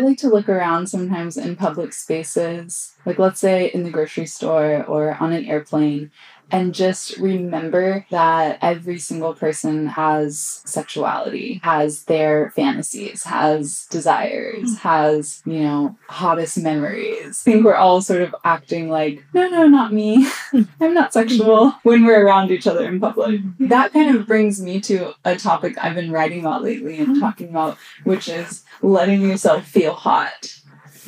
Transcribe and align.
like 0.00 0.18
to 0.18 0.28
look 0.28 0.48
around 0.48 0.88
sometimes 0.88 1.36
in 1.36 1.56
public 1.56 1.92
spaces, 1.92 2.94
like 3.06 3.18
let's 3.18 3.40
say 3.40 3.70
in 3.72 3.82
the 3.82 3.90
grocery 3.90 4.26
store 4.26 4.84
or 4.84 5.14
on 5.20 5.32
an 5.32 5.44
airplane, 5.44 6.10
and 6.50 6.74
just 6.74 7.16
remember 7.18 8.06
that 8.10 8.58
every 8.60 8.98
single 8.98 9.34
person 9.34 9.86
has 9.86 10.62
sexuality, 10.64 11.60
has 11.62 12.04
their 12.04 12.50
fantasies, 12.50 13.24
has 13.24 13.86
desires, 13.90 14.70
hmm. 14.70 14.88
has, 14.88 15.42
you 15.44 15.60
know, 15.60 15.96
hottest 16.08 16.58
memories. 16.58 17.42
I 17.46 17.52
think 17.52 17.64
we're 17.64 17.74
all 17.74 18.00
sort 18.00 18.22
of 18.22 18.34
acting 18.44 18.88
like, 18.88 19.22
no, 19.32 19.48
no, 19.48 19.66
not 19.66 19.92
me. 19.92 20.28
Hmm. 20.50 20.62
I'm 20.80 20.94
not 20.94 21.12
sexual 21.12 21.70
hmm. 21.70 21.88
when 21.88 22.04
we're 22.04 22.24
around 22.26 22.50
each 22.50 22.66
other 22.66 22.86
in 22.86 23.00
public. 23.00 23.40
That 23.60 23.92
kind 23.92 24.16
of 24.16 24.26
brings 24.26 24.60
me 24.60 24.80
to 24.82 25.14
a 25.24 25.36
topic 25.36 25.76
I've 25.78 25.94
been 25.94 26.10
writing 26.10 26.40
about 26.40 26.62
lately 26.62 26.98
and 26.98 27.20
talking 27.20 27.50
about, 27.50 27.78
which 28.04 28.28
is 28.28 28.64
letting 28.82 29.22
yourself 29.22 29.66
feel 29.66 29.94
hot. 29.94 30.56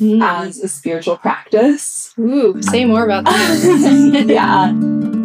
As 0.01 0.59
a 0.59 0.67
spiritual 0.67 1.17
practice. 1.17 2.13
Ooh, 2.19 2.61
say 2.61 2.83
more 2.83 3.05
about 3.05 3.23
that. 3.23 4.25
yeah. 4.27 5.22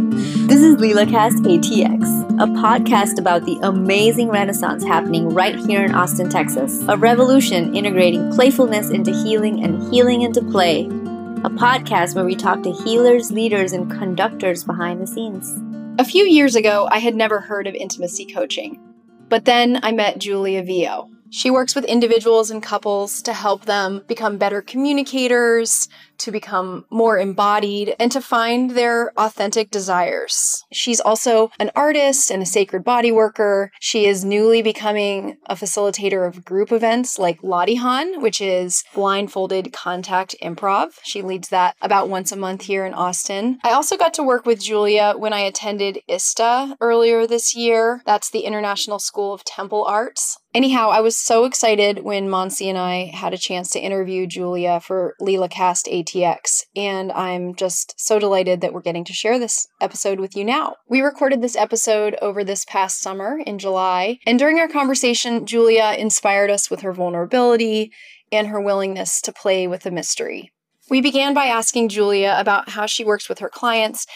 This 0.58 0.74
is 0.74 0.82
LeelaCast 0.82 1.46
ATX, 1.46 2.32
a 2.32 2.46
podcast 2.46 3.20
about 3.20 3.44
the 3.44 3.60
amazing 3.62 4.28
renaissance 4.28 4.82
happening 4.82 5.28
right 5.28 5.54
here 5.54 5.84
in 5.84 5.94
Austin, 5.94 6.28
Texas. 6.28 6.82
A 6.88 6.96
revolution 6.96 7.76
integrating 7.76 8.32
playfulness 8.32 8.90
into 8.90 9.12
healing 9.12 9.62
and 9.62 9.80
healing 9.94 10.22
into 10.22 10.42
play. 10.42 10.86
A 10.86 11.48
podcast 11.48 12.16
where 12.16 12.24
we 12.24 12.34
talk 12.34 12.64
to 12.64 12.72
healers, 12.72 13.30
leaders, 13.30 13.72
and 13.72 13.88
conductors 13.88 14.64
behind 14.64 15.00
the 15.00 15.06
scenes. 15.06 15.56
A 16.00 16.04
few 16.04 16.24
years 16.24 16.56
ago, 16.56 16.88
I 16.90 16.98
had 16.98 17.14
never 17.14 17.38
heard 17.38 17.68
of 17.68 17.76
intimacy 17.76 18.26
coaching. 18.26 18.80
But 19.28 19.44
then 19.44 19.78
I 19.84 19.92
met 19.92 20.18
Julia 20.18 20.64
Vieau. 20.64 21.08
She 21.30 21.52
works 21.52 21.76
with 21.76 21.84
individuals 21.84 22.50
and 22.50 22.60
couples 22.60 23.22
to 23.22 23.32
help 23.32 23.66
them 23.66 24.02
become 24.08 24.38
better 24.38 24.60
communicators, 24.60 25.88
to 26.18 26.30
become 26.30 26.84
more 26.90 27.18
embodied 27.18 27.94
and 27.98 28.10
to 28.12 28.20
find 28.20 28.72
their 28.72 29.12
authentic 29.18 29.70
desires. 29.70 30.64
She's 30.72 31.00
also 31.00 31.50
an 31.58 31.70
artist 31.74 32.30
and 32.30 32.42
a 32.42 32.46
sacred 32.46 32.84
body 32.84 33.12
worker. 33.12 33.70
She 33.80 34.06
is 34.06 34.24
newly 34.24 34.62
becoming 34.62 35.38
a 35.46 35.54
facilitator 35.54 36.26
of 36.26 36.44
group 36.44 36.72
events 36.72 37.18
like 37.18 37.40
Latihan, 37.42 38.20
which 38.20 38.40
is 38.40 38.84
blindfolded 38.94 39.72
contact 39.72 40.34
improv. 40.42 40.94
She 41.04 41.22
leads 41.22 41.48
that 41.48 41.76
about 41.80 42.08
once 42.08 42.32
a 42.32 42.36
month 42.36 42.62
here 42.62 42.84
in 42.84 42.94
Austin. 42.94 43.58
I 43.62 43.70
also 43.70 43.96
got 43.96 44.14
to 44.14 44.22
work 44.22 44.46
with 44.46 44.60
Julia 44.60 45.14
when 45.16 45.32
I 45.32 45.40
attended 45.40 46.00
ISTA 46.08 46.76
earlier 46.80 47.26
this 47.26 47.54
year. 47.54 48.02
That's 48.06 48.30
the 48.30 48.40
International 48.40 48.98
School 48.98 49.32
of 49.34 49.44
Temple 49.44 49.84
Arts. 49.84 50.38
Anyhow, 50.54 50.88
I 50.88 51.00
was 51.00 51.16
so 51.16 51.44
excited 51.44 52.02
when 52.02 52.28
Monsi 52.28 52.66
and 52.66 52.78
I 52.78 53.12
had 53.14 53.34
a 53.34 53.38
chance 53.38 53.70
to 53.70 53.80
interview 53.80 54.26
Julia 54.26 54.80
for 54.80 55.14
Leela 55.20 55.50
Cast 55.50 55.86
18 55.88 56.07
GTX, 56.08 56.64
and 56.74 57.12
I'm 57.12 57.54
just 57.54 57.94
so 57.98 58.18
delighted 58.18 58.60
that 58.60 58.72
we're 58.72 58.80
getting 58.80 59.04
to 59.04 59.12
share 59.12 59.38
this 59.38 59.66
episode 59.80 60.20
with 60.20 60.36
you 60.36 60.44
now. 60.44 60.76
We 60.88 61.00
recorded 61.00 61.42
this 61.42 61.56
episode 61.56 62.16
over 62.22 62.44
this 62.44 62.64
past 62.64 63.00
summer 63.00 63.38
in 63.44 63.58
July, 63.58 64.18
and 64.26 64.38
during 64.38 64.58
our 64.58 64.68
conversation, 64.68 65.46
Julia 65.46 65.94
inspired 65.98 66.50
us 66.50 66.70
with 66.70 66.80
her 66.80 66.92
vulnerability 66.92 67.92
and 68.32 68.48
her 68.48 68.60
willingness 68.60 69.20
to 69.22 69.32
play 69.32 69.66
with 69.66 69.82
the 69.82 69.90
mystery. 69.90 70.52
We 70.90 71.00
began 71.00 71.34
by 71.34 71.46
asking 71.46 71.90
Julia 71.90 72.34
about 72.38 72.70
how 72.70 72.86
she 72.86 73.04
works 73.04 73.28
with 73.28 73.40
her 73.40 73.48
clients. 73.48 74.06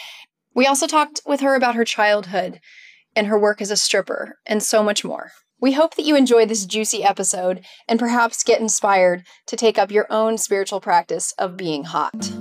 We 0.55 0.65
also 0.65 0.87
talked 0.87 1.21
with 1.25 1.41
her 1.41 1.55
about 1.55 1.75
her 1.75 1.85
childhood 1.85 2.59
and 3.15 3.27
her 3.27 3.39
work 3.39 3.61
as 3.61 3.69
a 3.69 3.77
stripper, 3.77 4.39
and 4.45 4.63
so 4.63 4.81
much 4.81 5.05
more. 5.05 5.31
We 5.63 5.71
hope 5.71 5.95
that 5.95 6.03
you 6.03 6.17
enjoy 6.17 6.45
this 6.45 6.65
juicy 6.65 7.05
episode 7.05 7.63
and 7.87 7.97
perhaps 7.97 8.43
get 8.43 8.59
inspired 8.59 9.23
to 9.45 9.55
take 9.55 9.77
up 9.77 9.91
your 9.91 10.05
own 10.09 10.37
spiritual 10.37 10.81
practice 10.81 11.31
of 11.37 11.55
being 11.55 11.85
hot. 11.85 12.33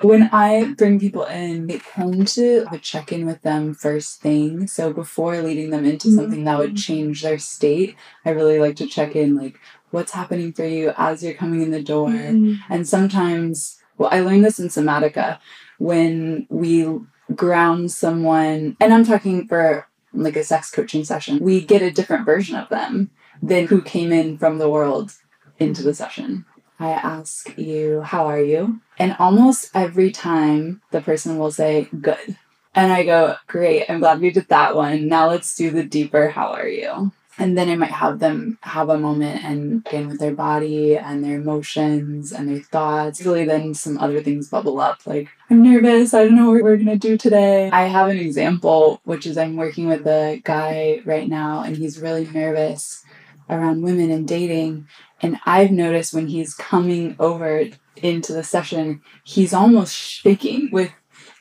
When 0.00 0.28
I 0.32 0.74
bring 0.76 0.98
people 0.98 1.26
in, 1.26 1.70
I 1.70 1.78
tend 1.78 2.26
to 2.26 2.66
a 2.72 2.78
check 2.78 3.12
in 3.12 3.24
with 3.24 3.40
them 3.42 3.72
first 3.72 4.20
thing. 4.20 4.66
So 4.66 4.92
before 4.92 5.40
leading 5.40 5.70
them 5.70 5.84
into 5.84 6.10
something 6.10 6.42
that 6.42 6.58
would 6.58 6.74
mm. 6.74 6.84
change 6.84 7.22
their 7.22 7.38
state, 7.38 7.94
I 8.24 8.30
really 8.30 8.58
like 8.58 8.74
to 8.76 8.86
check 8.88 9.14
in 9.14 9.36
like, 9.36 9.60
what's 9.92 10.10
happening 10.10 10.52
for 10.52 10.64
you 10.64 10.92
as 10.96 11.22
you're 11.22 11.34
coming 11.34 11.62
in 11.62 11.70
the 11.70 11.84
door? 11.84 12.08
Mm-hmm. 12.08 12.54
And 12.68 12.88
sometimes, 12.88 13.78
well, 13.96 14.10
I 14.10 14.22
learned 14.22 14.44
this 14.44 14.58
in 14.58 14.66
Somatica 14.66 15.38
when 15.78 16.48
we 16.50 16.98
ground 17.32 17.92
someone, 17.92 18.76
and 18.80 18.92
I'm 18.92 19.04
talking 19.04 19.46
for 19.46 19.86
like 20.12 20.36
a 20.36 20.44
sex 20.44 20.70
coaching 20.70 21.04
session, 21.04 21.38
we 21.40 21.60
get 21.62 21.82
a 21.82 21.90
different 21.90 22.24
version 22.24 22.56
of 22.56 22.68
them 22.68 23.10
than 23.42 23.66
who 23.66 23.82
came 23.82 24.12
in 24.12 24.38
from 24.38 24.58
the 24.58 24.70
world 24.70 25.12
into 25.58 25.82
the 25.82 25.94
session. 25.94 26.44
I 26.78 26.90
ask 26.90 27.56
you, 27.56 28.02
How 28.02 28.26
are 28.26 28.40
you? 28.40 28.80
And 28.98 29.16
almost 29.18 29.70
every 29.74 30.10
time 30.10 30.82
the 30.90 31.00
person 31.00 31.38
will 31.38 31.50
say, 31.50 31.88
Good. 32.00 32.36
And 32.74 32.92
I 32.92 33.04
go, 33.04 33.36
Great, 33.46 33.88
I'm 33.88 34.00
glad 34.00 34.20
we 34.20 34.30
did 34.30 34.48
that 34.48 34.76
one. 34.76 35.08
Now 35.08 35.28
let's 35.28 35.56
do 35.56 35.70
the 35.70 35.84
deeper, 35.84 36.28
How 36.28 36.48
are 36.48 36.68
you? 36.68 37.12
And 37.38 37.56
then 37.56 37.68
I 37.68 37.76
might 37.76 37.90
have 37.90 38.18
them 38.18 38.58
have 38.62 38.88
a 38.88 38.98
moment 38.98 39.44
and 39.44 39.86
again 39.86 40.08
with 40.08 40.18
their 40.18 40.34
body 40.34 40.96
and 40.96 41.22
their 41.22 41.36
emotions 41.36 42.32
and 42.32 42.48
their 42.48 42.60
thoughts. 42.60 43.20
Usually 43.20 43.44
then 43.44 43.74
some 43.74 43.98
other 43.98 44.22
things 44.22 44.48
bubble 44.48 44.80
up 44.80 45.06
like, 45.06 45.28
I'm 45.48 45.62
nervous, 45.62 46.12
I 46.12 46.24
don't 46.24 46.34
know 46.34 46.50
what 46.50 46.64
we're 46.64 46.76
gonna 46.76 46.96
do 46.96 47.16
today. 47.16 47.70
I 47.70 47.84
have 47.84 48.08
an 48.08 48.18
example, 48.18 49.00
which 49.04 49.26
is 49.26 49.38
I'm 49.38 49.54
working 49.54 49.86
with 49.86 50.04
a 50.04 50.40
guy 50.42 51.02
right 51.04 51.28
now 51.28 51.62
and 51.62 51.76
he's 51.76 52.00
really 52.00 52.26
nervous 52.26 53.04
around 53.48 53.82
women 53.82 54.10
and 54.10 54.26
dating. 54.26 54.88
And 55.22 55.38
I've 55.46 55.70
noticed 55.70 56.12
when 56.12 56.26
he's 56.26 56.52
coming 56.52 57.14
over 57.20 57.64
into 57.96 58.32
the 58.32 58.42
session, 58.42 59.02
he's 59.22 59.54
almost 59.54 59.94
shaking 59.94 60.70
with 60.72 60.90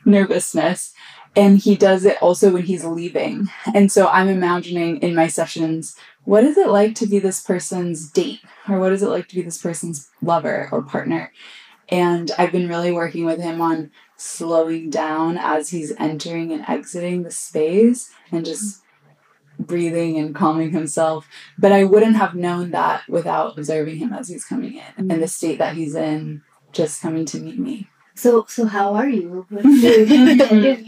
nervousness 0.06 0.94
and 1.36 1.58
he 1.58 1.76
does 1.76 2.06
it 2.06 2.22
also 2.22 2.52
when 2.52 2.64
he's 2.64 2.86
leaving. 2.86 3.50
And 3.74 3.92
so 3.92 4.08
I'm 4.08 4.28
imagining 4.28 4.98
in 4.98 5.16
my 5.16 5.26
sessions, 5.28 5.98
what 6.26 6.44
is 6.44 6.58
it 6.58 6.68
like 6.70 6.94
to 6.96 7.08
be 7.08 7.18
this 7.18 7.42
person's 7.42 8.12
date? 8.12 8.42
Or 8.70 8.80
what 8.80 8.94
is 8.94 9.02
it 9.02 9.10
like 9.10 9.28
to 9.30 9.36
be 9.36 9.42
this 9.42 9.62
person's 9.62 10.12
lover 10.22 10.70
or 10.72 10.84
partner? 10.84 11.32
And 11.90 12.32
I've 12.38 12.52
been 12.52 12.68
really 12.68 12.92
working 12.92 13.26
with 13.26 13.40
him 13.40 13.62
on 13.62 13.92
slowing 14.18 14.90
down 14.90 15.38
as 15.38 15.70
he's 15.70 15.94
entering 16.00 16.52
and 16.52 16.66
exiting 16.68 17.24
the 17.24 17.32
space 17.32 18.12
and 18.32 18.46
just 18.46 18.82
breathing 19.60 20.18
and 20.18 20.36
calming 20.36 20.72
himself. 20.72 21.28
But 21.58 21.72
I 21.72 21.84
wouldn't 21.84 22.16
have 22.16 22.36
known 22.36 22.72
that 22.72 23.08
without 23.08 23.58
observing 23.58 23.98
him 23.98 24.14
as 24.14 24.30
he's 24.30 24.46
coming 24.46 24.76
in 24.76 25.12
and 25.12 25.22
the 25.22 25.28
state 25.28 25.60
that 25.60 25.76
he's 25.76 25.96
in, 25.96 26.42
just 26.72 27.02
coming 27.02 27.26
to 27.26 27.40
meet 27.40 27.60
me. 27.60 27.88
So, 28.16 28.46
so 28.48 28.66
how 28.66 28.96
are 28.96 29.10
you? 29.10 29.46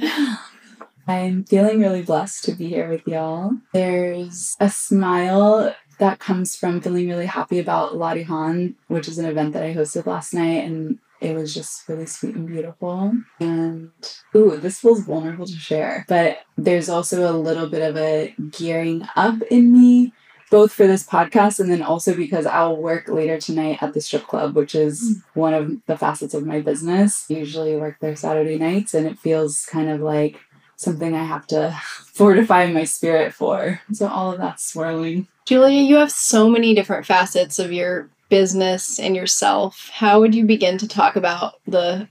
I'm 1.08 1.46
feeling 1.46 1.80
really 1.80 2.02
blessed 2.02 2.44
to 2.46 2.52
be 2.54 2.68
here 2.68 2.90
with 2.90 3.08
y'all. 3.08 3.52
There's 3.74 4.58
a 4.60 4.70
smile 4.70 5.74
that 6.00 6.20
comes 6.20 6.56
from 6.56 6.82
feeling 6.82 7.10
really 7.10 7.26
happy 7.26 7.60
about 7.60 7.94
Latihan, 7.94 8.76
which 8.88 9.08
is 9.08 9.18
an 9.18 9.26
event 9.26 9.54
that 9.54 9.64
I 9.64 9.74
hosted 9.74 10.06
last 10.06 10.34
night, 10.34 10.64
and 10.66 11.00
it 11.20 11.36
was 11.36 11.54
just 11.54 11.88
really 11.90 12.06
sweet 12.06 12.36
and 12.36 12.48
beautiful. 12.48 13.14
And 13.40 13.92
ooh, 14.36 14.58
this 14.58 14.80
feels 14.80 15.02
vulnerable 15.02 15.46
to 15.46 15.56
share, 15.56 16.06
but 16.08 16.40
there's 16.58 16.90
also 16.90 17.32
a 17.32 17.36
little 17.38 17.68
bit 17.68 17.82
of 17.82 17.98
a 17.98 18.36
gearing 18.52 19.08
up 19.16 19.42
in 19.50 19.74
me 19.74 20.14
both 20.50 20.72
for 20.72 20.88
this 20.88 21.06
podcast 21.06 21.60
and 21.60 21.70
then 21.70 21.82
also 21.82 22.16
because 22.16 22.46
I'll 22.46 22.78
work 22.78 23.10
later 23.10 23.40
tonight 23.40 23.80
at 23.82 23.94
the 23.94 24.02
strip 24.02 24.28
club, 24.28 24.56
which 24.56 24.76
is 24.76 25.22
one 25.34 25.54
of 25.54 25.86
the 25.88 25.98
facets 25.98 26.34
of 26.34 26.46
my 26.46 26.62
business. 26.62 27.26
I 27.30 27.36
usually 27.36 27.76
work 27.76 27.98
there 28.00 28.16
Saturday 28.16 28.58
nights, 28.58 28.94
and 28.94 29.06
it 29.06 29.20
feels 29.20 29.66
kind 29.66 29.90
of 29.90 30.00
like 30.00 30.40
something 30.78 31.14
I 31.14 31.24
have 31.26 31.46
to 31.48 31.78
fortify 32.14 32.68
my 32.68 32.86
spirit 32.86 33.34
for. 33.34 33.82
So 33.92 34.08
all 34.08 34.32
of 34.32 34.38
that's 34.40 34.64
swirling. 34.72 35.28
Julia, 35.46 35.82
you 35.82 35.96
have 35.98 36.12
so 36.12 36.50
many 36.50 36.74
different 36.74 37.06
facets 37.06 37.60
of 37.60 37.72
your 37.72 38.10
business 38.30 39.00
and 39.00 39.16
yourself. 39.16 39.90
How 39.94 40.20
would 40.20 40.34
you 40.36 40.46
begin 40.46 40.78
to 40.80 40.88
talk 40.88 41.16
about 41.16 41.56
the 41.68 42.08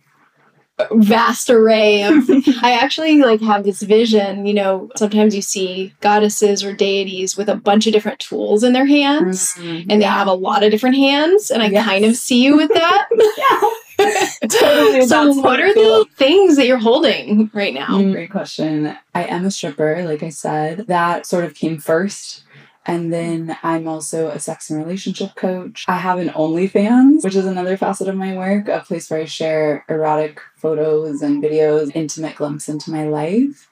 vast 0.93 1.49
array 1.49 2.03
of 2.03 2.29
I 2.63 2.73
actually 2.81 3.23
like 3.23 3.41
have 3.41 3.65
this 3.65 3.81
vision, 3.83 4.45
you 4.47 4.53
know, 4.55 4.91
sometimes 4.97 5.35
you 5.35 5.41
see 5.43 5.95
goddesses 6.01 6.63
or 6.63 6.75
deities 6.75 7.35
with 7.37 7.49
a 7.49 7.55
bunch 7.57 7.87
of 7.87 7.93
different 7.95 8.21
tools 8.21 8.63
in 8.63 8.73
their 8.75 8.85
hands 8.87 9.55
Mm, 9.57 9.87
and 9.89 10.03
they 10.03 10.07
have 10.07 10.27
a 10.27 10.35
lot 10.35 10.63
of 10.63 10.71
different 10.71 10.97
hands 10.97 11.51
and 11.51 11.63
I 11.63 11.69
Yes. 11.69 11.85
kind 11.87 12.05
of 12.05 12.17
see 12.17 12.43
you 12.43 12.57
with 12.57 12.71
that. 12.75 13.09
Totally, 14.49 15.07
so 15.07 15.33
what 15.41 15.61
are 15.61 15.73
the 15.73 16.07
things 16.17 16.57
that 16.57 16.67
you're 16.67 16.77
holding 16.79 17.51
right 17.53 17.75
now? 17.75 17.87
Mm, 17.87 18.13
Great 18.13 18.31
question. 18.31 18.97
I 19.15 19.25
am 19.25 19.45
a 19.45 19.51
stripper, 19.51 20.03
like 20.05 20.23
I 20.23 20.29
said. 20.31 20.87
That 20.87 21.27
sort 21.27 21.45
of 21.45 21.55
came 21.55 21.79
first. 21.79 22.43
And 22.89 23.13
then 23.13 23.59
I'm 23.65 23.89
also 23.89 24.29
a 24.29 24.39
sex 24.39 24.71
and 24.71 24.79
relationship 24.79 25.35
coach. 25.35 25.85
I 25.89 25.97
have 25.97 26.21
an 26.21 26.29
OnlyFans, 26.29 27.25
which 27.25 27.35
is 27.35 27.45
another 27.45 27.77
facet 27.77 28.07
of 28.07 28.15
my 28.15 28.37
work, 28.37 28.69
a 28.69 28.79
place 28.87 29.11
where 29.11 29.21
I 29.21 29.25
share 29.25 29.85
erotic 29.89 30.41
photos 30.55 31.21
and 31.21 31.43
videos, 31.43 31.91
intimate 31.97 32.37
glimpse 32.37 32.69
into 32.69 32.93
my 32.93 33.05
life. 33.09 33.69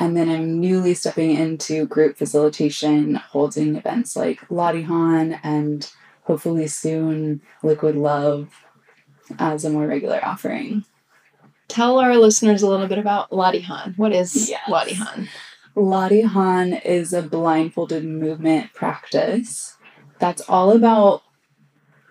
And 0.00 0.16
then 0.16 0.30
I'm 0.30 0.60
newly 0.60 0.94
stepping 0.94 1.32
into 1.36 1.86
group 1.86 2.16
facilitation, 2.16 3.16
holding 3.16 3.76
events 3.76 4.16
like 4.16 4.40
Latihan 4.48 5.38
and 5.42 5.88
hopefully 6.22 6.66
soon 6.66 7.42
Liquid 7.62 7.96
Love 7.96 8.63
as 9.38 9.64
a 9.64 9.70
more 9.70 9.86
regular 9.86 10.24
offering. 10.24 10.84
Tell 11.68 11.98
our 11.98 12.16
listeners 12.16 12.62
a 12.62 12.68
little 12.68 12.86
bit 12.86 12.98
about 12.98 13.30
Latihan. 13.30 13.96
What 13.96 14.12
is 14.12 14.50
Yes. 14.50 14.68
Latihan? 14.68 15.28
Latihan 15.76 16.84
is 16.84 17.12
a 17.12 17.22
blindfolded 17.22 18.04
movement 18.04 18.72
practice 18.74 19.76
that's 20.18 20.42
all 20.42 20.70
about 20.70 21.22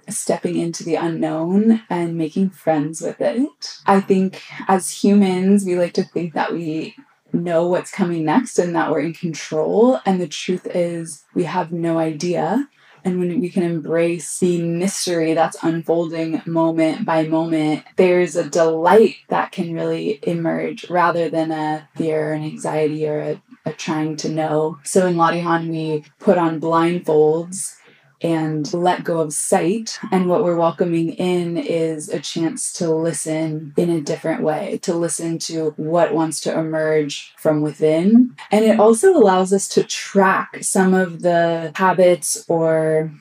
stepping 0.10 0.58
into 0.58 0.84
the 0.84 0.96
unknown 0.96 1.82
and 1.90 2.18
making 2.18 2.50
friends 2.50 3.00
with 3.02 3.22
it. 3.22 3.78
I 3.86 4.02
think 4.02 4.42
as 4.68 4.90
humans, 5.04 5.64
we 5.66 5.78
like 5.78 5.94
to 5.94 6.04
think 6.04 6.34
that 6.34 6.52
we 6.52 6.96
know 7.32 7.68
what's 7.68 7.90
coming 7.92 8.26
next 8.26 8.60
and 8.60 8.76
that 8.76 8.92
we're 8.92 9.00
in 9.00 9.14
control. 9.14 10.00
And 10.06 10.20
the 10.20 10.28
truth 10.28 10.68
is, 10.68 11.24
we 11.34 11.46
have 11.46 11.72
no 11.72 12.00
idea. 12.00 12.68
And 13.06 13.20
when 13.20 13.42
we 13.42 13.50
can 13.50 13.64
embrace 13.64 14.40
the 14.40 14.62
mystery 14.62 15.34
that's 15.34 15.58
unfolding 15.62 16.42
moment 16.46 17.06
by 17.06 17.28
moment, 17.28 17.84
there's 17.98 18.36
a 18.36 18.50
delight 18.50 19.18
that 19.30 19.52
can 19.52 19.74
really 19.74 20.20
emerge 20.24 20.90
rather 20.90 21.30
than 21.30 21.52
a 21.52 21.90
fear 21.96 22.34
and 22.34 22.46
anxiety 22.46 23.08
or 23.08 23.20
a, 23.20 23.42
a 23.66 23.74
trying 23.74 24.16
to 24.18 24.30
know. 24.30 24.80
So 24.84 25.08
in 25.08 25.16
Latihan, 25.16 25.70
we 25.70 26.06
put 26.20 26.38
on 26.38 26.62
blindfolds 26.62 27.76
and 28.24 28.74
let 28.74 29.04
go 29.04 29.20
of 29.20 29.34
sight. 29.34 30.00
And 30.12 30.28
what 30.28 30.44
we're 30.44 30.56
welcoming 30.56 31.10
in 31.12 31.58
is 31.58 32.10
a 32.10 32.20
chance 32.20 32.72
to 32.74 32.90
listen 32.90 33.74
in 33.78 33.90
a 33.90 34.02
different 34.02 34.42
way, 34.42 34.80
to 34.84 34.94
listen 34.94 35.38
to 35.40 35.74
what 35.78 36.14
wants 36.14 36.40
to 36.42 36.58
emerge 36.58 37.34
from 37.38 37.62
within. 37.62 38.36
And 38.50 38.66
it 38.66 38.80
also 38.80 39.16
allows 39.16 39.52
us 39.52 39.68
to 39.70 39.84
track 39.84 40.64
some 40.64 40.94
of 40.94 41.22
the 41.22 41.72
habits 41.76 42.46
or 42.48 43.12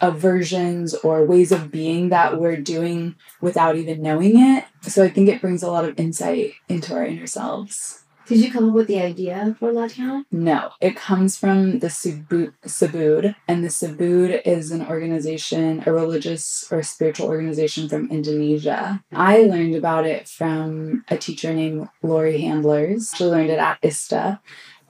aversions 0.00 0.94
or 0.94 1.24
ways 1.24 1.52
of 1.52 1.70
being 1.70 2.08
that 2.08 2.40
we're 2.40 2.56
doing 2.56 3.14
without 3.40 3.76
even 3.76 4.02
knowing 4.02 4.38
it. 4.38 4.64
So 4.82 5.04
I 5.04 5.10
think 5.10 5.28
it 5.28 5.40
brings 5.40 5.62
a 5.62 5.70
lot 5.70 5.84
of 5.84 5.98
insight 5.98 6.54
into 6.68 6.94
our 6.94 7.04
inner 7.04 7.26
selves. 7.26 8.03
Did 8.26 8.38
you 8.38 8.50
come 8.50 8.70
up 8.70 8.74
with 8.74 8.86
the 8.86 9.00
idea 9.00 9.54
for 9.58 9.70
Latihan? 9.70 10.24
No, 10.32 10.70
it 10.80 10.96
comes 10.96 11.36
from 11.36 11.80
the 11.80 11.88
Subud, 11.88 12.54
Subud, 12.64 13.34
and 13.46 13.62
the 13.62 13.68
Subud 13.68 14.40
is 14.46 14.70
an 14.70 14.86
organization, 14.86 15.82
a 15.84 15.92
religious 15.92 16.66
or 16.72 16.82
spiritual 16.82 17.28
organization 17.28 17.88
from 17.88 18.10
Indonesia. 18.10 19.02
I 19.12 19.42
learned 19.42 19.74
about 19.74 20.06
it 20.06 20.26
from 20.26 21.04
a 21.08 21.18
teacher 21.18 21.52
named 21.52 21.88
Lori 22.02 22.40
Handlers. 22.40 23.12
She 23.14 23.24
learned 23.24 23.50
it 23.50 23.58
at 23.58 23.78
ISTA. 23.82 24.40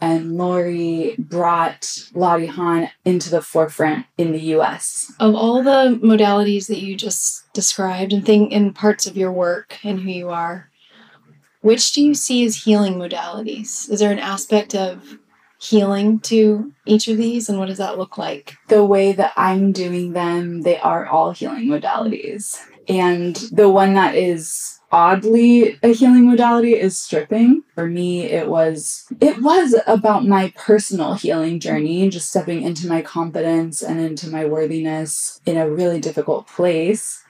And 0.01 0.37
Lori 0.37 1.17
brought 1.19 1.83
Latihan 2.15 2.91
into 3.05 3.31
the 3.31 3.41
forefront 3.41 4.07
in 4.19 4.33
the 4.33 4.41
US. 4.57 5.13
Of 5.19 5.35
all 5.35 5.63
the 5.63 5.99
modalities 6.03 6.69
that 6.69 6.81
you 6.81 6.97
just 6.97 7.53
described 7.53 8.13
and 8.13 8.25
think 8.25 8.53
in 8.53 8.75
parts 8.75 9.07
of 9.07 9.17
your 9.17 9.33
work 9.33 9.79
and 9.83 10.01
who 10.01 10.11
you 10.11 10.31
are, 10.31 10.71
which 11.65 11.93
do 11.93 12.05
you 12.05 12.15
see 12.15 12.45
as 12.45 12.65
healing 12.65 12.97
modalities? 12.97 13.91
Is 13.91 13.99
there 13.99 14.13
an 14.13 14.19
aspect 14.19 14.75
of 14.75 15.17
healing 15.59 16.21
to 16.21 16.71
each 16.85 17.09
of 17.09 17.17
these 17.17 17.49
and 17.49 17.59
what 17.59 17.69
does 17.69 17.79
that 17.79 17.97
look 17.97 18.19
like? 18.19 18.59
The 18.69 18.85
way 18.85 19.13
that 19.13 19.33
I'm 19.35 19.73
doing 19.73 20.13
them, 20.13 20.61
they 20.61 20.77
are 20.79 21.07
all 21.07 21.33
healing 21.33 21.69
modalities. 21.69 22.61
And 22.87 23.37
the 23.51 23.71
one 23.71 23.95
that 23.95 24.15
is 24.15 24.79
oddly 24.93 25.79
a 25.83 25.89
healing 25.89 26.29
modality 26.29 26.75
is 26.75 26.99
stripping. 26.99 27.63
For 27.75 27.87
me, 27.87 28.25
it 28.25 28.47
was 28.47 29.07
it 29.23 29.41
was 29.41 29.75
about 29.87 30.27
my 30.27 30.53
personal 30.55 31.15
healing 31.15 31.61
journey, 31.61 32.11
just 32.11 32.29
stepping 32.29 32.61
into 32.61 32.87
my 32.87 33.01
confidence 33.01 33.83
and 33.83 33.99
into 33.99 34.29
my 34.29 34.45
worthiness 34.45 35.41
in 35.47 35.57
a 35.57 35.71
really 35.71 35.99
difficult 35.99 36.47
place. 36.47 37.25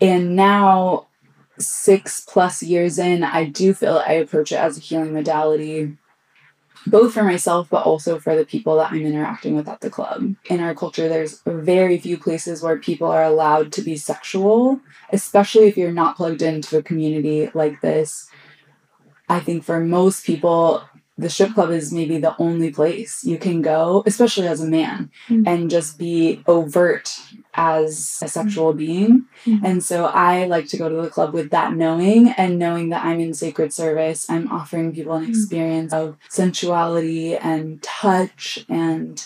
And 0.00 0.34
now 0.34 1.06
6 1.58 2.24
plus 2.28 2.62
years 2.62 2.98
in, 2.98 3.24
I 3.24 3.44
do 3.44 3.74
feel 3.74 4.02
I 4.06 4.12
approach 4.14 4.52
it 4.52 4.56
as 4.56 4.76
a 4.76 4.80
healing 4.80 5.12
modality 5.14 5.96
both 6.86 7.14
for 7.14 7.24
myself 7.24 7.68
but 7.68 7.84
also 7.84 8.18
for 8.18 8.36
the 8.36 8.44
people 8.44 8.76
that 8.76 8.92
I'm 8.92 9.04
interacting 9.04 9.56
with 9.56 9.68
at 9.68 9.80
the 9.80 9.90
club. 9.90 10.34
In 10.44 10.60
our 10.60 10.74
culture, 10.74 11.08
there's 11.08 11.42
very 11.44 11.98
few 11.98 12.16
places 12.16 12.62
where 12.62 12.78
people 12.78 13.08
are 13.08 13.24
allowed 13.24 13.72
to 13.72 13.82
be 13.82 13.96
sexual, 13.96 14.80
especially 15.12 15.66
if 15.66 15.76
you're 15.76 15.92
not 15.92 16.16
plugged 16.16 16.42
into 16.42 16.78
a 16.78 16.82
community 16.82 17.50
like 17.54 17.80
this. 17.80 18.28
I 19.28 19.40
think 19.40 19.64
for 19.64 19.80
most 19.80 20.24
people, 20.24 20.84
the 21.18 21.30
strip 21.30 21.54
club 21.54 21.70
is 21.70 21.92
maybe 21.92 22.18
the 22.18 22.36
only 22.38 22.70
place 22.70 23.24
you 23.24 23.38
can 23.38 23.62
go, 23.62 24.04
especially 24.06 24.46
as 24.46 24.60
a 24.60 24.66
man, 24.66 25.10
Mm. 25.28 25.46
and 25.46 25.70
just 25.70 25.98
be 25.98 26.42
overt 26.46 27.18
as 27.56 28.18
a 28.22 28.28
sexual 28.28 28.72
being. 28.72 29.24
Mhm. 29.44 29.60
And 29.64 29.82
so 29.82 30.06
I 30.06 30.46
like 30.46 30.68
to 30.68 30.76
go 30.76 30.88
to 30.88 31.02
the 31.02 31.08
club 31.10 31.32
with 31.34 31.50
that 31.50 31.74
knowing 31.74 32.28
and 32.30 32.58
knowing 32.58 32.90
that 32.90 33.04
I'm 33.04 33.20
in 33.20 33.34
sacred 33.34 33.72
service. 33.72 34.28
I'm 34.28 34.50
offering 34.52 34.92
people 34.92 35.14
an 35.14 35.26
Mm. 35.26 35.28
experience 35.30 35.92
of 35.92 36.16
sensuality 36.28 37.36
and 37.36 37.82
touch 37.82 38.64
and 38.68 39.22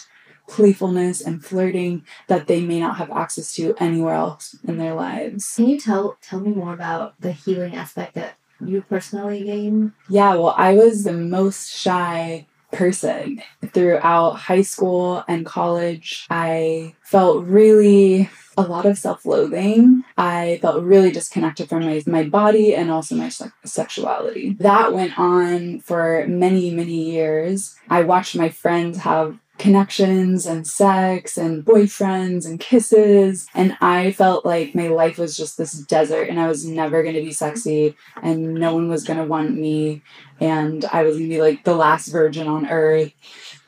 playfulness 0.49 1.21
and 1.21 1.45
flirting 1.45 2.03
that 2.27 2.47
they 2.49 2.61
may 2.61 2.81
not 2.81 2.97
have 2.97 3.11
access 3.11 3.55
to 3.55 3.75
anywhere 3.79 4.15
else 4.15 4.57
in 4.67 4.79
their 4.79 4.95
lives. 4.95 5.55
Can 5.55 5.69
you 5.69 5.79
tell 5.79 6.17
tell 6.21 6.41
me 6.41 6.51
more 6.51 6.75
about 6.75 7.15
the 7.21 7.33
healing 7.33 7.77
aspect 7.77 8.15
that 8.15 8.35
you 8.65 8.83
personally 8.83 9.45
gain? 9.45 9.93
Yeah, 10.09 10.35
well, 10.35 10.55
I 10.57 10.75
was 10.75 11.05
the 11.05 11.13
most 11.13 11.71
shy 11.71 12.47
person 12.73 13.43
throughout 13.69 14.33
high 14.33 14.63
school 14.63 15.25
and 15.29 15.47
college. 15.47 16.27
I 16.31 16.95
felt 17.03 17.45
really 17.45 18.31
a 18.57 18.63
lot 18.63 18.87
of 18.87 18.99
self-loathing. 18.99 20.05
I 20.19 20.59
felt 20.61 20.83
really 20.83 21.11
disconnected 21.11 21.69
from 21.69 21.85
my, 21.85 22.03
my 22.07 22.25
body 22.25 22.75
and 22.75 22.91
also 22.91 23.15
my 23.15 23.29
sex- 23.29 23.53
sexuality. 23.65 24.57
That 24.61 24.93
went 24.93 25.19
on 25.19 25.81
for 25.81 26.27
many, 26.27 26.71
many 26.71 27.11
years. 27.11 27.77
I 27.89 28.03
watched 28.03 28.37
my 28.37 28.49
friends 28.49 28.99
have 28.99 29.39
connections 29.61 30.47
and 30.47 30.67
sex 30.67 31.37
and 31.37 31.65
boyfriends 31.67 32.47
and 32.47 32.59
kisses 32.59 33.47
and 33.55 33.77
I 33.83 34.13
felt 34.13 34.47
like 34.47 34.75
my 34.75 34.89
life 34.89 35.19
was 35.19 35.37
just 35.37 35.59
this 35.59 35.73
desert 35.73 36.31
and 36.31 36.41
I 36.41 36.49
was 36.49 36.65
never 36.65 37.03
going 37.03 37.15
to 37.15 37.21
be 37.21 37.33
sexy 37.33 37.95
and 38.23 38.55
no 38.55 38.75
one 38.75 38.89
was 38.89 39.05
going 39.05 39.19
to 39.19 39.27
want 39.27 39.55
me 39.55 40.01
and 40.41 40.87
I 40.87 41.03
was 41.03 41.19
going 41.19 41.29
to 41.29 41.35
be 41.37 41.43
like 41.43 41.65
the 41.65 41.77
last 41.77 42.09
virgin 42.09 42.49
on 42.49 42.71
earth. 42.71 43.13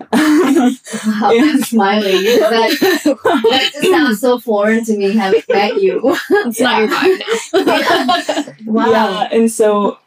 Wow, 0.00 0.08
I'm 0.12 1.62
smiling. 1.62 2.24
That, 2.24 2.78
that 3.04 3.70
just 3.74 3.90
sounds 3.90 4.20
so 4.20 4.38
foreign 4.38 4.86
to 4.86 4.96
me 4.96 5.14
having 5.14 5.42
met 5.50 5.82
you. 5.82 6.00
It's 6.30 6.58
not 6.58 6.80
your 6.80 6.88
vibe 7.52 7.66
now. 7.66 8.54
Wow. 8.72 8.90
Yeah, 8.90 9.28
and 9.30 9.50
so 9.50 9.98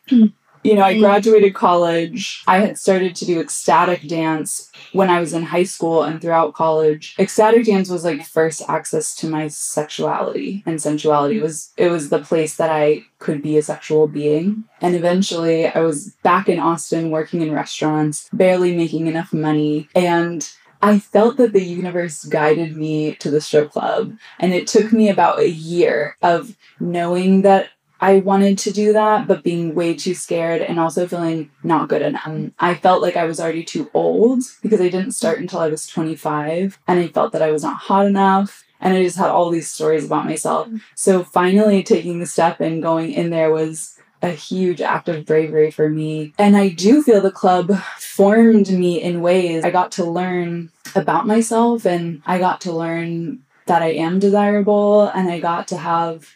you 0.66 0.76
know, 0.76 0.82
I 0.82 0.96
Mm. 0.96 1.00
graduated 1.00 1.54
college. 1.54 2.44
I 2.48 2.58
had 2.60 2.78
started 2.78 3.16
to 3.18 3.26
do 3.26 3.40
ecstatic 3.40 4.08
dance 4.08 4.72
when 4.94 5.10
I 5.10 5.20
was 5.20 5.34
in 5.34 5.44
high 5.44 5.64
school 5.64 6.04
and 6.04 6.22
throughout 6.22 6.54
college. 6.54 7.16
Ecstatic 7.20 7.66
dance 7.66 7.90
was 7.90 8.04
like 8.04 8.26
first 8.26 8.62
access 8.68 9.16
to 9.18 9.28
my 9.28 9.48
sexuality 9.48 10.64
and 10.66 10.82
sensuality. 10.82 11.38
It 11.38 11.44
was 11.44 11.72
it 11.78 11.90
was 11.90 12.10
the 12.10 12.20
place 12.20 12.56
that 12.58 12.70
I 12.72 13.04
could 13.20 13.42
be 13.42 13.58
a 13.58 13.62
sexual 13.64 14.08
being. 14.08 14.64
And 14.82 14.96
eventually 14.96 15.68
I 15.68 15.80
was 15.82 16.16
back 16.24 16.50
in 16.50 16.60
Austin 16.60 17.12
working 17.12 17.42
in 17.42 17.52
restaurants, 17.54 18.28
barely 18.34 18.76
making 18.76 19.08
enough 19.08 19.32
money, 19.34 19.88
and 19.96 20.50
I 20.82 21.00
felt 21.00 21.38
that 21.38 21.54
the 21.54 21.64
universe 21.64 22.26
guided 22.26 22.76
me 22.78 23.16
to 23.16 23.32
the 23.32 23.42
strip 23.42 23.72
club. 23.72 24.14
And 24.40 24.54
it 24.54 24.68
took 24.68 24.92
me 24.92 25.10
about 25.10 25.40
a 25.40 25.50
year 25.50 26.16
of 26.22 26.56
knowing 26.80 27.42
that 27.42 27.70
I 28.06 28.20
wanted 28.20 28.60
to 28.60 28.72
do 28.72 28.94
that, 28.94 29.28
but 29.28 29.42
being 29.42 29.74
way 29.74 29.96
too 29.96 30.14
scared 30.14 30.62
and 30.62 30.80
also 30.80 31.08
feeling 31.08 31.50
not 31.64 31.90
good 31.90 32.04
enough. 32.04 32.52
I 32.60 32.76
felt 32.76 33.02
like 33.02 33.18
I 33.18 33.26
was 33.26 33.40
already 33.40 33.64
too 33.64 33.90
old 33.96 34.44
because 34.62 34.80
I 34.80 34.90
didn't 34.90 35.14
start 35.14 35.40
until 35.40 35.58
I 35.58 35.70
was 35.70 35.88
25, 35.88 36.78
and 36.88 37.00
I 37.00 37.08
felt 37.08 37.32
that 37.32 37.42
I 37.42 37.50
was 37.50 37.64
not 37.64 37.78
hot 37.78 38.06
enough. 38.06 38.64
And 38.80 38.94
I 38.94 39.02
just 39.02 39.18
had 39.18 39.32
all 39.32 39.50
these 39.50 39.72
stories 39.72 40.06
about 40.06 40.26
myself. 40.26 40.68
Mm-hmm. 40.68 40.78
So 40.94 41.24
finally 41.24 41.82
taking 41.82 42.20
the 42.20 42.28
step 42.28 42.60
and 42.60 42.84
going 42.84 43.12
in 43.12 43.32
there 43.32 43.52
was 43.52 43.98
a 44.22 44.30
huge 44.30 44.82
act 44.82 45.10
of 45.10 45.26
bravery 45.26 45.72
for 45.72 45.90
me. 45.90 46.34
And 46.38 46.56
I 46.56 46.70
do 46.70 47.02
feel 47.02 47.22
the 47.22 47.32
club 47.32 47.76
formed 47.98 48.70
me 48.70 49.02
in 49.02 49.22
ways 49.22 49.64
I 49.66 49.72
got 49.72 49.92
to 49.94 50.06
learn 50.06 50.70
about 50.94 51.26
myself 51.26 51.86
and 51.86 52.22
I 52.28 52.38
got 52.38 52.62
to 52.62 52.72
learn 52.72 53.42
that 53.66 53.82
I 53.82 53.94
am 53.94 54.20
desirable 54.20 55.08
and 55.08 55.28
I 55.28 55.40
got 55.40 55.68
to 55.70 55.78
have 55.78 56.36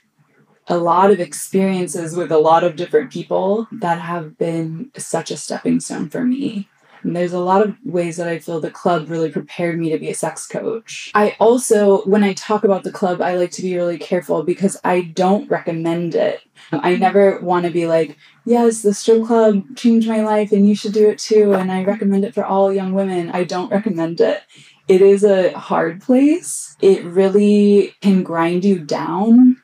a 0.70 0.78
lot 0.78 1.12
of 1.12 1.20
experiences 1.20 2.16
with 2.16 2.32
a 2.32 2.38
lot 2.38 2.64
of 2.64 2.76
different 2.76 3.12
people 3.12 3.68
that 3.72 4.00
have 4.00 4.38
been 4.38 4.92
such 4.96 5.32
a 5.32 5.38
stepping 5.38 5.80
stone 5.80 6.10
for 6.10 6.24
me. 6.24 6.70
And 7.02 7.16
there's 7.16 7.34
a 7.34 7.40
lot 7.40 7.66
of 7.66 7.76
ways 7.86 8.18
that 8.18 8.28
I 8.28 8.40
feel 8.40 8.60
the 8.60 8.70
club 8.70 9.10
really 9.10 9.32
prepared 9.32 9.80
me 9.80 9.90
to 9.90 9.98
be 9.98 10.10
a 10.10 10.14
sex 10.14 10.46
coach. 10.46 11.12
I 11.16 11.36
also, 11.40 12.02
when 12.02 12.24
I 12.26 12.34
talk 12.34 12.66
about 12.66 12.84
the 12.84 12.92
club, 12.92 13.22
I 13.22 13.36
like 13.36 13.52
to 13.52 13.62
be 13.62 13.76
really 13.76 13.98
careful 13.98 14.44
because 14.44 14.78
I 14.84 15.02
don't 15.02 15.50
recommend 15.50 16.14
it. 16.14 16.42
I 16.74 16.98
never 16.98 17.40
want 17.40 17.66
to 17.66 17.72
be 17.72 17.88
like, 17.88 18.18
yes, 18.46 18.82
the 18.82 18.94
strip 18.94 19.26
club 19.26 19.78
changed 19.78 20.10
my 20.10 20.22
life 20.22 20.52
and 20.52 20.68
you 20.68 20.76
should 20.76 20.94
do 20.94 21.10
it 21.10 21.20
too. 21.20 21.54
And 21.54 21.72
I 21.72 21.84
recommend 21.86 22.26
it 22.26 22.34
for 22.34 22.44
all 22.44 22.74
young 22.74 22.94
women. 22.94 23.32
I 23.32 23.46
don't 23.46 23.72
recommend 23.72 24.20
it. 24.20 24.44
it 24.90 25.02
is 25.02 25.24
a 25.24 25.58
hard 25.58 26.02
place. 26.02 26.76
It 26.82 27.06
really 27.06 27.96
can 28.02 28.24
grind 28.24 28.66
you 28.66 28.80
down. 28.80 29.59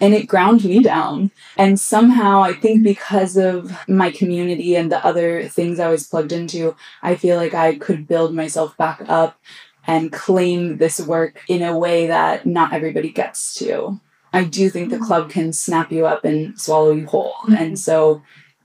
And 0.00 0.14
it 0.14 0.26
ground 0.26 0.64
me 0.64 0.82
down. 0.82 1.30
And 1.56 1.78
somehow, 1.78 2.42
I 2.42 2.52
think 2.52 2.82
because 2.82 3.36
of 3.36 3.72
my 3.88 4.10
community 4.10 4.76
and 4.76 4.90
the 4.90 5.04
other 5.04 5.48
things 5.48 5.78
I 5.78 5.88
was 5.88 6.06
plugged 6.06 6.32
into, 6.32 6.76
I 7.02 7.16
feel 7.16 7.36
like 7.36 7.54
I 7.54 7.76
could 7.76 8.06
build 8.06 8.34
myself 8.34 8.76
back 8.76 9.02
up 9.08 9.38
and 9.86 10.12
claim 10.12 10.78
this 10.78 11.00
work 11.00 11.42
in 11.48 11.62
a 11.62 11.76
way 11.76 12.06
that 12.06 12.46
not 12.46 12.72
everybody 12.72 13.10
gets 13.10 13.54
to. 13.54 14.00
I 14.32 14.44
do 14.44 14.70
think 14.70 14.90
the 14.90 14.98
club 14.98 15.30
can 15.30 15.52
snap 15.52 15.90
you 15.90 16.06
up 16.06 16.24
and 16.24 16.58
swallow 16.60 16.92
you 16.92 17.06
whole. 17.06 17.34
And 17.48 17.56
mm-hmm. 17.56 17.74
so 17.74 18.22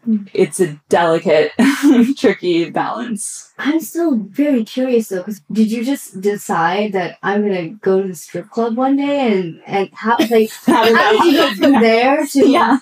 Mm. 0.07 0.29
it's 0.33 0.59
a 0.59 0.79
delicate, 0.89 1.51
tricky 2.17 2.69
balance. 2.69 3.51
I'm 3.57 3.79
still 3.79 4.15
very 4.17 4.63
curious 4.63 5.09
though, 5.09 5.17
because 5.19 5.41
did 5.51 5.71
you 5.71 5.83
just 5.83 6.21
decide 6.21 6.93
that 6.93 7.17
I'm 7.23 7.41
gonna 7.41 7.69
go 7.69 8.01
to 8.01 8.07
the 8.09 8.15
strip 8.15 8.49
club 8.49 8.77
one 8.77 8.97
day 8.97 9.33
and 9.33 9.61
and 9.65 9.89
how 9.93 10.17
like 10.29 10.51
How 10.65 10.85
did 10.85 10.95
how 10.95 11.11
did 11.11 11.25
you 11.33 11.37
go 11.39 11.53
from 11.55 11.81
there 11.81 12.25
to 12.25 12.47
Yeah, 12.49 12.79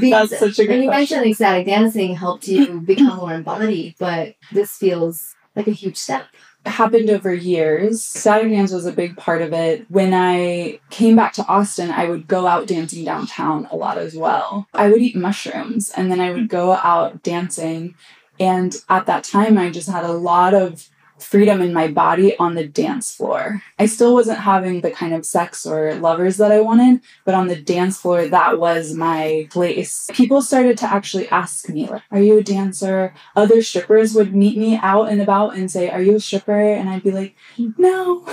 be, 0.00 0.10
that's 0.10 0.38
such 0.38 0.58
a 0.58 0.66
good 0.66 0.74
and 0.74 0.84
you 0.84 0.88
question. 0.90 1.16
mentioned 1.18 1.30
ecstatic 1.32 1.66
dancing 1.66 2.14
helped 2.14 2.46
you 2.48 2.80
become 2.80 3.16
more 3.16 3.32
embodied, 3.34 3.94
but 3.98 4.34
this 4.52 4.76
feels 4.76 5.34
like 5.56 5.68
a 5.68 5.72
huge 5.72 5.96
step. 5.96 6.26
Happened 6.66 7.10
over 7.10 7.32
years. 7.32 8.14
Ecstatic 8.14 8.50
dance 8.50 8.72
was 8.72 8.86
a 8.86 8.92
big 8.92 9.16
part 9.16 9.42
of 9.42 9.52
it. 9.52 9.84
When 9.90 10.14
I 10.14 10.80
came 10.90 11.14
back 11.14 11.34
to 11.34 11.46
Austin, 11.46 11.90
I 11.90 12.08
would 12.08 12.26
go 12.26 12.46
out 12.46 12.66
dancing 12.66 13.04
downtown 13.04 13.68
a 13.70 13.76
lot 13.76 13.98
as 13.98 14.16
well. 14.16 14.66
I 14.72 14.88
would 14.88 15.02
eat 15.02 15.14
mushrooms 15.14 15.90
and 15.90 16.10
then 16.10 16.20
I 16.20 16.30
would 16.30 16.48
go 16.48 16.72
out 16.72 17.22
dancing. 17.22 17.94
And 18.40 18.74
at 18.88 19.06
that 19.06 19.24
time, 19.24 19.58
I 19.58 19.70
just 19.70 19.88
had 19.88 20.04
a 20.04 20.12
lot 20.12 20.54
of 20.54 20.88
freedom 21.24 21.60
in 21.60 21.72
my 21.72 21.88
body 21.88 22.36
on 22.38 22.54
the 22.54 22.66
dance 22.66 23.14
floor. 23.14 23.62
I 23.78 23.86
still 23.86 24.14
wasn't 24.14 24.38
having 24.38 24.80
the 24.80 24.90
kind 24.90 25.14
of 25.14 25.26
sex 25.26 25.66
or 25.66 25.94
lovers 25.94 26.36
that 26.36 26.52
I 26.52 26.60
wanted, 26.60 27.00
but 27.24 27.34
on 27.34 27.48
the 27.48 27.56
dance 27.56 27.98
floor, 27.98 28.26
that 28.26 28.58
was 28.58 28.94
my 28.94 29.48
place. 29.50 30.10
People 30.12 30.42
started 30.42 30.78
to 30.78 30.92
actually 30.92 31.28
ask 31.30 31.68
me, 31.68 31.86
like, 31.86 32.02
Are 32.10 32.20
you 32.20 32.38
a 32.38 32.42
dancer? 32.42 33.14
Other 33.34 33.62
strippers 33.62 34.14
would 34.14 34.34
meet 34.34 34.58
me 34.58 34.76
out 34.76 35.08
and 35.08 35.20
about 35.20 35.56
and 35.56 35.70
say, 35.70 35.90
Are 35.90 36.02
you 36.02 36.16
a 36.16 36.20
stripper? 36.20 36.52
And 36.52 36.88
I'd 36.88 37.02
be 37.02 37.10
like, 37.10 37.34
No. 37.58 38.26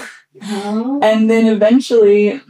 Oh. 0.43 0.99
And 1.01 1.29
then 1.29 1.47
eventually, 1.47 2.41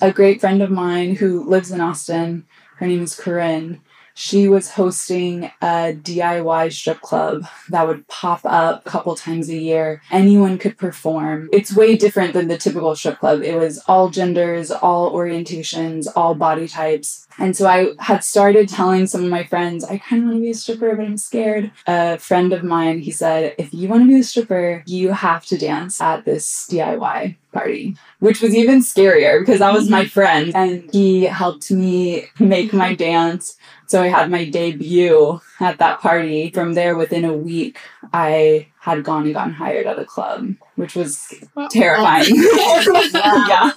a 0.00 0.12
great 0.12 0.40
friend 0.40 0.62
of 0.62 0.70
mine 0.70 1.16
who 1.16 1.48
lives 1.48 1.70
in 1.70 1.80
Austin, 1.80 2.46
her 2.76 2.86
name 2.86 3.02
is 3.02 3.14
Corinne, 3.14 3.80
she 4.20 4.48
was 4.48 4.72
hosting 4.72 5.44
a 5.62 5.94
DIY 5.94 6.70
strip 6.74 7.00
club 7.00 7.46
that 7.70 7.86
would 7.86 8.06
pop 8.06 8.42
up 8.44 8.86
a 8.86 8.90
couple 8.90 9.14
times 9.14 9.48
a 9.48 9.56
year. 9.56 10.02
Anyone 10.10 10.58
could 10.58 10.76
perform. 10.76 11.48
It's 11.54 11.74
way 11.74 11.96
different 11.96 12.34
than 12.34 12.48
the 12.48 12.58
typical 12.58 12.94
strip 12.94 13.18
club. 13.18 13.40
It 13.40 13.56
was 13.56 13.82
all 13.88 14.10
genders, 14.10 14.70
all 14.70 15.10
orientations, 15.10 16.06
all 16.14 16.34
body 16.34 16.68
types. 16.68 17.26
And 17.38 17.56
so 17.56 17.66
I 17.66 17.94
had 17.98 18.22
started 18.22 18.68
telling 18.68 19.06
some 19.06 19.24
of 19.24 19.30
my 19.30 19.44
friends, 19.44 19.84
I 19.84 19.96
kind 19.96 20.22
of 20.22 20.28
want 20.28 20.36
to 20.36 20.42
be 20.42 20.50
a 20.50 20.54
stripper, 20.54 20.94
but 20.94 21.06
I'm 21.06 21.16
scared. 21.16 21.70
A 21.86 22.18
friend 22.18 22.52
of 22.52 22.62
mine, 22.62 22.98
he 22.98 23.10
said, 23.10 23.54
if 23.56 23.72
you 23.72 23.88
want 23.88 24.02
to 24.02 24.08
be 24.08 24.20
a 24.20 24.22
stripper, 24.22 24.82
you 24.86 25.12
have 25.12 25.46
to 25.46 25.56
dance 25.56 25.98
at 25.98 26.26
this 26.26 26.68
DIY 26.70 27.36
party, 27.52 27.96
which 28.18 28.42
was 28.42 28.54
even 28.54 28.80
scarier 28.80 29.40
because 29.40 29.60
that 29.60 29.72
was 29.72 29.88
my 29.88 30.04
friend. 30.16 30.52
And 30.54 30.90
he 30.92 31.24
helped 31.24 31.70
me 31.70 32.26
make 32.38 32.74
my 32.74 32.94
dance. 32.94 33.56
So 33.90 34.00
I 34.00 34.06
had 34.06 34.30
my 34.30 34.44
debut 34.48 35.40
at 35.58 35.78
that 35.78 35.98
party. 35.98 36.50
From 36.50 36.74
there, 36.74 36.94
within 36.96 37.24
a 37.24 37.32
week, 37.32 37.76
I 38.12 38.68
had 38.78 39.02
gone 39.02 39.24
and 39.24 39.34
gotten 39.34 39.52
hired 39.52 39.88
at 39.88 39.98
a 39.98 40.04
club, 40.04 40.54
which 40.76 40.94
was 40.94 41.34
terrifying. 41.72 42.24
yeah. 43.14 43.72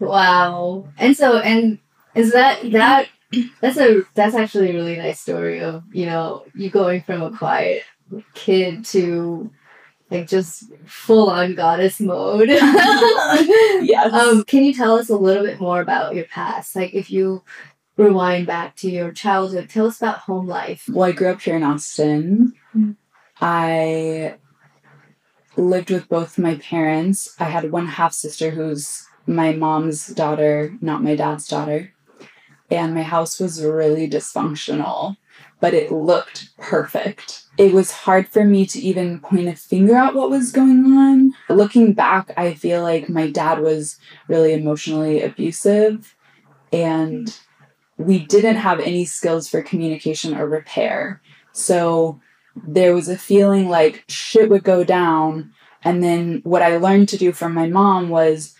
wow. 0.00 0.88
And 0.98 1.16
so 1.16 1.38
and 1.38 1.78
is 2.16 2.32
that 2.32 2.72
that 2.72 3.06
that's 3.60 3.78
a 3.78 4.02
that's 4.14 4.34
actually 4.34 4.70
a 4.70 4.74
really 4.74 4.96
nice 4.96 5.20
story 5.20 5.60
of, 5.60 5.84
you 5.92 6.06
know, 6.06 6.44
you 6.56 6.68
going 6.68 7.02
from 7.02 7.22
a 7.22 7.30
quiet 7.30 7.84
kid 8.34 8.84
to 8.86 9.48
like 10.10 10.26
just 10.26 10.64
full 10.86 11.30
on 11.30 11.54
goddess 11.54 12.00
mode. 12.00 12.50
Yes. 13.82 14.12
um, 14.12 14.44
can 14.44 14.62
you 14.64 14.74
tell 14.74 14.98
us 14.98 15.08
a 15.08 15.16
little 15.16 15.44
bit 15.44 15.58
more 15.60 15.80
about 15.80 16.14
your 16.14 16.26
past? 16.26 16.76
Like 16.76 16.94
if 16.94 17.10
you 17.10 17.42
rewind 18.04 18.46
back 18.46 18.76
to 18.76 18.90
your 18.90 19.12
childhood, 19.12 19.68
tell 19.68 19.86
us 19.86 19.98
about 19.98 20.18
home 20.18 20.46
life. 20.46 20.88
Well, 20.88 21.08
I 21.08 21.12
grew 21.12 21.28
up 21.28 21.40
here 21.40 21.56
in 21.56 21.62
Austin. 21.62 22.54
Mm. 22.74 22.96
I 23.40 24.36
lived 25.56 25.90
with 25.90 26.08
both 26.08 26.38
my 26.38 26.56
parents. 26.56 27.34
I 27.38 27.44
had 27.44 27.72
one 27.72 27.86
half 27.86 28.12
sister 28.12 28.50
who's 28.50 29.06
my 29.26 29.52
mom's 29.52 30.08
daughter, 30.08 30.76
not 30.80 31.02
my 31.02 31.14
dad's 31.14 31.46
daughter. 31.46 31.92
And 32.70 32.94
my 32.94 33.02
house 33.02 33.40
was 33.40 33.64
really 33.64 34.08
dysfunctional, 34.08 35.16
but 35.58 35.74
it 35.74 35.90
looked 35.90 36.50
perfect. 36.56 37.44
It 37.58 37.72
was 37.72 37.90
hard 37.90 38.28
for 38.28 38.44
me 38.44 38.64
to 38.66 38.78
even 38.78 39.18
point 39.20 39.48
a 39.48 39.56
finger 39.56 39.96
at 39.96 40.14
what 40.14 40.30
was 40.30 40.52
going 40.52 40.84
on. 40.84 41.34
Looking 41.48 41.92
back, 41.92 42.32
I 42.36 42.54
feel 42.54 42.82
like 42.82 43.08
my 43.08 43.28
dad 43.28 43.58
was 43.58 43.98
really 44.28 44.52
emotionally 44.52 45.20
abusive 45.20 46.14
and 46.72 47.36
we 48.00 48.18
didn't 48.18 48.56
have 48.56 48.80
any 48.80 49.04
skills 49.04 49.46
for 49.48 49.62
communication 49.62 50.34
or 50.34 50.48
repair. 50.48 51.20
So 51.52 52.20
there 52.66 52.94
was 52.94 53.08
a 53.08 53.18
feeling 53.18 53.68
like 53.68 54.04
shit 54.08 54.48
would 54.48 54.64
go 54.64 54.84
down. 54.84 55.52
And 55.84 56.02
then 56.02 56.40
what 56.44 56.62
I 56.62 56.78
learned 56.78 57.10
to 57.10 57.18
do 57.18 57.32
from 57.32 57.52
my 57.52 57.68
mom 57.68 58.08
was 58.08 58.54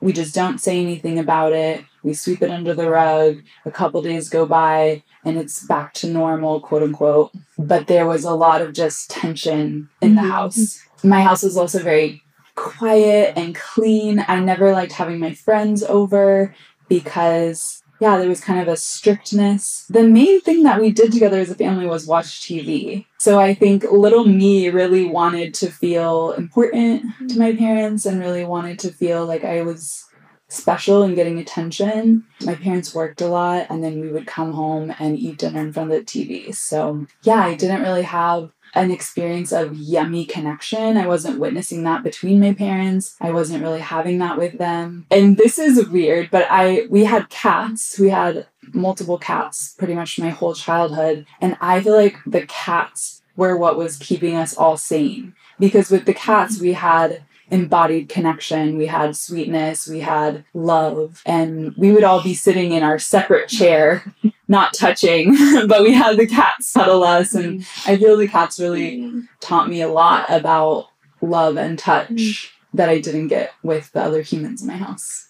we 0.00 0.12
just 0.12 0.34
don't 0.34 0.58
say 0.58 0.80
anything 0.80 1.20
about 1.20 1.52
it. 1.52 1.84
We 2.02 2.14
sweep 2.14 2.42
it 2.42 2.50
under 2.50 2.74
the 2.74 2.90
rug. 2.90 3.42
A 3.64 3.70
couple 3.70 4.02
days 4.02 4.28
go 4.28 4.44
by 4.44 5.04
and 5.24 5.38
it's 5.38 5.64
back 5.66 5.94
to 5.94 6.08
normal, 6.08 6.60
quote 6.60 6.82
unquote. 6.82 7.30
But 7.56 7.86
there 7.86 8.06
was 8.06 8.24
a 8.24 8.34
lot 8.34 8.60
of 8.60 8.74
just 8.74 9.08
tension 9.08 9.88
in 10.02 10.16
the 10.16 10.22
Mhm. 10.22 10.30
house. 10.30 10.82
My 11.04 11.22
house 11.22 11.44
was 11.44 11.56
also 11.56 11.78
very 11.78 12.22
quiet 12.56 13.34
and 13.36 13.54
clean. 13.54 14.24
I 14.26 14.40
never 14.40 14.72
liked 14.72 14.92
having 14.92 15.20
my 15.20 15.32
friends 15.32 15.84
over 15.84 16.54
because 16.88 17.83
yeah, 18.04 18.18
there 18.18 18.28
was 18.28 18.42
kind 18.42 18.60
of 18.60 18.68
a 18.68 18.76
strictness. 18.76 19.86
The 19.88 20.06
main 20.06 20.42
thing 20.42 20.62
that 20.64 20.78
we 20.78 20.92
did 20.92 21.10
together 21.10 21.38
as 21.38 21.50
a 21.50 21.54
family 21.54 21.86
was 21.86 22.06
watch 22.06 22.42
TV. 22.42 23.06
So 23.16 23.40
I 23.40 23.54
think 23.54 23.90
little 23.90 24.26
me 24.26 24.68
really 24.68 25.06
wanted 25.06 25.54
to 25.54 25.70
feel 25.70 26.32
important 26.32 27.00
to 27.00 27.24
mm-hmm. 27.24 27.38
my 27.38 27.56
parents 27.56 28.04
and 28.04 28.20
really 28.20 28.44
wanted 28.44 28.78
to 28.80 28.92
feel 28.92 29.24
like 29.24 29.42
I 29.42 29.62
was 29.62 30.04
special 30.48 31.02
and 31.02 31.16
getting 31.16 31.38
attention. 31.38 32.24
My 32.44 32.54
parents 32.54 32.94
worked 32.94 33.22
a 33.22 33.26
lot 33.26 33.68
and 33.70 33.82
then 33.82 33.98
we 34.02 34.12
would 34.12 34.26
come 34.26 34.52
home 34.52 34.94
and 34.98 35.18
eat 35.18 35.38
dinner 35.38 35.62
in 35.62 35.72
front 35.72 35.90
of 35.90 35.98
the 35.98 36.04
TV. 36.04 36.54
So 36.54 37.06
yeah, 37.22 37.42
I 37.42 37.54
didn't 37.54 37.80
really 37.80 38.02
have 38.02 38.50
an 38.74 38.90
experience 38.90 39.52
of 39.52 39.76
yummy 39.76 40.24
connection. 40.24 40.96
I 40.96 41.06
wasn't 41.06 41.38
witnessing 41.38 41.84
that 41.84 42.02
between 42.02 42.40
my 42.40 42.52
parents. 42.52 43.16
I 43.20 43.30
wasn't 43.30 43.62
really 43.62 43.80
having 43.80 44.18
that 44.18 44.38
with 44.38 44.58
them. 44.58 45.06
And 45.10 45.36
this 45.36 45.58
is 45.58 45.88
weird, 45.88 46.30
but 46.30 46.46
I 46.50 46.86
we 46.90 47.04
had 47.04 47.28
cats. 47.28 47.98
We 47.98 48.10
had 48.10 48.46
multiple 48.72 49.18
cats 49.18 49.74
pretty 49.78 49.94
much 49.94 50.18
my 50.18 50.30
whole 50.30 50.54
childhood, 50.54 51.26
and 51.40 51.56
I 51.60 51.80
feel 51.80 51.96
like 51.96 52.16
the 52.26 52.46
cats 52.46 53.22
were 53.36 53.56
what 53.56 53.76
was 53.76 53.96
keeping 53.96 54.36
us 54.36 54.56
all 54.56 54.76
sane 54.76 55.34
because 55.58 55.90
with 55.90 56.04
the 56.06 56.14
cats 56.14 56.60
we 56.60 56.72
had 56.72 57.24
embodied 57.50 58.08
connection, 58.08 58.78
we 58.78 58.86
had 58.86 59.16
sweetness, 59.16 59.86
we 59.86 60.00
had 60.00 60.44
love, 60.54 61.22
and 61.26 61.74
we 61.76 61.92
would 61.92 62.04
all 62.04 62.22
be 62.22 62.34
sitting 62.34 62.72
in 62.72 62.82
our 62.82 62.98
separate 62.98 63.48
chair, 63.48 64.14
not 64.48 64.74
touching, 64.74 65.34
but 65.66 65.82
we 65.82 65.92
had 65.92 66.16
the 66.16 66.26
cats 66.26 66.72
cuddle 66.72 67.02
us 67.02 67.34
and 67.34 67.60
mm. 67.60 67.88
I 67.88 67.96
feel 67.96 68.16
the 68.16 68.28
cats 68.28 68.60
really 68.60 68.98
mm. 68.98 69.28
taught 69.40 69.68
me 69.68 69.80
a 69.80 69.88
lot 69.88 70.26
about 70.28 70.88
love 71.20 71.56
and 71.56 71.78
touch 71.78 72.10
mm. 72.10 72.50
that 72.74 72.88
I 72.88 73.00
didn't 73.00 73.28
get 73.28 73.52
with 73.62 73.92
the 73.92 74.02
other 74.02 74.22
humans 74.22 74.62
in 74.62 74.68
my 74.68 74.76
house. 74.76 75.28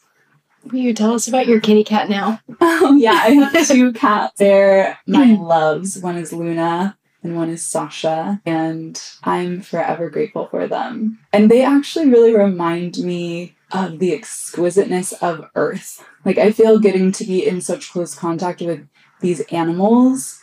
Will 0.64 0.78
you 0.78 0.94
tell 0.94 1.12
us 1.12 1.28
about 1.28 1.46
your 1.46 1.60
kitty 1.60 1.84
cat 1.84 2.08
now? 2.08 2.40
Oh 2.60 2.96
yeah, 2.96 3.12
I 3.12 3.30
have 3.30 3.66
two 3.68 3.92
cats. 3.92 4.34
They're 4.38 4.98
my 5.06 5.34
loves. 5.34 5.98
One 5.98 6.16
is 6.16 6.32
Luna 6.32 6.96
and 7.22 7.36
one 7.36 7.48
is 7.48 7.64
Sasha, 7.64 8.40
and 8.44 9.02
I'm 9.22 9.62
forever 9.62 10.10
grateful 10.10 10.46
for 10.46 10.66
them. 10.66 11.18
And 11.32 11.50
they 11.50 11.64
actually 11.64 12.08
really 12.08 12.34
remind 12.34 12.98
me 12.98 13.56
of 13.72 13.98
the 13.98 14.12
exquisiteness 14.12 15.12
of 15.14 15.48
Earth. 15.54 16.04
Like 16.24 16.38
I 16.38 16.52
feel 16.52 16.78
getting 16.78 17.10
to 17.12 17.24
be 17.24 17.46
in 17.46 17.60
such 17.60 17.90
close 17.90 18.14
contact 18.14 18.60
with 18.60 18.86
these 19.24 19.40
animals 19.52 20.40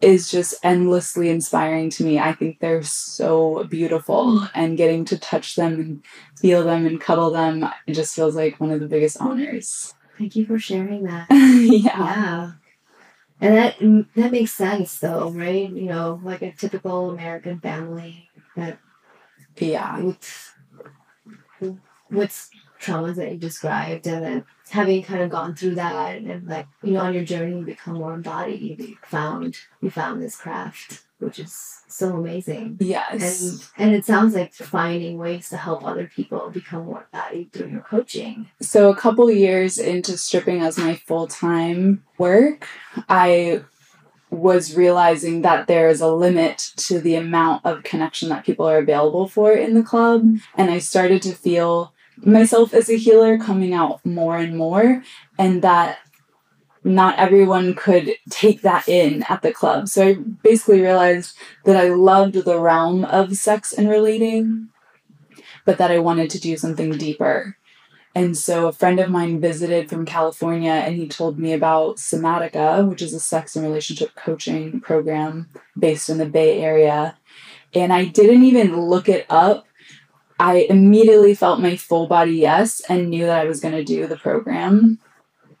is 0.00 0.30
just 0.30 0.54
endlessly 0.64 1.28
inspiring 1.28 1.90
to 1.90 2.04
me. 2.04 2.18
I 2.18 2.32
think 2.32 2.60
they're 2.60 2.82
so 2.82 3.64
beautiful 3.64 4.48
and 4.54 4.78
getting 4.78 5.04
to 5.06 5.18
touch 5.18 5.56
them 5.56 5.74
and 5.74 6.04
feel 6.38 6.64
them 6.64 6.86
and 6.86 7.00
cuddle 7.00 7.30
them 7.30 7.68
it 7.86 7.92
just 7.94 8.14
feels 8.14 8.34
like 8.34 8.58
one 8.60 8.70
of 8.70 8.80
the 8.80 8.88
biggest 8.88 9.20
honors. 9.20 9.94
Thank 10.18 10.36
you 10.36 10.46
for 10.46 10.58
sharing 10.58 11.04
that. 11.04 11.26
yeah. 11.30 11.98
Yeah. 11.98 12.52
And 13.42 13.56
that 13.56 13.78
mm, 13.78 14.06
that 14.16 14.32
makes 14.32 14.52
sense 14.52 14.98
though, 14.98 15.30
right? 15.30 15.70
You 15.70 15.86
know, 15.86 16.20
like 16.22 16.42
a 16.42 16.52
typical 16.52 17.10
American 17.10 17.60
family 17.60 18.30
that 18.56 18.78
Yeah. 19.58 19.98
with 21.60 21.80
with 22.10 22.50
traumas 22.80 23.16
that 23.16 23.32
you 23.32 23.38
described 23.38 24.06
and 24.06 24.24
then 24.24 24.44
having 24.70 25.02
kind 25.02 25.22
of 25.22 25.30
gone 25.30 25.54
through 25.54 25.74
that 25.74 26.16
and 26.16 26.46
like 26.46 26.66
you 26.82 26.92
know 26.92 27.00
on 27.00 27.14
your 27.14 27.24
journey 27.24 27.58
you 27.58 27.64
become 27.64 27.94
more 27.94 28.14
embodied 28.14 28.78
you 28.80 28.96
found 29.02 29.56
you 29.80 29.90
found 29.90 30.22
this 30.22 30.36
craft 30.36 31.02
which 31.18 31.38
is 31.38 31.82
so 31.88 32.16
amazing 32.16 32.76
Yes. 32.80 33.70
and 33.76 33.86
and 33.88 33.94
it 33.94 34.04
sounds 34.06 34.34
like 34.34 34.54
finding 34.54 35.18
ways 35.18 35.48
to 35.50 35.56
help 35.56 35.84
other 35.84 36.06
people 36.14 36.50
become 36.50 36.86
more 36.86 37.06
embodied 37.12 37.52
through 37.52 37.68
your 37.68 37.82
coaching 37.82 38.48
So, 38.60 38.90
a 38.90 38.96
couple 38.96 39.30
years 39.30 39.78
into 39.78 40.16
stripping 40.16 40.60
as 40.62 40.78
my 40.78 40.94
full 40.94 41.26
time 41.26 42.04
work, 42.18 42.66
I 43.08 43.62
was 44.30 44.76
realizing 44.76 45.42
that 45.42 45.66
there 45.66 45.88
is 45.88 46.00
a 46.00 46.06
limit 46.14 46.56
to 46.76 47.00
the 47.00 47.16
amount 47.16 47.66
of 47.66 47.82
connection 47.82 48.28
that 48.28 48.44
people 48.46 48.64
are 48.68 48.78
available 48.78 49.26
for 49.26 49.52
in 49.52 49.74
the 49.74 49.82
club. 49.82 50.24
And 50.56 50.70
I 50.70 50.78
started 50.78 51.20
to 51.22 51.32
feel 51.34 51.92
myself 52.24 52.74
as 52.74 52.88
a 52.88 52.96
healer 52.96 53.38
coming 53.38 53.72
out 53.72 54.04
more 54.04 54.36
and 54.36 54.56
more, 54.56 55.02
and 55.38 55.62
that 55.62 55.98
not 56.82 57.18
everyone 57.18 57.74
could 57.74 58.14
take 58.30 58.62
that 58.62 58.88
in 58.88 59.24
at 59.28 59.42
the 59.42 59.52
club. 59.52 59.88
So, 59.88 60.08
I 60.08 60.14
basically 60.14 60.80
realized 60.80 61.36
that 61.64 61.76
I 61.76 61.88
loved 61.90 62.34
the 62.34 62.58
realm 62.58 63.04
of 63.04 63.36
sex 63.36 63.72
and 63.72 63.88
relating, 63.88 64.68
but 65.64 65.78
that 65.78 65.90
I 65.90 65.98
wanted 65.98 66.30
to 66.30 66.40
do 66.40 66.56
something 66.56 66.92
deeper. 66.92 67.56
And 68.14 68.36
so 68.36 68.66
a 68.66 68.72
friend 68.72 68.98
of 68.98 69.10
mine 69.10 69.40
visited 69.40 69.88
from 69.88 70.04
California 70.04 70.72
and 70.72 70.96
he 70.96 71.06
told 71.06 71.38
me 71.38 71.52
about 71.52 71.98
Somatica, 71.98 72.88
which 72.88 73.02
is 73.02 73.14
a 73.14 73.20
sex 73.20 73.54
and 73.54 73.64
relationship 73.64 74.14
coaching 74.16 74.80
program 74.80 75.48
based 75.78 76.10
in 76.10 76.18
the 76.18 76.26
Bay 76.26 76.60
Area. 76.60 77.16
And 77.72 77.92
I 77.92 78.06
didn't 78.06 78.42
even 78.42 78.80
look 78.80 79.08
it 79.08 79.26
up. 79.30 79.66
I 80.40 80.66
immediately 80.70 81.34
felt 81.34 81.60
my 81.60 81.76
full 81.76 82.06
body 82.06 82.32
yes 82.32 82.80
and 82.88 83.10
knew 83.10 83.26
that 83.26 83.40
I 83.40 83.44
was 83.44 83.60
going 83.60 83.74
to 83.74 83.84
do 83.84 84.06
the 84.06 84.16
program. 84.16 84.98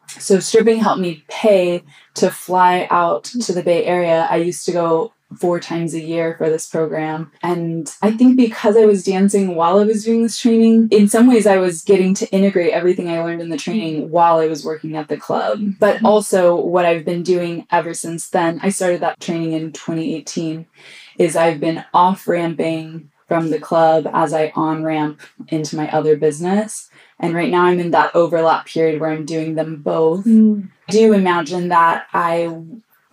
So 0.08 0.40
stripping 0.40 0.78
helped 0.78 1.02
me 1.02 1.22
pay 1.28 1.84
to 2.14 2.30
fly 2.30 2.88
out 2.90 3.24
to 3.24 3.52
the 3.52 3.62
Bay 3.62 3.84
Area. 3.84 4.26
I 4.30 4.36
used 4.36 4.64
to 4.66 4.72
go 4.72 5.12
four 5.36 5.60
times 5.60 5.94
a 5.94 6.00
year 6.00 6.34
for 6.36 6.48
this 6.48 6.68
program. 6.68 7.30
And 7.42 7.94
I 8.02 8.10
think 8.10 8.36
because 8.36 8.76
I 8.76 8.86
was 8.86 9.04
dancing 9.04 9.54
while 9.54 9.78
I 9.78 9.84
was 9.84 10.04
doing 10.04 10.22
this 10.22 10.40
training, 10.40 10.88
in 10.90 11.08
some 11.08 11.28
ways 11.28 11.46
I 11.46 11.58
was 11.58 11.82
getting 11.82 12.14
to 12.14 12.28
integrate 12.32 12.72
everything 12.72 13.08
I 13.08 13.22
learned 13.22 13.42
in 13.42 13.50
the 13.50 13.56
training 13.56 14.10
while 14.10 14.38
I 14.38 14.46
was 14.46 14.64
working 14.64 14.96
at 14.96 15.08
the 15.08 15.16
club. 15.16 15.60
But 15.78 15.96
mm-hmm. 15.96 16.06
also, 16.06 16.56
what 16.56 16.86
I've 16.86 17.04
been 17.04 17.22
doing 17.22 17.66
ever 17.70 17.94
since 17.94 18.30
then, 18.30 18.58
I 18.62 18.70
started 18.70 19.02
that 19.02 19.20
training 19.20 19.52
in 19.52 19.72
2018, 19.72 20.66
is 21.18 21.36
I've 21.36 21.60
been 21.60 21.84
off 21.94 22.26
ramping 22.26 23.10
from 23.30 23.50
the 23.50 23.60
club 23.60 24.08
as 24.12 24.32
I 24.34 24.52
on 24.56 24.82
ramp 24.82 25.20
into 25.46 25.76
my 25.76 25.88
other 25.92 26.16
business. 26.16 26.90
And 27.20 27.32
right 27.32 27.48
now 27.48 27.66
I'm 27.66 27.78
in 27.78 27.92
that 27.92 28.10
overlap 28.12 28.66
period 28.66 29.00
where 29.00 29.12
I'm 29.12 29.24
doing 29.24 29.54
them 29.54 29.76
both. 29.76 30.24
Mm. 30.24 30.68
I 30.88 30.92
do 30.92 31.12
imagine 31.12 31.68
that 31.68 32.08
I 32.12 32.52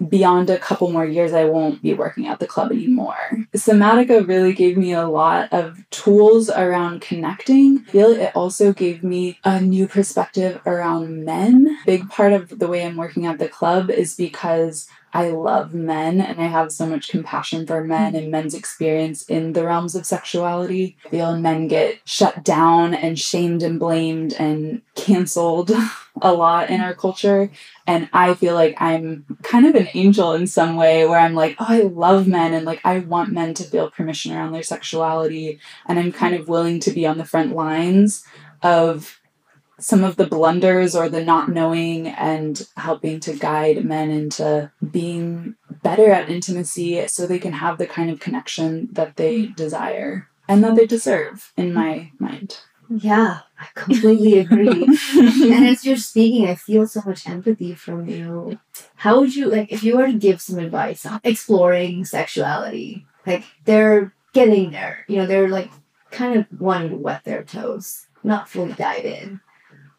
beyond 0.10 0.50
a 0.50 0.58
couple 0.58 0.92
more 0.92 1.06
years 1.06 1.34
I 1.34 1.46
won't 1.46 1.84
be 1.84 1.94
working 1.94 2.26
at 2.26 2.40
the 2.40 2.48
club 2.48 2.72
anymore. 2.72 3.46
Somatica 3.56 4.28
really 4.28 4.54
gave 4.54 4.76
me 4.76 4.92
a 4.92 5.08
lot 5.08 5.54
of 5.54 5.88
tools 5.92 6.50
around 6.50 7.02
connecting. 7.02 7.84
I 7.88 7.92
feel 7.92 8.10
it 8.10 8.36
also 8.36 8.74
gave 8.74 9.04
me 9.04 9.38
a 9.44 9.62
new 9.62 9.88
perspective 9.88 10.62
around 10.66 11.26
men. 11.26 11.78
Big 11.86 12.10
part 12.10 12.34
of 12.34 12.58
the 12.58 12.68
way 12.68 12.84
I'm 12.84 12.98
working 12.98 13.28
at 13.28 13.38
the 13.38 13.50
club 13.50 13.92
is 13.92 14.16
because 14.16 14.88
I 15.18 15.30
love 15.30 15.74
men 15.74 16.22
and 16.22 16.40
I 16.40 16.46
have 16.46 16.72
so 16.72 16.86
much 16.86 17.10
compassion 17.10 17.66
for 17.66 17.84
men 17.84 18.16
and 18.16 18.30
men's 18.30 18.54
experience 18.54 19.24
in 19.24 19.54
the 19.54 19.66
realms 19.66 19.96
of 19.96 20.06
sexuality. 20.06 20.96
I 21.08 21.10
feel 21.10 21.36
men 21.40 21.68
get 21.68 22.00
shut 22.06 22.44
down 22.44 22.94
and 22.94 23.18
shamed 23.18 23.64
and 23.64 23.80
blamed 23.80 24.34
and 24.34 24.84
canceled 24.94 25.72
a 26.22 26.34
lot 26.34 26.70
in 26.70 26.82
our 26.82 26.94
culture. 26.94 27.50
And 27.88 28.08
I 28.14 28.36
feel 28.36 28.54
like 28.54 28.80
I'm 28.80 29.26
kind 29.42 29.66
of 29.66 29.74
an 29.74 29.88
angel 29.96 30.34
in 30.34 30.46
some 30.46 30.76
way 30.76 31.08
where 31.08 31.20
I'm 31.20 31.34
like, 31.34 31.56
oh, 31.58 31.66
I 31.68 31.82
love 31.82 32.28
men 32.28 32.54
and 32.54 32.64
like 32.64 32.82
I 32.84 33.00
want 33.00 33.32
men 33.32 33.56
to 33.56 33.64
feel 33.64 33.90
permission 33.90 34.34
around 34.34 34.52
their 34.52 34.62
sexuality. 34.62 35.60
And 35.88 35.98
I'm 35.98 36.12
kind 36.12 36.36
of 36.36 36.48
willing 36.48 36.80
to 36.82 36.92
be 36.92 37.08
on 37.08 37.18
the 37.18 37.26
front 37.26 37.56
lines 37.56 38.24
of 38.62 39.17
some 39.80 40.04
of 40.04 40.16
the 40.16 40.26
blunders 40.28 40.96
or 40.96 41.08
the 41.10 41.24
not 41.24 41.50
knowing 41.50 42.08
and 42.08 42.68
helping 42.78 43.20
to 43.20 43.34
guide 43.34 43.86
men 43.86 44.10
into 44.10 44.72
being 44.92 45.56
better 45.84 46.12
at 46.12 46.30
intimacy 46.30 47.08
so 47.08 47.26
they 47.28 47.40
can 47.40 47.54
have 47.54 47.78
the 47.78 47.88
kind 47.88 48.10
of 48.10 48.20
connection 48.20 48.90
that 48.92 49.16
they 49.16 49.48
desire 49.48 50.28
and 50.48 50.64
that 50.64 50.76
they 50.76 50.86
deserve 50.88 51.52
in 51.58 51.74
my 51.74 52.12
mind. 52.20 52.60
yeah 52.90 53.42
i 53.60 53.68
completely 53.76 54.40
agree 54.40 54.88
and 55.16 55.68
as 55.68 55.86
you're 55.86 55.98
speaking, 55.98 56.48
I 56.48 56.56
feel 56.56 56.88
so 56.88 57.02
much 57.06 57.28
empathy 57.28 57.74
from 57.76 58.08
you. 58.08 58.60
How 58.96 59.20
would 59.20 59.36
you 59.36 59.48
like 59.48 59.72
if 59.72 59.84
you 59.84 59.98
were 59.98 60.08
to 60.08 60.14
give 60.14 60.42
some 60.42 60.60
advice 60.60 61.06
on 61.06 61.20
exploring 61.24 62.06
sexuality? 62.06 63.06
Like 63.26 63.44
they're 63.66 64.14
getting 64.34 64.72
there, 64.72 65.06
you 65.08 65.18
know, 65.18 65.26
they're 65.26 65.50
like 65.50 65.72
kind 66.12 66.38
of 66.40 66.46
wanting 66.60 66.90
to 66.92 66.96
wet 66.98 67.24
their 67.24 67.44
toes, 67.44 68.08
not 68.24 68.50
fully 68.50 68.74
dive 68.74 69.06
in. 69.06 69.42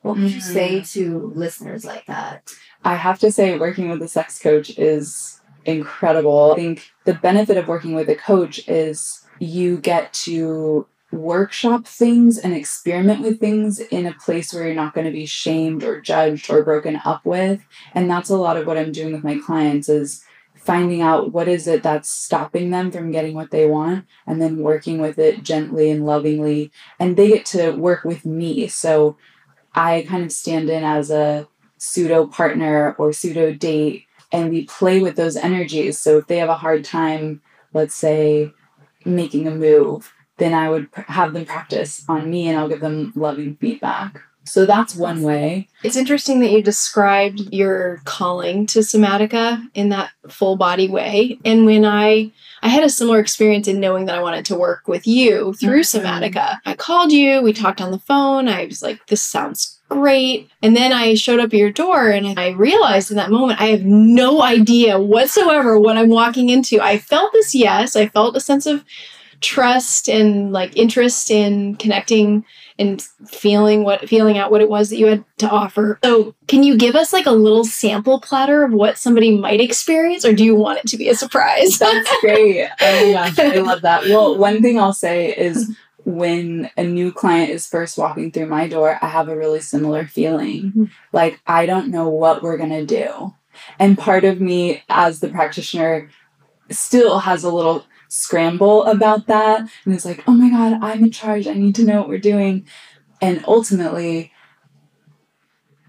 What 0.02 0.16
would 0.16 0.30
you 0.30 0.40
say 0.40 0.80
mm. 0.80 0.92
to 0.92 1.32
listeners 1.34 1.84
like 1.84 2.06
that? 2.06 2.52
I 2.84 2.94
have 2.94 3.18
to 3.20 3.32
say, 3.32 3.58
working 3.58 3.90
with 3.90 4.00
a 4.02 4.08
sex 4.08 4.38
coach 4.38 4.78
is 4.78 5.40
incredible. 5.64 6.52
I 6.52 6.56
think 6.56 6.92
the 7.04 7.14
benefit 7.14 7.56
of 7.56 7.68
working 7.68 7.94
with 7.94 8.08
a 8.08 8.14
coach 8.14 8.66
is 8.68 9.26
you 9.38 9.78
get 9.78 10.12
to 10.12 10.86
workshop 11.10 11.86
things 11.86 12.38
and 12.38 12.52
experiment 12.52 13.22
with 13.22 13.40
things 13.40 13.80
in 13.80 14.06
a 14.06 14.14
place 14.14 14.52
where 14.52 14.66
you're 14.66 14.74
not 14.74 14.94
going 14.94 15.06
to 15.06 15.12
be 15.12 15.26
shamed 15.26 15.82
or 15.82 16.00
judged 16.00 16.50
or 16.50 16.62
broken 16.62 17.00
up 17.04 17.24
with. 17.24 17.64
And 17.94 18.10
that's 18.10 18.30
a 18.30 18.36
lot 18.36 18.56
of 18.56 18.66
what 18.66 18.76
I'm 18.76 18.92
doing 18.92 19.12
with 19.12 19.24
my 19.24 19.38
clients 19.38 19.88
is 19.88 20.24
finding 20.54 21.00
out 21.00 21.32
what 21.32 21.48
is 21.48 21.66
it 21.66 21.82
that's 21.82 22.10
stopping 22.10 22.70
them 22.70 22.90
from 22.90 23.10
getting 23.10 23.34
what 23.34 23.50
they 23.50 23.66
want 23.66 24.04
and 24.26 24.42
then 24.42 24.58
working 24.58 25.00
with 25.00 25.18
it 25.18 25.42
gently 25.42 25.90
and 25.90 26.04
lovingly 26.04 26.70
and 26.98 27.16
they 27.16 27.28
get 27.28 27.46
to 27.46 27.70
work 27.70 28.04
with 28.04 28.26
me 28.26 28.66
so 28.66 29.16
i 29.78 30.04
kind 30.08 30.24
of 30.24 30.32
stand 30.32 30.68
in 30.68 30.84
as 30.84 31.10
a 31.10 31.46
pseudo 31.78 32.26
partner 32.26 32.94
or 32.98 33.12
pseudo 33.12 33.52
date 33.52 34.04
and 34.32 34.50
we 34.50 34.66
play 34.66 35.00
with 35.00 35.16
those 35.16 35.36
energies. 35.36 35.98
So 35.98 36.18
if 36.18 36.26
they 36.26 36.36
have 36.38 36.50
a 36.50 36.56
hard 36.56 36.84
time 36.84 37.40
let's 37.72 37.94
say 37.94 38.52
making 39.04 39.46
a 39.46 39.50
move 39.50 40.12
then 40.38 40.54
i 40.54 40.68
would 40.68 40.88
have 40.94 41.32
them 41.32 41.44
practice 41.44 42.04
on 42.08 42.30
me 42.30 42.48
and 42.48 42.58
i'll 42.58 42.68
give 42.68 42.80
them 42.80 43.12
loving 43.14 43.56
feedback 43.56 44.20
so 44.48 44.66
that's 44.66 44.94
one 44.94 45.22
way 45.22 45.68
It's 45.82 45.96
interesting 45.96 46.40
that 46.40 46.50
you 46.50 46.62
described 46.62 47.40
your 47.52 48.00
calling 48.04 48.66
to 48.66 48.80
somatica 48.80 49.62
in 49.74 49.90
that 49.90 50.10
full 50.28 50.56
body 50.56 50.88
way. 50.88 51.38
And 51.44 51.64
when 51.66 51.84
I 51.84 52.32
I 52.60 52.68
had 52.68 52.82
a 52.82 52.90
similar 52.90 53.20
experience 53.20 53.68
in 53.68 53.78
knowing 53.78 54.06
that 54.06 54.16
I 54.16 54.22
wanted 54.22 54.44
to 54.46 54.56
work 54.56 54.88
with 54.88 55.06
you 55.06 55.54
through 55.54 55.82
Mhm. 55.82 56.02
somatica. 56.02 56.58
I 56.66 56.74
called 56.74 57.12
you, 57.12 57.40
we 57.40 57.52
talked 57.52 57.80
on 57.80 57.92
the 57.92 58.00
phone. 58.00 58.48
I 58.48 58.64
was 58.64 58.82
like, 58.82 59.06
this 59.06 59.22
sounds 59.22 59.78
great. 59.88 60.48
And 60.60 60.76
then 60.76 60.92
I 60.92 61.14
showed 61.14 61.38
up 61.38 61.46
at 61.54 61.58
your 61.64 61.70
door 61.70 62.08
and 62.10 62.38
I 62.38 62.48
realized 62.48 63.10
in 63.12 63.16
that 63.16 63.30
moment 63.30 63.60
I 63.60 63.66
have 63.68 63.84
no 63.84 64.42
idea 64.42 64.98
whatsoever 64.98 65.78
what 65.78 65.96
I'm 65.96 66.08
walking 66.08 66.50
into. 66.50 66.80
I 66.80 66.98
felt 66.98 67.32
this 67.32 67.54
yes, 67.54 67.94
I 67.94 68.08
felt 68.08 68.36
a 68.36 68.40
sense 68.40 68.66
of 68.66 68.84
trust 69.40 70.08
and 70.08 70.52
like 70.52 70.76
interest 70.76 71.30
in 71.30 71.76
connecting 71.76 72.44
and 72.78 73.02
feeling 73.26 73.84
what 73.84 74.08
feeling 74.08 74.38
out 74.38 74.50
what 74.50 74.60
it 74.60 74.68
was 74.68 74.90
that 74.90 74.98
you 74.98 75.06
had 75.06 75.24
to 75.38 75.48
offer. 75.48 75.98
So, 76.04 76.34
can 76.46 76.62
you 76.62 76.76
give 76.76 76.94
us 76.94 77.12
like 77.12 77.26
a 77.26 77.32
little 77.32 77.64
sample 77.64 78.20
platter 78.20 78.64
of 78.64 78.72
what 78.72 78.98
somebody 78.98 79.36
might 79.36 79.60
experience 79.60 80.24
or 80.24 80.32
do 80.32 80.44
you 80.44 80.54
want 80.54 80.78
it 80.78 80.86
to 80.88 80.96
be 80.96 81.08
a 81.08 81.14
surprise? 81.14 81.78
That's 81.78 82.20
great. 82.20 82.68
Oh 82.80 83.12
my 83.14 83.30
gosh, 83.30 83.38
I 83.38 83.58
love 83.58 83.82
that. 83.82 84.04
Well, 84.04 84.36
one 84.36 84.62
thing 84.62 84.78
I'll 84.78 84.92
say 84.92 85.34
is 85.36 85.74
when 86.04 86.70
a 86.76 86.84
new 86.84 87.12
client 87.12 87.50
is 87.50 87.66
first 87.66 87.98
walking 87.98 88.30
through 88.30 88.46
my 88.46 88.66
door, 88.66 88.98
I 89.02 89.08
have 89.08 89.28
a 89.28 89.36
really 89.36 89.60
similar 89.60 90.06
feeling. 90.06 90.72
Mhm. 90.74 90.90
Like, 91.12 91.40
I 91.46 91.66
don't 91.66 91.88
know 91.88 92.08
what 92.08 92.42
we're 92.42 92.56
to 92.56 92.86
do. 92.86 93.34
And 93.78 93.98
part 93.98 94.24
of 94.24 94.40
me, 94.40 94.82
as 94.88 95.20
the 95.20 95.28
practitioner, 95.28 96.08
still 96.70 97.18
has 97.20 97.44
a 97.44 97.50
little 97.50 97.84
scramble 98.08 98.84
about 98.84 99.26
that. 99.26 99.60
And 99.84 99.94
it's 99.94 100.04
like, 100.04 100.24
oh 100.26 100.32
my 100.32 100.50
God, 100.50 100.82
I'm 100.82 101.04
in 101.04 101.10
charge. 101.10 101.46
I 101.46 101.54
need 101.54 101.74
to 101.76 101.84
know 101.84 102.00
what 102.00 102.08
we're 102.08 102.18
doing. 102.18 102.66
And 103.20 103.44
ultimately, 103.46 104.32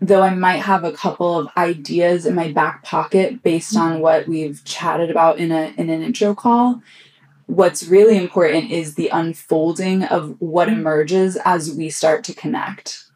though 0.01 0.21
I 0.21 0.34
might 0.34 0.62
have 0.62 0.84
a 0.84 0.91
couple 0.91 1.39
of 1.39 1.49
ideas 1.58 2.25
in 2.25 2.36
my 2.36 2.51
back 2.51 2.84
pocket 2.84 3.43
based 3.43 3.75
on 3.75 3.99
what 3.99 4.27
we've 4.27 4.63
chatted 4.63 5.10
about 5.10 5.39
in 5.39 5.51
a 5.51 5.73
in 5.77 5.89
an 5.89 6.01
intro 6.01 6.34
call, 6.34 6.82
what's 7.47 7.88
really 7.88 8.17
important 8.17 8.71
is 8.71 8.95
the 8.95 9.10
unfolding 9.10 10.03
of 10.03 10.36
what 10.39 10.69
emerges 10.69 11.38
as 11.45 11.73
we 11.73 11.89
start 11.89 12.23
to 12.25 12.34
connect. 12.34 13.09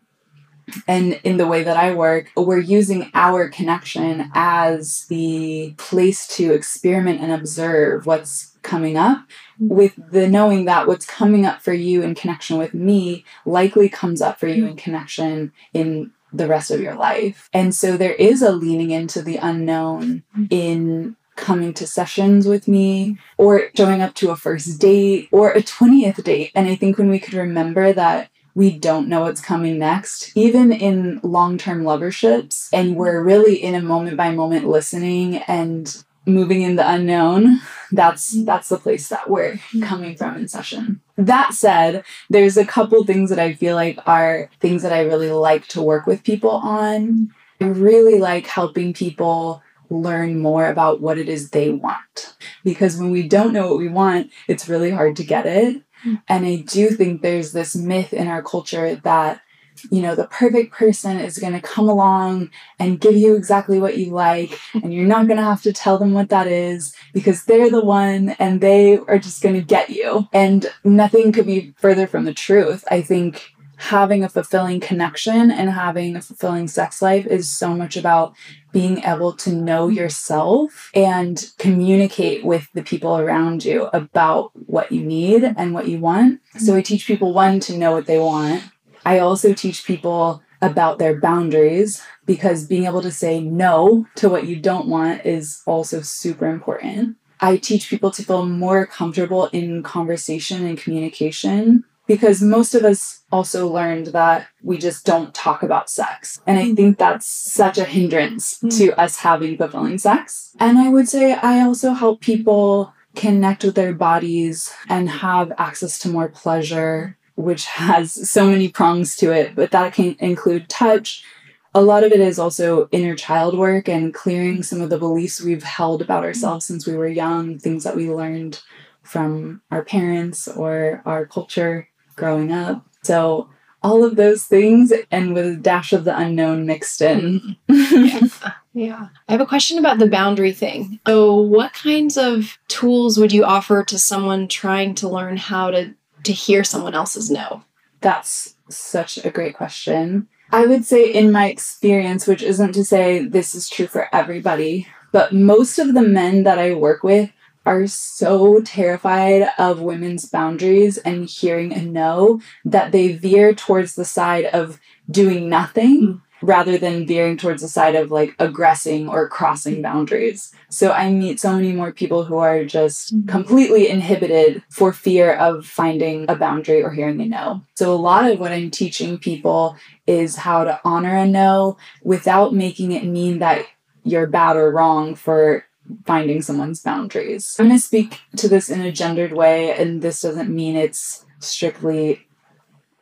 And 0.88 1.20
in 1.24 1.38
the 1.38 1.48
way 1.48 1.64
that 1.64 1.78
I 1.78 1.94
work, 1.94 2.32
we're 2.36 2.60
using 2.60 3.10
our 3.14 3.50
connection 3.50 4.32
as 4.34 5.06
the 5.06 5.74
place 5.78 6.28
to 6.36 6.54
experiment 6.54 7.22
and 7.22 7.32
observe 7.32 8.06
what's 8.06 8.54
coming 8.64 8.98
up 8.98 9.20
mm-hmm. 9.62 9.68
with 9.68 9.94
the 10.12 10.28
knowing 10.28 10.66
that 10.66 10.88
what's 10.88 11.06
coming 11.06 11.46
up 11.46 11.62
for 11.62 11.74
you 11.74 12.02
in 12.02 12.16
connection 12.16 12.58
with 12.58 12.74
me 12.74 13.24
likely 13.46 13.90
comes 13.90 14.22
up 14.22 14.40
for 14.40 14.48
you 14.48 14.64
in 14.64 14.70
mm-hmm. 14.70 14.78
connection 14.78 15.52
in 15.74 16.12
the 16.32 16.48
rest 16.48 16.72
of 16.72 16.82
your 16.82 16.96
life. 16.96 17.50
And 17.54 17.76
so 17.76 17.96
there 17.96 18.14
is 18.14 18.42
a 18.42 18.52
leaning 18.52 18.92
into 18.92 19.22
the 19.22 19.38
unknown 19.38 20.24
mm-hmm. 20.36 20.46
in 20.50 21.16
coming 21.36 21.74
to 21.74 21.88
sessions 21.88 22.48
with 22.48 22.68
me 22.68 23.18
or 23.38 23.70
showing 23.76 24.02
up 24.02 24.14
to 24.16 24.32
a 24.32 24.36
first 24.36 24.80
date 24.80 25.30
or 25.32 25.52
a 25.52 25.62
20th 25.62 26.24
date. 26.24 26.52
And 26.56 26.68
I 26.68 26.76
think 26.76 26.98
when 26.98 27.10
we 27.10 27.20
could 27.20 27.34
remember 27.34 27.92
that 27.94 28.30
we 28.56 28.78
don't 28.78 29.08
know 29.08 29.22
what's 29.22 29.42
coming 29.42 29.80
next, 29.80 30.32
even 30.36 30.72
in 30.72 31.20
long 31.24 31.58
term 31.58 31.84
loverships, 31.84 32.70
and 32.72 32.96
we're 32.96 33.24
really 33.24 33.56
in 33.56 33.76
a 33.76 33.82
moment 33.82 34.18
by 34.18 34.32
moment 34.32 34.68
listening 34.68 35.38
and 35.38 36.04
moving 36.26 36.62
in 36.62 36.78
the 36.78 36.90
unknown 36.90 37.60
that's 37.94 38.44
that's 38.44 38.70
the 38.70 38.78
place 38.78 39.10
that 39.10 39.30
we're 39.30 39.60
coming 39.82 40.16
from 40.16 40.36
in 40.36 40.48
session. 40.48 41.00
That 41.18 41.54
said 41.54 42.04
there's 42.30 42.58
a 42.58 42.66
couple 42.66 43.04
things 43.04 43.30
that 43.30 43.40
i 43.40 43.54
feel 43.54 43.76
like 43.76 44.00
are 44.08 44.50
things 44.60 44.82
that 44.82 44.92
i 44.92 45.02
really 45.02 45.32
like 45.32 45.68
to 45.70 45.82
work 45.82 46.08
with 46.08 46.24
people 46.24 46.50
on. 46.50 47.32
I 47.62 47.66
really 47.66 48.20
like 48.20 48.48
helping 48.48 48.94
people 48.94 49.62
learn 49.90 50.40
more 50.40 50.68
about 50.68 51.02
what 51.02 51.18
it 51.20 51.30
is 51.30 51.52
they 51.52 51.70
want 51.70 52.36
because 52.64 52.98
when 52.98 53.12
we 53.12 53.28
don't 53.28 53.54
know 53.54 53.68
what 53.68 53.78
we 53.78 53.90
want 53.90 54.32
it's 54.48 54.68
really 54.68 54.90
hard 54.90 55.16
to 55.16 55.24
get 55.24 55.46
it 55.46 55.84
Mm. 56.06 56.22
and 56.28 56.46
i 56.46 56.56
do 56.58 56.90
think 56.90 57.22
there's 57.22 57.54
this 57.54 57.76
myth 57.76 58.14
in 58.14 58.28
our 58.28 58.42
culture 58.42 58.96
that 58.96 59.42
you 59.90 60.02
know, 60.02 60.16
the 60.16 60.28
perfect 60.28 60.74
person 60.74 61.20
is 61.20 61.38
going 61.38 61.54
to 61.54 61.62
come 61.62 61.90
along 61.90 62.50
and 62.80 63.00
give 63.00 63.16
you 63.16 63.36
exactly 63.36 63.80
what 63.80 63.98
you 63.98 64.12
like, 64.12 64.60
and 64.74 64.94
you're 64.94 65.08
not 65.08 65.28
going 65.28 65.38
to 65.38 65.44
have 65.44 65.62
to 65.64 65.74
tell 65.74 65.98
them 65.98 66.14
what 66.14 66.30
that 66.30 66.48
is 66.48 66.96
because 67.14 67.46
they're 67.46 67.70
the 67.70 67.84
one 67.84 68.30
and 68.40 68.62
they 68.62 68.98
are 68.98 69.20
just 69.20 69.42
going 69.42 69.56
to 69.56 69.62
get 69.62 69.90
you. 69.90 70.28
And 70.32 70.72
nothing 70.84 71.32
could 71.32 71.46
be 71.46 71.74
further 71.78 72.08
from 72.08 72.26
the 72.26 72.34
truth. 72.34 72.84
I 72.90 73.02
think 73.02 73.53
having 73.84 74.24
a 74.24 74.30
fulfilling 74.30 74.80
connection 74.80 75.52
and 75.52 75.70
having 75.70 76.16
a 76.16 76.22
fulfilling 76.22 76.68
sex 76.68 77.02
life 77.02 77.26
is 77.26 77.50
so 77.50 77.76
much 77.76 77.98
about 77.98 78.34
being 78.72 79.00
able 79.04 79.34
to 79.34 79.52
know 79.52 79.88
yourself 79.88 80.90
and 80.94 81.52
communicate 81.58 82.44
with 82.44 82.68
the 82.74 82.84
people 82.84 83.18
around 83.18 83.64
you 83.64 83.90
about 83.94 84.52
what 84.68 84.92
you 84.92 85.04
need 85.04 85.44
and 85.58 85.74
what 85.74 85.88
you 85.88 86.00
want. 86.00 86.42
So 86.58 86.76
I 86.76 86.82
teach 86.82 87.06
people 87.06 87.34
one 87.34 87.60
to 87.62 87.78
know 87.78 87.92
what 87.92 88.06
they 88.06 88.20
want 88.20 88.64
I 89.06 89.20
also 89.20 89.54
teach 89.54 89.86
people 89.86 90.42
about 90.62 90.98
their 90.98 91.20
boundaries 91.20 92.02
because 92.26 92.66
being 92.66 92.86
able 92.86 93.02
to 93.02 93.12
say 93.12 93.42
no 93.42 94.06
to 94.16 94.30
what 94.30 94.48
you 94.48 94.56
don't 94.56 94.88
want 94.88 95.26
is 95.26 95.62
also 95.66 96.02
super 96.02 96.48
important. 96.48 97.18
I 97.42 97.58
teach 97.58 97.90
people 97.90 98.12
to 98.12 98.24
feel 98.24 98.46
more 98.46 98.86
comfortable 98.86 99.48
in 99.48 99.84
conversation 99.84 100.66
and 100.66 100.78
communication 100.78 101.84
because 102.14 102.44
most 102.44 102.76
of 102.76 102.86
us 102.86 103.24
also 103.32 103.68
learned 103.68 104.08
that 104.08 104.46
we 104.62 104.78
just 104.78 105.04
don't 105.04 105.34
talk 105.34 105.64
about 105.64 105.90
sex. 105.90 106.40
And 106.46 106.60
I 106.60 106.66
hmm. 106.66 106.76
think 106.76 106.98
that's 107.00 107.26
such 107.26 107.80
a 107.80 107.86
hindrance 107.86 108.60
hmm. 108.60 108.70
to 108.70 108.94
us 109.02 109.18
having 109.18 109.58
fulfilling 109.58 109.98
sex. 109.98 110.56
And 110.60 110.78
I 110.78 110.90
would 110.90 111.10
say 111.10 111.34
I 111.34 111.62
also 111.62 111.94
help 111.94 112.22
people 112.22 112.94
connect 113.16 113.64
with 113.64 113.74
their 113.74 113.96
bodies 113.96 114.72
and 114.90 115.10
have 115.10 115.52
access 115.58 115.98
to 116.00 116.10
more 116.10 116.30
pleasure 116.30 117.18
which 117.36 117.66
has 117.66 118.30
so 118.30 118.48
many 118.48 118.70
prongs 118.70 119.16
to 119.16 119.32
it, 119.32 119.56
but 119.56 119.72
that 119.72 119.92
can 119.92 120.16
include 120.20 120.70
touch. 120.70 121.26
A 121.74 121.82
lot 121.82 122.04
of 122.04 122.12
it 122.12 122.20
is 122.20 122.38
also 122.38 122.88
inner 122.92 123.16
child 123.16 123.58
work 123.58 123.90
and 123.90 124.14
clearing 124.14 124.62
some 124.62 124.82
of 124.82 124.92
the 124.92 125.00
beliefs 125.00 125.42
we've 125.42 125.64
held 125.64 126.04
about 126.04 126.22
hmm. 126.22 126.28
ourselves 126.28 126.68
since 126.68 126.86
we 126.86 126.96
were 126.96 127.08
young, 127.08 127.58
things 127.58 127.84
that 127.86 127.96
we 127.96 128.12
learned 128.12 128.62
from 129.02 129.64
our 129.72 129.84
parents 129.84 130.48
or 130.48 131.02
our 131.06 131.26
culture 131.26 131.88
growing 132.16 132.52
up. 132.52 132.86
So, 133.04 133.50
all 133.82 134.04
of 134.06 134.16
those 134.16 134.46
things 134.46 134.94
and 135.12 135.34
with 135.34 135.46
a 135.46 135.56
dash 135.58 135.92
of 135.92 136.06
the 136.06 136.18
unknown 136.18 136.66
mixed 136.66 137.02
in. 137.02 137.58
yeah. 137.68 137.76
Mm-hmm. 137.76 138.48
yeah. 138.80 139.08
I 139.28 139.32
have 139.34 139.42
a 139.42 139.46
question 139.46 139.78
about 139.78 140.00
the 140.00 140.08
boundary 140.08 140.54
thing. 140.54 141.00
So, 141.06 141.36
what 141.36 141.74
kinds 141.74 142.18
of 142.18 142.58
tools 142.68 143.18
would 143.18 143.34
you 143.34 143.44
offer 143.44 143.84
to 143.84 144.00
someone 144.00 144.48
trying 144.48 144.96
to 144.96 145.10
learn 145.10 145.38
how 145.38 145.72
to 145.72 145.94
to 146.24 146.32
hear 146.32 146.64
someone 146.64 146.96
else's 146.96 147.30
no? 147.30 147.64
That's 148.00 148.56
such 148.70 149.24
a 149.24 149.30
great 149.30 149.56
question. 149.56 150.28
I 150.52 150.66
would 150.66 150.86
say, 150.86 151.12
in 151.12 151.32
my 151.32 151.48
experience, 151.48 152.28
which 152.28 152.44
isn't 152.44 152.74
to 152.74 152.86
say 152.86 153.26
this 153.26 153.56
is 153.56 153.70
true 153.70 153.88
for 153.88 154.08
everybody, 154.14 154.88
but 155.12 155.34
most 155.34 155.80
of 155.80 155.94
the 155.94 156.02
men 156.02 156.44
that 156.44 156.60
I 156.60 156.74
work 156.74 157.04
with 157.04 157.32
are 157.66 157.88
so 157.88 158.62
terrified 158.62 159.48
of 159.58 159.82
women's 159.82 160.26
boundaries 160.26 160.98
and 160.98 161.30
hearing 161.30 161.74
a 161.74 161.82
no 161.82 162.42
that 162.66 162.92
they 162.92 163.14
veer 163.14 163.54
towards 163.54 163.96
the 163.96 164.06
side 164.06 164.46
of 164.46 164.80
doing 165.10 165.50
nothing 165.50 166.02
mm 166.02 166.22
rather 166.44 166.78
than 166.78 167.08
veering 167.08 167.38
towards 167.38 167.62
the 167.62 167.68
side 167.68 167.96
of 167.96 168.12
like 168.12 168.36
aggressing 168.38 169.08
or 169.08 169.30
crossing 169.30 169.82
boundaries. 169.82 170.54
So 170.70 170.92
I 170.92 171.10
meet 171.10 171.40
so 171.40 171.54
many 171.54 171.72
more 171.72 171.92
people 171.92 172.26
who 172.26 172.38
are 172.38 172.66
just 172.66 173.16
mm-hmm. 173.16 173.28
completely 173.30 173.90
inhibited 173.90 174.62
for 174.70 174.92
fear 174.92 175.34
of 175.34 175.66
finding 175.66 176.30
a 176.30 176.36
boundary 176.36 176.84
or 176.84 176.92
hearing 176.92 177.22
a 177.22 177.26
no. 177.26 177.64
So 177.76 177.94
a 177.94 177.96
lot 177.96 178.30
of 178.30 178.40
what 178.40 178.52
I'm 178.52 178.72
teaching 178.72 179.18
people 179.18 179.78
is 180.06 180.36
how 180.36 180.66
to 180.66 180.80
honor 180.84 181.16
a 181.16 181.26
no 181.26 181.78
without 182.04 182.54
making 182.54 182.92
it 182.92 183.06
mean 183.06 183.40
that 183.40 183.66
you're 184.04 184.28
bad 184.28 184.58
or 184.58 184.70
wrong 184.70 185.16
for 185.16 185.66
finding 186.06 186.42
someone's 186.42 186.82
boundaries. 186.82 187.56
I'm 187.60 187.68
going 187.68 187.78
to 187.78 187.84
speak 187.84 188.22
to 188.38 188.48
this 188.48 188.70
in 188.70 188.82
a 188.82 188.92
gendered 188.92 189.34
way, 189.34 189.72
and 189.72 190.02
this 190.02 190.22
doesn't 190.22 190.50
mean 190.50 190.76
it's 190.76 191.26
strictly 191.40 192.28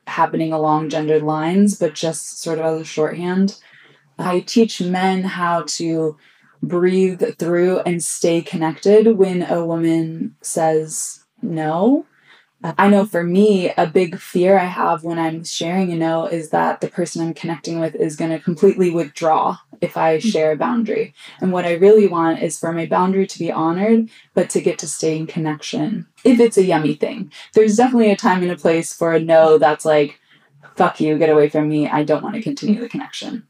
happening 0.08 0.52
along 0.52 0.90
gendered 0.90 1.24
lines, 1.24 1.78
but 1.78 1.94
just 1.94 2.42
sort 2.42 2.60
of 2.60 2.66
as 2.66 2.82
a 2.82 2.86
shorthand. 2.86 3.60
I 4.18 4.42
teach 4.42 4.82
men 4.82 5.24
how 5.24 5.64
to 5.68 6.18
breathe 6.62 7.24
through 7.38 7.80
and 7.80 8.04
stay 8.04 8.42
connected 8.42 9.18
when 9.18 9.44
a 9.44 9.66
woman 9.66 10.36
says 10.42 11.24
no. 11.42 12.06
I 12.64 12.90
know 12.90 13.06
for 13.06 13.24
me, 13.24 13.72
a 13.76 13.88
big 13.88 14.20
fear 14.20 14.60
I 14.60 14.66
have 14.66 15.04
when 15.04 15.18
I'm 15.18 15.44
sharing 15.44 15.92
a 15.92 15.96
no 15.96 16.28
is 16.28 16.50
that 16.50 16.82
the 16.82 16.88
person 16.88 17.24
I'm 17.24 17.34
connecting 17.34 17.80
with 17.80 17.96
is 17.96 18.16
going 18.16 18.30
to 18.30 18.40
completely 18.40 18.92
withdraw 18.92 19.58
if 19.82 19.98
I 19.98 20.18
mm. 20.18 20.22
share 20.22 20.52
a 20.52 20.56
boundary. 20.56 21.14
And 21.42 21.52
what 21.52 21.66
I 21.66 21.74
really 21.74 22.08
want 22.08 22.42
is 22.42 22.60
for 22.60 22.72
my 22.72 22.86
boundary 22.86 23.28
to 23.28 23.40
be 23.40 23.52
honored, 23.52 24.10
but 24.34 24.50
to 24.52 24.62
get 24.62 24.80
to 24.80 24.88
stay 24.88 25.18
in 25.18 25.28
connection 25.28 26.08
if 26.24 26.40
it's 26.40 26.58
a 26.58 26.64
yummy 26.64 26.94
thing. 26.94 27.32
There's 27.54 27.76
definitely 27.76 28.12
a 28.12 28.16
time 28.16 28.44
and 28.44 28.52
a 28.52 28.56
place 28.56 28.94
for 28.94 29.14
a 29.14 29.20
no 29.20 29.58
that's 29.58 29.84
like, 29.84 30.20
fuck 30.76 31.02
you, 31.02 31.18
get 31.18 31.30
away 31.30 31.50
from 31.50 31.68
me, 31.68 31.90
I 31.90 32.04
don't 32.04 32.24
want 32.24 32.36
to 32.36 32.42
continue 32.42 32.80
the 32.80 32.90
connection. 32.90 33.48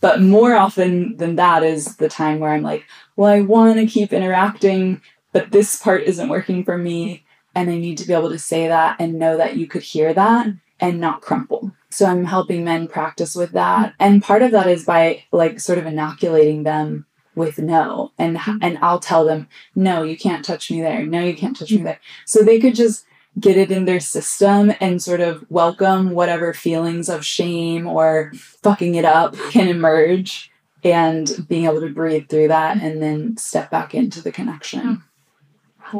But 0.00 0.20
more 0.20 0.54
often 0.54 1.16
than 1.16 1.36
that 1.36 1.62
is 1.62 1.96
the 1.96 2.08
time 2.08 2.40
where 2.40 2.52
I'm 2.52 2.62
like, 2.62 2.84
well, 3.16 3.32
I 3.32 3.40
want 3.40 3.78
to 3.78 3.86
keep 3.86 4.12
interacting, 4.12 5.00
but 5.32 5.52
this 5.52 5.76
part 5.80 6.02
isn't 6.02 6.28
working 6.28 6.64
for 6.64 6.76
me 6.76 7.24
and 7.54 7.68
I 7.68 7.76
need 7.76 7.98
to 7.98 8.06
be 8.06 8.14
able 8.14 8.30
to 8.30 8.38
say 8.38 8.68
that 8.68 8.96
and 8.98 9.18
know 9.18 9.36
that 9.36 9.56
you 9.56 9.66
could 9.66 9.82
hear 9.82 10.14
that 10.14 10.48
and 10.82 11.00
not 11.00 11.22
crumple. 11.22 11.72
So 11.88 12.06
I'm 12.06 12.24
helping 12.24 12.64
men 12.64 12.88
practice 12.88 13.34
with 13.34 13.52
that. 13.52 13.94
And 13.98 14.22
part 14.22 14.42
of 14.42 14.50
that 14.50 14.66
is 14.66 14.84
by 14.84 15.24
like 15.30 15.60
sort 15.60 15.78
of 15.78 15.86
inoculating 15.86 16.64
them 16.64 17.06
with 17.34 17.58
no 17.58 18.12
and 18.18 18.38
and 18.60 18.78
I'll 18.82 18.98
tell 19.00 19.24
them 19.24 19.48
no 19.74 20.02
you 20.02 20.18
can't 20.18 20.44
touch 20.44 20.70
me 20.70 20.82
there 20.82 21.06
no 21.06 21.22
you 21.22 21.34
can't 21.34 21.56
touch 21.56 21.72
me 21.72 21.78
there 21.78 21.98
so 22.26 22.42
they 22.42 22.60
could 22.60 22.74
just 22.74 23.06
get 23.40 23.56
it 23.56 23.70
in 23.70 23.86
their 23.86 24.00
system 24.00 24.74
and 24.80 25.02
sort 25.02 25.20
of 25.20 25.42
welcome 25.48 26.10
whatever 26.10 26.52
feelings 26.52 27.08
of 27.08 27.24
shame 27.24 27.86
or 27.86 28.32
fucking 28.34 28.96
it 28.96 29.06
up 29.06 29.34
can 29.50 29.66
emerge 29.66 30.50
and 30.84 31.46
being 31.48 31.64
able 31.64 31.80
to 31.80 31.88
breathe 31.88 32.28
through 32.28 32.48
that 32.48 32.76
and 32.82 33.00
then 33.00 33.34
step 33.38 33.70
back 33.70 33.94
into 33.94 34.20
the 34.20 34.30
connection 34.30 35.02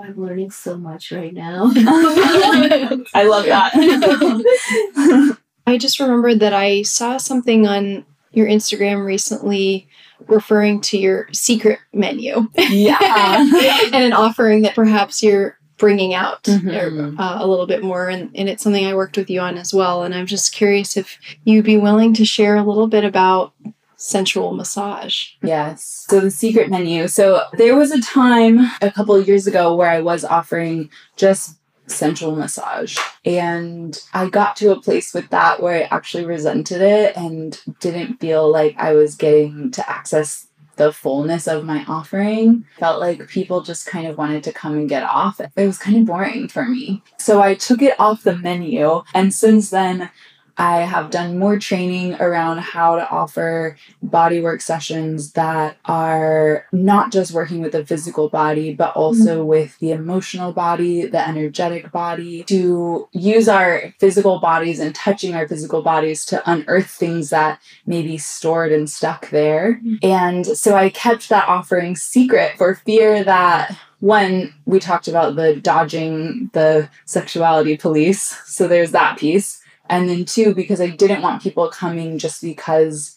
I'm 0.00 0.20
learning 0.20 0.50
so 0.50 0.76
much 0.76 1.12
right 1.12 1.35
now. 1.35 1.70
I 3.14 3.24
love 3.24 3.46
that. 3.46 3.72
I 5.66 5.78
just 5.78 6.00
remembered 6.00 6.40
that 6.40 6.52
I 6.52 6.83
saw 6.83 7.16
something 7.18 7.66
on 7.66 8.05
your 8.33 8.46
Instagram 8.46 9.05
recently 9.05 9.88
referring 10.28 10.81
to 10.81 10.98
your 10.98 11.28
secret 11.33 11.78
menu. 11.92 12.48
Yeah. 12.57 13.44
and 13.92 13.94
an 13.94 14.12
offering 14.12 14.62
that 14.62 14.74
perhaps 14.74 15.22
you're 15.22 15.59
bringing 15.78 16.14
out 16.14 16.44
mm-hmm. 16.44 17.18
uh, 17.18 17.44
a 17.44 17.46
little 17.46 17.66
bit 17.66 17.83
more. 17.83 18.09
And, 18.09 18.31
and 18.37 18.48
it's 18.48 18.62
something 18.62 18.87
I 18.87 18.94
worked 18.94 19.16
with 19.16 19.28
you 19.28 19.40
on 19.40 19.59
as 19.59 19.74
well. 19.74 20.05
And 20.05 20.14
I'm 20.14 20.26
just 20.26 20.55
curious 20.55 20.96
if 20.96 21.18
you'd 21.44 21.64
be 21.64 21.76
willing 21.76 22.14
to 22.14 22.24
share 22.24 22.57
a 22.57 22.62
little 22.62 22.87
bit 22.87 23.05
about 23.05 23.52
sensual 24.02 24.52
massage. 24.52 25.28
Yes. 25.42 26.06
So 26.08 26.18
the 26.18 26.30
secret 26.30 26.68
menu. 26.68 27.06
So 27.06 27.44
there 27.52 27.76
was 27.76 27.92
a 27.92 28.02
time 28.02 28.58
a 28.80 28.90
couple 28.90 29.14
of 29.14 29.28
years 29.28 29.46
ago 29.46 29.76
where 29.76 29.88
I 29.88 30.00
was 30.00 30.24
offering 30.24 30.90
just 31.16 31.56
sensual 31.86 32.34
massage. 32.34 32.98
And 33.24 33.96
I 34.12 34.28
got 34.28 34.56
to 34.56 34.72
a 34.72 34.80
place 34.80 35.14
with 35.14 35.30
that 35.30 35.62
where 35.62 35.84
I 35.84 35.88
actually 35.96 36.24
resented 36.24 36.82
it 36.82 37.16
and 37.16 37.60
didn't 37.78 38.18
feel 38.18 38.50
like 38.50 38.76
I 38.76 38.94
was 38.94 39.14
getting 39.14 39.70
to 39.70 39.88
access 39.88 40.48
the 40.76 40.92
fullness 40.92 41.46
of 41.46 41.64
my 41.64 41.84
offering. 41.86 42.64
Felt 42.78 42.98
like 42.98 43.28
people 43.28 43.60
just 43.60 43.86
kind 43.86 44.08
of 44.08 44.18
wanted 44.18 44.42
to 44.44 44.52
come 44.52 44.74
and 44.74 44.88
get 44.88 45.04
off. 45.04 45.40
It 45.40 45.52
was 45.66 45.78
kind 45.78 45.96
of 45.98 46.06
boring 46.06 46.48
for 46.48 46.64
me. 46.64 47.02
So 47.18 47.40
I 47.40 47.54
took 47.54 47.82
it 47.82 47.94
off 48.00 48.24
the 48.24 48.36
menu. 48.36 49.02
And 49.14 49.32
since 49.32 49.70
then, 49.70 50.10
I 50.56 50.80
have 50.80 51.10
done 51.10 51.38
more 51.38 51.58
training 51.58 52.14
around 52.20 52.58
how 52.58 52.96
to 52.96 53.08
offer 53.08 53.76
bodywork 54.04 54.60
sessions 54.60 55.32
that 55.32 55.76
are 55.84 56.66
not 56.72 57.12
just 57.12 57.32
working 57.32 57.60
with 57.60 57.72
the 57.72 57.86
physical 57.86 58.28
body, 58.28 58.74
but 58.74 58.94
also 58.94 59.38
mm-hmm. 59.38 59.46
with 59.46 59.78
the 59.78 59.92
emotional 59.92 60.52
body, 60.52 61.06
the 61.06 61.26
energetic 61.26 61.90
body, 61.90 62.44
to 62.44 63.08
use 63.12 63.48
our 63.48 63.94
physical 63.98 64.38
bodies 64.40 64.78
and 64.78 64.94
touching 64.94 65.34
our 65.34 65.48
physical 65.48 65.82
bodies 65.82 66.24
to 66.26 66.50
unearth 66.50 66.90
things 66.90 67.30
that 67.30 67.60
may 67.86 68.02
be 68.02 68.18
stored 68.18 68.72
and 68.72 68.90
stuck 68.90 69.30
there. 69.30 69.80
Mm-hmm. 69.84 69.96
And 70.02 70.46
so 70.46 70.76
I 70.76 70.90
kept 70.90 71.28
that 71.28 71.48
offering 71.48 71.96
secret 71.96 72.56
for 72.58 72.74
fear 72.74 73.24
that 73.24 73.76
one, 74.02 74.52
we 74.66 74.80
talked 74.80 75.06
about 75.06 75.36
the 75.36 75.54
dodging 75.54 76.50
the 76.54 76.90
sexuality 77.04 77.76
police. 77.76 78.36
So 78.46 78.66
there's 78.66 78.90
that 78.90 79.16
piece. 79.16 79.62
And 79.88 80.08
then 80.08 80.24
two, 80.24 80.54
because 80.54 80.80
I 80.80 80.88
didn't 80.88 81.22
want 81.22 81.42
people 81.42 81.68
coming 81.68 82.18
just 82.18 82.40
because 82.40 83.16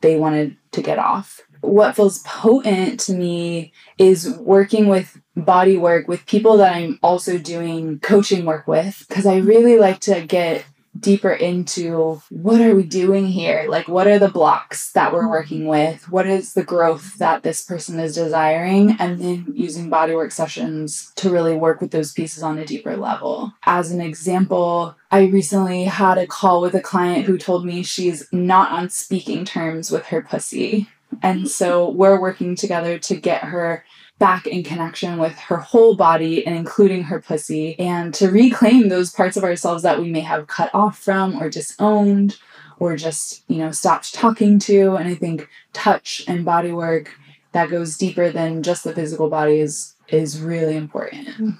they 0.00 0.16
wanted 0.16 0.56
to 0.72 0.82
get 0.82 0.98
off. 0.98 1.40
What 1.60 1.96
feels 1.96 2.18
potent 2.20 3.00
to 3.00 3.14
me 3.14 3.72
is 3.98 4.28
working 4.38 4.88
with 4.88 5.20
body 5.34 5.76
work 5.76 6.08
with 6.08 6.26
people 6.26 6.58
that 6.58 6.74
I'm 6.74 6.98
also 7.02 7.38
doing 7.38 7.98
coaching 8.00 8.44
work 8.44 8.68
with, 8.68 9.04
because 9.08 9.26
I 9.26 9.38
really 9.38 9.78
like 9.78 10.00
to 10.00 10.24
get 10.26 10.64
deeper 10.98 11.32
into 11.32 12.22
what 12.30 12.60
are 12.60 12.74
we 12.74 12.84
doing 12.84 13.26
here? 13.26 13.66
Like, 13.68 13.88
what 13.88 14.06
are 14.06 14.18
the 14.18 14.28
blocks 14.28 14.92
that 14.92 15.12
we're 15.12 15.22
mm-hmm. 15.22 15.30
working 15.30 15.66
with? 15.66 16.08
What 16.10 16.26
is 16.26 16.54
the 16.54 16.64
growth 16.64 17.18
that 17.18 17.42
this 17.42 17.62
person 17.64 17.98
is 17.98 18.14
desiring? 18.14 18.96
And 18.98 19.18
then 19.18 19.52
using 19.54 19.90
bodywork 19.90 20.32
sessions 20.32 21.12
to 21.16 21.30
really 21.30 21.54
work 21.54 21.80
with 21.80 21.90
those 21.90 22.12
pieces 22.12 22.42
on 22.42 22.58
a 22.58 22.64
deeper 22.64 22.96
level. 22.96 23.52
As 23.64 23.90
an 23.90 24.00
example, 24.00 24.96
I 25.10 25.26
recently 25.26 25.84
had 25.84 26.18
a 26.18 26.26
call 26.26 26.60
with 26.60 26.74
a 26.74 26.80
client 26.80 27.26
who 27.26 27.38
told 27.38 27.64
me 27.64 27.82
she's 27.82 28.26
not 28.32 28.72
on 28.72 28.90
speaking 28.90 29.44
terms 29.44 29.90
with 29.90 30.06
her 30.06 30.22
pussy. 30.22 30.88
And 31.22 31.40
mm-hmm. 31.40 31.48
so 31.48 31.90
we're 31.90 32.20
working 32.20 32.56
together 32.56 32.98
to 32.98 33.16
get 33.16 33.44
her 33.44 33.84
back 34.18 34.46
in 34.46 34.62
connection 34.62 35.18
with 35.18 35.36
her 35.38 35.56
whole 35.56 35.96
body 35.96 36.46
and 36.46 36.56
including 36.56 37.02
her 37.04 37.20
pussy 37.20 37.78
and 37.78 38.14
to 38.14 38.30
reclaim 38.30 38.88
those 38.88 39.10
parts 39.10 39.36
of 39.36 39.44
ourselves 39.44 39.82
that 39.82 40.00
we 40.00 40.10
may 40.10 40.20
have 40.20 40.46
cut 40.46 40.70
off 40.72 40.98
from 40.98 41.42
or 41.42 41.50
disowned 41.50 42.38
or 42.78 42.96
just, 42.96 43.42
you 43.48 43.58
know, 43.58 43.70
stopped 43.70 44.14
talking 44.14 44.58
to. 44.58 44.94
And 44.94 45.08
I 45.08 45.14
think 45.14 45.48
touch 45.72 46.24
and 46.28 46.44
body 46.44 46.72
work 46.72 47.10
that 47.52 47.70
goes 47.70 47.96
deeper 47.96 48.30
than 48.30 48.62
just 48.62 48.84
the 48.84 48.94
physical 48.94 49.28
body 49.28 49.60
is 49.60 49.94
is 50.08 50.40
really 50.40 50.76
important. 50.76 51.28
Mm. 51.28 51.58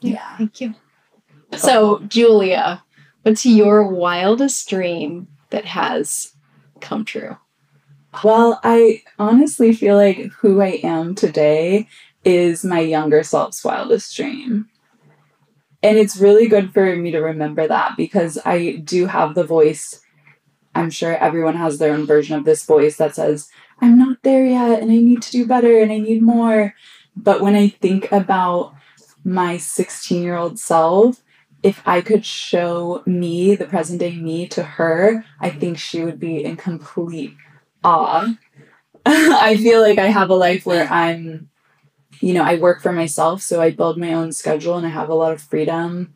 Yeah. 0.00 0.12
yeah. 0.12 0.36
Thank 0.36 0.60
you. 0.60 0.74
So, 1.56 2.00
Julia, 2.00 2.82
what's 3.22 3.46
your 3.46 3.86
wildest 3.86 4.68
dream 4.68 5.28
that 5.50 5.64
has 5.64 6.34
come 6.80 7.04
true? 7.04 7.36
Well, 8.24 8.58
I 8.64 9.02
honestly 9.18 9.72
feel 9.72 9.96
like 9.96 10.32
who 10.40 10.60
I 10.60 10.80
am 10.82 11.14
today 11.14 11.88
is 12.24 12.64
my 12.64 12.80
younger 12.80 13.22
self's 13.22 13.62
wildest 13.62 14.16
dream. 14.16 14.68
And 15.82 15.96
it's 15.96 16.16
really 16.16 16.48
good 16.48 16.72
for 16.72 16.96
me 16.96 17.10
to 17.12 17.20
remember 17.20 17.68
that 17.68 17.96
because 17.96 18.38
I 18.44 18.76
do 18.76 19.06
have 19.06 19.34
the 19.34 19.44
voice. 19.44 20.00
I'm 20.74 20.90
sure 20.90 21.16
everyone 21.16 21.56
has 21.56 21.78
their 21.78 21.92
own 21.92 22.06
version 22.06 22.36
of 22.36 22.44
this 22.44 22.64
voice 22.64 22.96
that 22.96 23.14
says, 23.14 23.48
I'm 23.80 23.98
not 23.98 24.18
there 24.22 24.44
yet 24.44 24.82
and 24.82 24.90
I 24.90 24.96
need 24.96 25.22
to 25.22 25.30
do 25.30 25.46
better 25.46 25.80
and 25.80 25.92
I 25.92 25.98
need 25.98 26.22
more. 26.22 26.74
But 27.16 27.40
when 27.40 27.54
I 27.54 27.68
think 27.68 28.10
about 28.10 28.74
my 29.24 29.56
16 29.58 30.22
year 30.22 30.36
old 30.36 30.58
self, 30.58 31.22
if 31.62 31.82
I 31.86 32.00
could 32.00 32.24
show 32.24 33.02
me, 33.04 33.54
the 33.54 33.66
present 33.66 34.00
day 34.00 34.16
me, 34.16 34.48
to 34.48 34.62
her, 34.62 35.24
I 35.40 35.50
think 35.50 35.78
she 35.78 36.04
would 36.04 36.18
be 36.18 36.44
in 36.44 36.56
complete 36.56 37.34
awe. 37.84 38.34
I 39.06 39.56
feel 39.56 39.80
like 39.82 39.98
I 39.98 40.08
have 40.08 40.30
a 40.30 40.34
life 40.34 40.66
where 40.66 40.88
I'm, 40.88 41.50
you 42.20 42.34
know, 42.34 42.44
I 42.44 42.56
work 42.56 42.82
for 42.82 42.92
myself, 42.92 43.42
so 43.42 43.60
I 43.62 43.70
build 43.70 43.98
my 43.98 44.14
own 44.14 44.32
schedule 44.32 44.76
and 44.76 44.86
I 44.86 44.90
have 44.90 45.08
a 45.10 45.14
lot 45.14 45.32
of 45.32 45.42
freedom. 45.42 46.14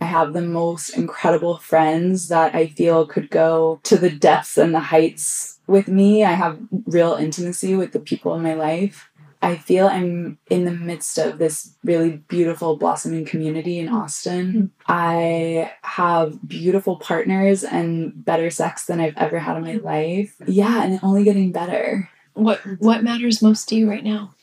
I 0.00 0.06
have 0.06 0.32
the 0.34 0.42
most 0.42 0.90
incredible 0.90 1.58
friends 1.58 2.28
that 2.28 2.54
I 2.54 2.68
feel 2.68 3.06
could 3.06 3.30
go 3.30 3.80
to 3.84 3.98
the 3.98 4.10
depths 4.10 4.58
and 4.58 4.74
the 4.74 4.80
heights 4.80 5.60
with 5.68 5.88
me. 5.88 6.24
I 6.24 6.32
have 6.32 6.58
real 6.86 7.14
intimacy 7.14 7.76
with 7.76 7.92
the 7.92 8.00
people 8.00 8.34
in 8.34 8.42
my 8.42 8.54
life. 8.54 9.09
I 9.42 9.56
feel 9.56 9.86
I'm 9.86 10.38
in 10.50 10.64
the 10.66 10.70
midst 10.70 11.16
of 11.16 11.38
this 11.38 11.74
really 11.82 12.18
beautiful 12.28 12.76
blossoming 12.76 13.24
community 13.24 13.78
in 13.78 13.88
Austin. 13.88 14.52
Mm-hmm. 14.52 14.66
I 14.86 15.72
have 15.82 16.46
beautiful 16.46 16.96
partners 16.96 17.64
and 17.64 18.12
better 18.24 18.50
sex 18.50 18.84
than 18.84 19.00
I've 19.00 19.16
ever 19.16 19.38
had 19.38 19.56
in 19.56 19.62
my 19.62 19.76
life. 19.76 20.36
Yeah, 20.46 20.82
and 20.84 21.00
only 21.02 21.24
getting 21.24 21.52
better. 21.52 22.10
What 22.34 22.60
what 22.78 23.02
matters 23.02 23.40
most 23.40 23.68
to 23.70 23.76
you 23.76 23.88
right 23.88 24.04
now? 24.04 24.34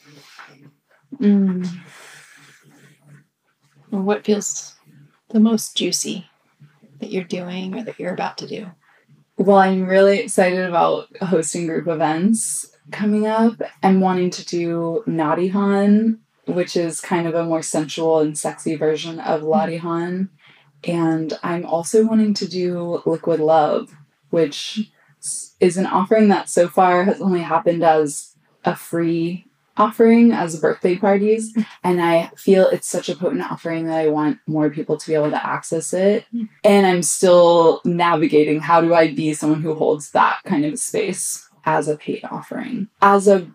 Mm. 1.19 1.67
Or 3.91 4.01
what 4.01 4.25
feels 4.25 4.75
the 5.29 5.39
most 5.39 5.77
juicy 5.77 6.25
that 6.99 7.11
you're 7.11 7.23
doing 7.23 7.75
or 7.75 7.83
that 7.83 7.99
you're 7.99 8.13
about 8.13 8.37
to 8.39 8.47
do? 8.47 8.67
Well, 9.37 9.57
I'm 9.57 9.85
really 9.85 10.19
excited 10.19 10.65
about 10.65 11.15
hosting 11.21 11.67
group 11.67 11.87
events 11.87 12.75
coming 12.91 13.27
up. 13.27 13.61
I'm 13.83 14.01
wanting 14.01 14.29
to 14.31 14.45
do 14.45 15.03
Nadihan, 15.07 16.19
which 16.45 16.77
is 16.77 17.01
kind 17.01 17.27
of 17.27 17.35
a 17.35 17.45
more 17.45 17.61
sensual 17.61 18.19
and 18.19 18.37
sexy 18.37 18.75
version 18.75 19.19
of 19.19 19.41
Latihan. 19.41 19.81
Mm-hmm. 19.81 20.91
And 20.91 21.33
I'm 21.43 21.65
also 21.65 22.05
wanting 22.05 22.33
to 22.35 22.47
do 22.47 23.01
Liquid 23.05 23.39
Love, 23.39 23.95
which 24.29 24.91
is 25.59 25.77
an 25.77 25.85
offering 25.85 26.29
that 26.29 26.49
so 26.49 26.67
far 26.67 27.03
has 27.03 27.21
only 27.21 27.41
happened 27.41 27.83
as 27.83 28.35
a 28.63 28.75
free 28.75 29.47
offering 29.77 30.31
as 30.31 30.59
birthday 30.59 30.95
parties. 30.95 31.53
Mm-hmm. 31.53 31.61
And 31.83 32.01
i 32.01 32.31
feel 32.35 32.67
it's 32.67 32.87
such 32.87 33.09
a 33.09 33.15
potent 33.15 33.43
offering 33.43 33.85
that 33.85 33.99
i 33.99 34.07
want 34.07 34.39
more 34.47 34.69
people 34.69 34.97
to 34.97 35.07
be 35.07 35.13
able 35.13 35.29
to 35.29 35.47
access 35.47 35.93
it. 35.93 36.25
Mm-hmm. 36.33 36.45
And 36.63 36.85
i'm 36.85 37.03
still 37.03 37.81
navigating 37.85 38.59
how 38.59 38.81
do 38.81 38.93
i 38.93 39.13
be 39.13 39.33
someone 39.33 39.61
who 39.61 39.75
holds 39.75 40.11
that 40.11 40.39
kind 40.45 40.65
of 40.65 40.79
space 40.79 41.46
as 41.67 41.89
a 41.89 41.97
paid 41.97 42.23
offering. 42.23 42.87
As 43.01 43.27
a 43.27 43.45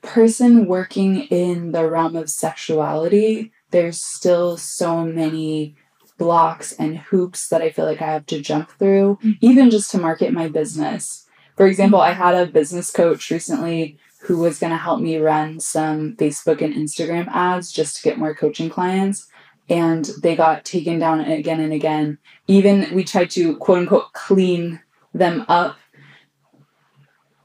person 0.00 0.66
working 0.66 1.24
in 1.24 1.72
the 1.72 1.88
realm 1.88 2.16
of 2.16 2.30
sexuality, 2.30 3.52
there's 3.70 4.02
still 4.02 4.56
so 4.56 5.04
many 5.04 5.76
blocks 6.16 6.72
and 6.72 6.98
hoops 6.98 7.48
that 7.48 7.60
I 7.60 7.70
feel 7.70 7.84
like 7.84 8.00
I 8.00 8.06
have 8.06 8.26
to 8.26 8.40
jump 8.40 8.70
through, 8.78 9.18
mm-hmm. 9.22 9.32
even 9.42 9.70
just 9.70 9.90
to 9.92 9.98
market 9.98 10.32
my 10.32 10.48
business. 10.48 11.26
For 11.56 11.66
example, 11.66 12.00
I 12.00 12.12
had 12.12 12.34
a 12.34 12.50
business 12.50 12.90
coach 12.90 13.30
recently 13.30 13.98
who 14.22 14.38
was 14.38 14.58
going 14.58 14.72
to 14.72 14.78
help 14.78 15.00
me 15.00 15.18
run 15.18 15.60
some 15.60 16.16
Facebook 16.16 16.62
and 16.62 16.74
Instagram 16.74 17.28
ads 17.28 17.70
just 17.70 17.96
to 17.96 18.02
get 18.02 18.18
more 18.18 18.34
coaching 18.34 18.70
clients. 18.70 19.28
And 19.68 20.08
they 20.22 20.34
got 20.34 20.64
taken 20.64 20.98
down 20.98 21.20
again 21.20 21.60
and 21.60 21.74
again. 21.74 22.18
Even 22.46 22.94
we 22.94 23.04
tried 23.04 23.30
to 23.32 23.56
quote 23.58 23.80
unquote 23.80 24.14
clean 24.14 24.80
them 25.12 25.44
up 25.48 25.76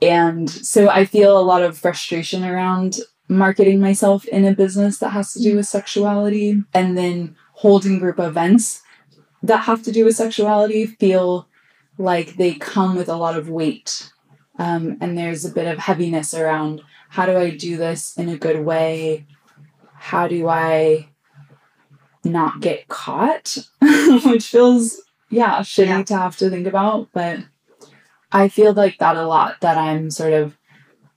and 0.04 0.50
so 0.50 0.90
I 0.90 1.06
feel 1.06 1.38
a 1.38 1.42
lot 1.42 1.62
of 1.62 1.78
frustration 1.78 2.44
around 2.44 3.00
marketing 3.28 3.80
myself 3.80 4.26
in 4.26 4.46
a 4.46 4.56
business 4.56 5.00
that 5.00 5.10
has 5.10 5.34
to 5.34 5.42
do 5.42 5.56
with 5.56 5.68
sexuality 5.68 6.62
and 6.74 6.98
then 6.98 7.36
holding 7.54 8.00
group 8.00 8.20
events 8.20 8.82
that 9.42 9.66
have 9.66 9.84
to 9.84 9.92
do 9.92 10.06
with 10.06 10.16
sexuality 10.16 10.86
feel 10.86 11.48
like 11.98 12.36
they 12.36 12.54
come 12.54 12.96
with 12.96 13.10
a 13.10 13.16
lot 13.16 13.38
of 13.38 13.50
weight. 13.50 14.12
Um, 14.60 14.98
and 15.02 15.18
there's 15.18 15.46
a 15.46 15.52
bit 15.52 15.68
of 15.68 15.80
heaviness 15.80 16.34
around 16.34 16.82
how 17.10 17.26
do 17.26 17.38
I 17.38 17.52
do 17.52 17.78
this 17.78 18.18
in 18.18 18.30
a 18.30 18.38
good 18.38 18.66
way? 18.66 19.28
How 19.96 20.28
do 20.28 20.48
I 20.48 21.10
not 22.24 22.60
get 22.60 22.88
caught? 22.88 23.58
Which 24.26 24.48
feels, 24.48 25.02
yeah, 25.30 25.60
shitty 25.60 25.88
yeah. 25.88 26.04
to 26.04 26.18
have 26.18 26.38
to 26.38 26.50
think 26.50 26.68
about, 26.68 27.10
but 27.14 27.40
I 28.34 28.50
feel 28.50 28.74
like 28.74 28.98
that 28.98 29.16
a 29.16 29.28
lot 29.28 29.62
that 29.62 29.78
I'm 29.78 30.10
sort 30.12 30.34
of 30.34 30.58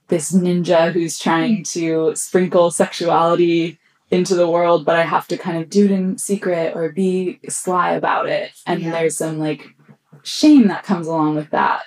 this 0.07 0.31
ninja 0.31 0.91
who's 0.91 1.19
trying 1.19 1.63
to 1.65 2.15
sprinkle 2.15 2.71
sexuality 2.71 3.77
into 4.09 4.35
the 4.35 4.49
world, 4.49 4.85
but 4.85 4.95
I 4.95 5.03
have 5.03 5.27
to 5.27 5.37
kind 5.37 5.57
of 5.61 5.69
do 5.69 5.85
it 5.85 5.91
in 5.91 6.17
secret 6.17 6.75
or 6.75 6.91
be 6.93 7.39
sly 7.49 7.91
about 7.91 8.27
it. 8.27 8.51
And 8.65 8.81
yeah. 8.81 8.91
there's 8.91 9.17
some 9.17 9.37
like 9.39 9.75
shame 10.23 10.67
that 10.69 10.83
comes 10.83 11.07
along 11.07 11.35
with 11.35 11.49
that. 11.49 11.83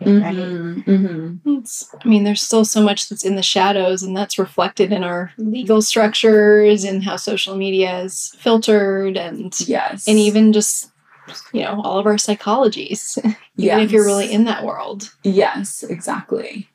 right? 0.00 0.34
Mhm, 0.36 0.84
mhm. 0.84 1.40
It's, 1.58 1.94
I 2.04 2.08
mean, 2.08 2.24
there's 2.24 2.42
still 2.42 2.64
so 2.64 2.82
much 2.82 3.08
that's 3.08 3.24
in 3.24 3.34
the 3.36 3.42
shadows, 3.42 4.02
and 4.02 4.16
that's 4.16 4.38
reflected 4.38 4.92
in 4.92 5.02
our 5.04 5.32
legal 5.38 5.82
structures 5.82 6.84
and 6.84 7.02
how 7.04 7.16
social 7.16 7.56
media 7.56 8.00
is 8.02 8.34
filtered, 8.38 9.16
and 9.16 9.54
Yes. 9.68 10.06
and 10.08 10.18
even 10.18 10.52
just 10.52 10.90
you 11.52 11.62
know 11.62 11.80
all 11.82 11.98
of 11.98 12.06
our 12.06 12.14
psychologies. 12.14 13.18
even 13.56 13.80
if 13.80 13.90
you're 13.90 14.04
really 14.04 14.30
in 14.32 14.44
that 14.44 14.64
world, 14.64 15.12
Yes, 15.22 15.82
exactly. 15.82 16.68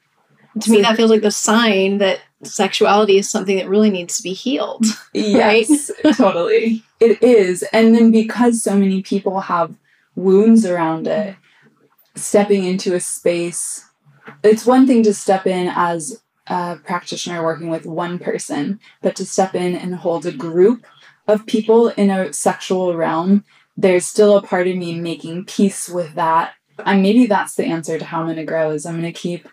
to 0.60 0.72
me, 0.72 0.82
that 0.82 0.96
feels 0.98 1.10
like 1.10 1.22
the 1.22 1.32
sign 1.32 1.98
that 2.00 2.20
sexuality 2.44 3.18
is 3.18 3.30
something 3.30 3.58
that 3.58 3.70
really 3.70 3.90
needs 3.90 4.18
to 4.18 4.24
be 4.24 4.34
healed. 4.34 4.86
Right? 5.16 5.66
Yes, 5.70 5.92
totally. 6.18 6.84
It 7.00 7.22
is. 7.24 7.64
And 7.72 7.96
then 7.96 8.12
because 8.12 8.62
so 8.64 8.76
many 8.76 9.02
people 9.02 9.42
have 9.42 9.76
wounds 10.16 10.66
around 10.66 11.08
it, 11.08 11.36
stepping 12.16 12.64
into 12.66 12.94
a 12.96 13.00
space, 13.00 13.86
it's 14.44 14.66
one 14.66 14.86
thing 14.88 15.04
to 15.04 15.14
step 15.14 15.48
in 15.48 15.72
as 15.76 16.22
a 16.48 16.78
practitioner 16.84 17.44
working 17.44 17.70
with 17.70 17.86
one 17.86 18.20
person, 18.20 18.80
but 19.02 19.16
to 19.16 19.26
step 19.26 19.56
in 19.56 19.76
and 19.76 19.96
hold 19.96 20.26
a 20.26 20.32
group 20.32 20.86
of 21.28 21.46
people 21.46 21.88
in 21.90 22.10
a 22.10 22.34
sexual 22.34 22.96
realm, 22.96 23.46
there's 23.78 24.06
still 24.06 24.38
a 24.38 24.42
part 24.42 24.68
of 24.68 24.76
me 24.76 25.00
making 25.00 25.46
peace 25.46 25.90
with 25.90 26.14
that. 26.16 26.54
And 26.86 27.02
maybe 27.02 27.26
that's 27.28 27.56
the 27.56 27.66
answer 27.66 27.98
to 28.00 28.06
how 28.06 28.20
I'm 28.22 28.26
going 28.28 28.38
to 28.38 28.44
grow 28.46 28.72
is 28.72 28.86
I'm 28.86 29.00
going 29.00 29.12
to 29.14 29.20
keep 29.20 29.48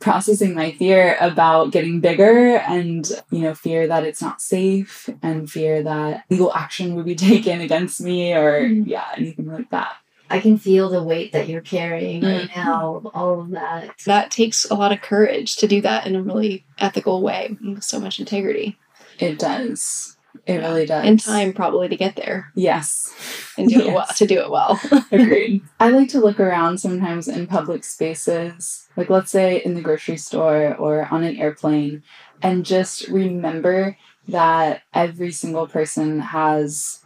processing 0.00 0.54
my 0.54 0.70
fear 0.72 1.16
about 1.20 1.72
getting 1.72 2.00
bigger 2.00 2.56
and 2.58 3.10
you 3.32 3.40
know 3.40 3.52
fear 3.54 3.88
that 3.88 4.04
it's 4.04 4.22
not 4.22 4.40
safe 4.40 5.10
and 5.24 5.50
fear 5.50 5.82
that 5.82 6.22
legal 6.30 6.54
action 6.54 6.94
would 6.94 7.04
be 7.04 7.14
taken 7.30 7.60
against 7.60 8.00
me 8.00 8.32
or 8.32 8.60
Mhm. 8.62 8.84
yeah 8.86 9.08
anything 9.16 9.46
like 9.46 9.68
that 9.70 9.96
I 10.30 10.40
can 10.40 10.56
feel 10.58 10.90
the 10.90 11.02
weight 11.02 11.32
that 11.32 11.48
you're 11.48 11.62
carrying 11.62 12.22
right 12.22 12.48
Mhm. 12.50 12.54
now, 12.56 13.00
all 13.14 13.40
of 13.40 13.50
that. 13.52 13.94
That 14.04 14.30
takes 14.30 14.66
a 14.70 14.74
lot 14.74 14.92
of 14.92 15.00
courage 15.00 15.56
to 15.56 15.66
do 15.66 15.80
that 15.80 16.06
in 16.06 16.14
a 16.14 16.22
really 16.22 16.66
ethical 16.78 17.22
way 17.22 17.56
with 17.64 17.82
so 17.82 17.98
much 17.98 18.20
integrity 18.20 18.78
it 19.18 19.38
does 19.38 20.17
it 20.48 20.58
really 20.58 20.86
does 20.86 21.04
and 21.06 21.20
time 21.20 21.52
probably 21.52 21.88
to 21.88 21.96
get 21.96 22.16
there 22.16 22.50
yes 22.54 23.14
and 23.58 23.68
do 23.68 23.80
it 23.80 23.86
well 23.92 24.06
to 24.16 24.26
do 24.26 24.40
it 24.40 24.50
well. 24.50 24.80
Agreed. 25.12 25.62
I 25.80 25.90
like 25.90 26.08
to 26.10 26.20
look 26.20 26.40
around 26.40 26.78
sometimes 26.78 27.28
in 27.28 27.46
public 27.46 27.84
spaces, 27.84 28.88
like 28.96 29.10
let's 29.10 29.30
say 29.30 29.62
in 29.64 29.74
the 29.74 29.80
grocery 29.80 30.16
store 30.16 30.74
or 30.76 31.06
on 31.10 31.24
an 31.24 31.36
airplane, 31.36 32.02
and 32.40 32.64
just 32.64 33.08
remember 33.08 33.96
that 34.28 34.82
every 34.94 35.32
single 35.32 35.66
person 35.66 36.20
has 36.20 37.00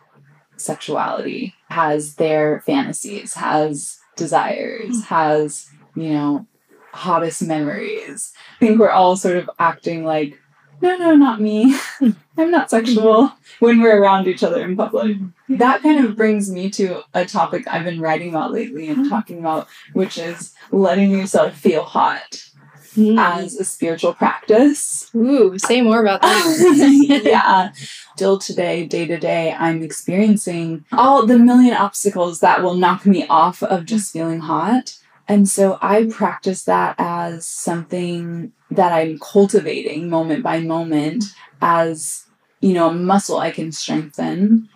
sexuality, 0.57 1.55
has 1.69 2.17
their 2.17 2.61
fantasies, 2.67 3.35
has 3.35 3.99
desires, 4.17 4.95
hmm. 4.95 5.01
has, 5.03 5.71
you 5.95 6.11
know, 6.11 6.47
hottest 6.93 7.43
memories. 7.43 8.33
I 8.61 8.67
think 8.67 8.79
we're 8.79 8.91
all 8.91 9.17
sort 9.17 9.37
of 9.37 9.51
acting 9.59 10.05
like, 10.05 10.39
no, 10.83 10.97
no, 10.97 11.15
not 11.15 11.41
me. 11.41 11.77
I'm 12.37 12.51
not 12.51 12.71
sexual 12.71 13.33
when 13.61 13.81
we're 13.81 14.01
around 14.01 14.27
each 14.27 14.43
other 14.43 14.63
in 14.63 14.77
public 14.77 15.17
that 15.59 15.83
kind 15.83 16.05
of 16.05 16.17
brings 16.17 16.51
me 16.51 16.71
to 16.71 17.03
a 17.15 17.25
topic 17.25 17.67
I've 17.67 17.85
been 17.85 18.01
writing 18.01 18.31
about 18.31 18.53
lately 18.53 18.89
and 18.89 19.09
talking 19.09 19.39
about, 19.39 19.69
which 19.93 20.19
is 20.19 20.55
letting 20.71 21.11
yourself 21.11 21.57
feel 21.57 21.85
hot 21.85 22.45
hmm. 22.95 23.19
as 23.19 23.57
a 23.57 23.65
spiritual 23.65 24.15
practice. 24.15 25.11
Ooh, 25.15 25.59
say 25.59 25.83
more 25.83 26.01
about 26.01 26.23
that. 26.23 27.21
yeah. 27.25 27.73
Still 28.17 28.39
today, 28.39 28.87
day 28.87 29.07
to 29.07 29.19
day, 29.19 29.53
I'm 29.59 29.83
experiencing 29.83 30.85
all 30.93 31.27
the 31.27 31.39
million 31.39 31.75
obstacles 31.75 32.41
that 32.41 32.63
will 32.63 32.75
knock 32.75 33.07
me 33.07 33.27
off 33.29 33.63
of 33.63 33.87
just 33.87 34.13
feeling 34.13 34.41
hot. 34.41 34.97
And 35.29 35.49
so 35.49 35.79
I 35.81 36.07
practice 36.07 36.65
that 36.65 36.97
as 36.99 37.47
something 37.47 38.53
that 38.71 38.93
I'm 38.93 39.19
cultivating 39.19 40.09
moment 40.09 40.43
by 40.43 40.61
moment 40.61 41.25
as, 41.61 42.27
you 42.61 42.73
know, 42.73 42.91
a 42.91 42.95
muscle 42.95 43.39
I 43.39 43.51
can 43.51 43.73
strengthen 43.73 44.69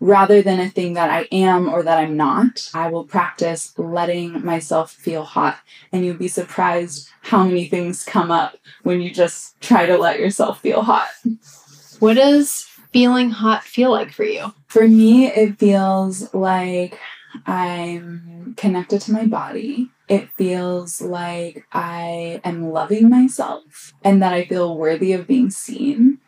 rather 0.00 0.42
than 0.42 0.58
a 0.58 0.68
thing 0.68 0.94
that 0.94 1.10
I 1.10 1.28
am 1.30 1.68
or 1.68 1.84
that 1.84 1.98
I'm 1.98 2.16
not. 2.16 2.68
I 2.74 2.88
will 2.88 3.04
practice 3.04 3.72
letting 3.78 4.44
myself 4.44 4.90
feel 4.90 5.22
hot. 5.22 5.58
And 5.92 6.04
you'll 6.04 6.16
be 6.16 6.28
surprised 6.28 7.08
how 7.20 7.44
many 7.44 7.66
things 7.68 8.04
come 8.04 8.32
up 8.32 8.56
when 8.82 9.00
you 9.00 9.12
just 9.12 9.60
try 9.60 9.86
to 9.86 9.96
let 9.96 10.18
yourself 10.18 10.60
feel 10.60 10.82
hot. 10.82 11.08
What 12.00 12.14
does 12.14 12.66
feeling 12.92 13.30
hot 13.30 13.62
feel 13.62 13.92
like 13.92 14.12
for 14.12 14.24
you? 14.24 14.52
For 14.66 14.88
me, 14.88 15.28
it 15.28 15.56
feels 15.58 16.34
like 16.34 16.98
I'm 17.46 18.54
connected 18.56 19.00
to 19.02 19.12
my 19.12 19.26
body. 19.26 19.90
It 20.08 20.30
feels 20.36 21.00
like 21.00 21.66
I 21.72 22.40
am 22.44 22.70
loving 22.70 23.08
myself 23.08 23.92
and 24.02 24.22
that 24.22 24.32
I 24.32 24.44
feel 24.44 24.76
worthy 24.76 25.12
of 25.12 25.26
being 25.26 25.50
seen. 25.50 26.18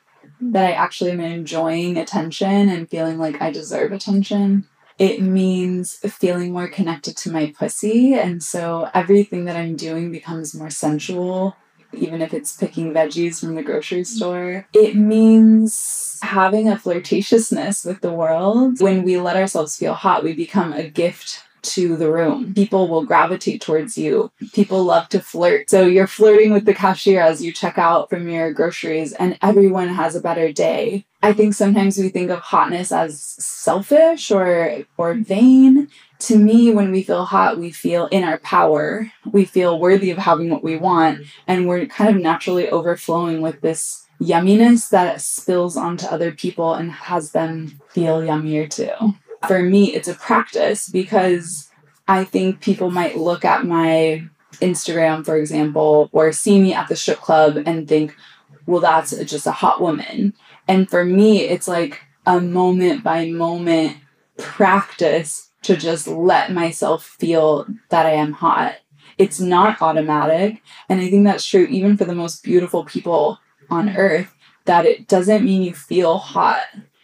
That 0.41 0.65
I 0.65 0.73
actually 0.73 1.13
am 1.13 1.21
enjoying 1.21 1.97
attention 1.97 2.69
and 2.69 2.89
feeling 2.89 3.19
like 3.19 3.41
I 3.41 3.51
deserve 3.51 3.93
attention. 3.93 4.67
It 4.99 5.21
means 5.21 5.97
feeling 5.97 6.53
more 6.53 6.69
connected 6.69 7.17
to 7.19 7.33
my 7.33 7.53
pussy. 7.59 8.15
And 8.15 8.43
so 8.43 8.89
everything 8.95 9.45
that 9.47 9.57
I'm 9.57 9.77
doing 9.77 10.13
becomes 10.13 10.55
more 10.55 10.71
sensual, 10.71 11.57
even 11.99 12.23
if 12.23 12.35
it's 12.35 12.57
picking 12.57 12.93
veggies 12.93 13.41
from 13.41 13.55
the 13.55 13.63
grocery 13.63 14.05
store. 14.05 14.67
It 14.73 14.97
means 14.97 16.19
having 16.23 16.69
a 16.69 16.77
flirtatiousness 16.77 17.85
with 17.87 18.01
the 18.01 18.13
world. 18.13 18.81
When 18.81 19.03
we 19.03 19.19
let 19.19 19.37
ourselves 19.37 19.77
feel 19.77 19.95
hot, 19.95 20.25
we 20.25 20.33
become 20.33 20.73
a 20.73 20.89
gift 20.89 21.43
to 21.65 21.97
the 21.97 22.13
room. 22.13 22.55
People 22.55 22.89
will 22.89 23.05
gravitate 23.05 23.61
towards 23.61 23.97
you. 23.97 24.31
People 24.53 24.85
love 24.85 25.09
to 25.09 25.21
flirt. 25.21 25.71
So 25.71 25.87
you're 25.87 26.07
flirting 26.07 26.53
with 26.53 26.67
the 26.67 26.75
cashier 26.75 27.21
as 27.21 27.43
you 27.43 27.53
check 27.53 27.79
out 27.79 28.11
from 28.11 28.29
your 28.29 28.53
groceries, 28.53 29.13
and 29.15 29.39
everyone 29.43 29.89
has 29.89 30.15
a 30.15 30.21
better 30.21 30.53
day. 30.53 31.07
I 31.23 31.33
think 31.33 31.55
sometimes 31.55 31.97
we 31.97 32.11
think 32.11 32.31
of 32.31 32.41
hotness 32.41 32.93
as 32.93 33.19
selfish 33.19 34.31
or 34.31 34.85
or 34.99 35.15
vain. 35.15 35.89
To 36.25 36.39
me, 36.39 36.71
when 36.71 36.91
we 36.91 37.03
feel 37.03 37.27
hot, 37.27 37.59
we 37.59 37.71
feel 37.71 38.07
in 38.07 38.25
our 38.25 38.39
power. 38.39 39.13
We 39.31 39.45
feel 39.45 39.79
worthy 39.79 40.11
of 40.11 40.17
having 40.17 40.49
what 40.49 40.65
we 40.65 40.75
want, 40.75 41.27
and 41.47 41.69
we're 41.69 41.85
kind 41.85 42.17
of 42.17 42.23
naturally 42.23 42.71
overflowing 42.71 43.43
with 43.43 43.61
this 43.61 44.07
yumminess 44.23 44.89
that 44.89 45.21
spills 45.21 45.77
onto 45.77 46.07
other 46.07 46.33
people 46.33 46.73
and 46.73 46.91
has 46.91 47.33
them 47.33 47.79
feel 47.91 48.23
yummier 48.23 48.71
too. 48.71 49.15
For 49.47 49.61
me, 49.61 49.95
it's 49.95 50.09
a 50.09 50.15
practice 50.15 50.89
because 50.89 51.71
I 52.09 52.25
think 52.25 52.63
people 52.63 52.91
might 52.91 53.19
look 53.19 53.45
at 53.45 53.67
my 53.67 54.27
Instagram, 54.63 55.27
for 55.27 55.37
example, 55.37 56.09
or 56.13 56.33
see 56.33 56.59
me 56.59 56.73
at 56.73 56.89
the 56.89 56.97
strip 56.97 57.21
club 57.21 57.63
and 57.67 57.87
think, 57.87 58.17
well, 58.65 58.81
that's 58.81 59.15
just 59.25 59.47
a 59.47 59.53
hot 59.53 59.83
woman. 59.83 60.33
And 60.67 60.89
for 60.89 61.05
me, 61.05 61.43
it's 61.43 61.69
like 61.69 62.01
a 62.25 62.41
moment 62.41 63.05
by 63.05 63.29
moment 63.29 63.99
practice 64.39 65.51
to 65.65 65.77
just 65.77 66.07
let 66.07 66.53
myself 66.53 67.05
feel 67.05 67.67
that 67.91 68.07
I 68.07 68.13
am 68.13 68.33
hot. 68.33 68.77
It's 69.19 69.41
not 69.41 69.81
automatic. 69.81 70.63
And 70.89 71.01
I 71.01 71.11
think 71.11 71.25
that's 71.25 71.47
true 71.47 71.65
even 71.65 71.97
for 71.97 72.05
the 72.05 72.15
most 72.15 72.43
beautiful 72.43 72.85
people 72.85 73.39
on 73.71 73.97
earth, 73.97 74.35
that 74.65 74.87
it 74.87 75.09
doesn't 75.09 75.45
mean 75.45 75.63
you 75.63 75.75
feel 75.75 76.19
hot. 76.19 76.63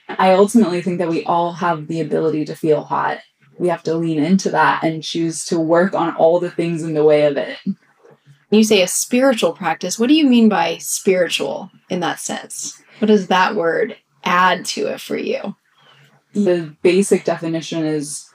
I 0.08 0.32
ultimately 0.32 0.82
think 0.82 0.98
that 0.98 1.08
we 1.08 1.24
all 1.24 1.52
have 1.52 1.86
the 1.86 2.00
ability 2.00 2.44
to 2.46 2.56
feel 2.56 2.82
hot. 2.82 3.18
We 3.58 3.68
have 3.68 3.82
to 3.84 3.94
lean 3.94 4.22
into 4.22 4.50
that 4.50 4.82
and 4.82 5.02
choose 5.02 5.44
to 5.46 5.60
work 5.60 5.94
on 5.94 6.16
all 6.16 6.40
the 6.40 6.50
things 6.50 6.82
in 6.82 6.94
the 6.94 7.04
way 7.04 7.26
of 7.26 7.36
it. 7.36 7.58
You 8.50 8.64
say 8.64 8.82
a 8.82 8.88
spiritual 8.88 9.52
practice. 9.52 9.98
What 9.98 10.08
do 10.08 10.14
you 10.14 10.26
mean 10.26 10.48
by 10.48 10.78
spiritual 10.78 11.70
in 11.88 12.00
that 12.00 12.18
sense? 12.18 12.82
What 12.98 13.08
does 13.08 13.28
that 13.28 13.54
word 13.54 13.96
add 14.24 14.64
to 14.66 14.86
it 14.88 15.00
for 15.00 15.16
you? 15.16 15.54
The 16.32 16.74
basic 16.82 17.24
definition 17.24 17.84
is 17.84 18.29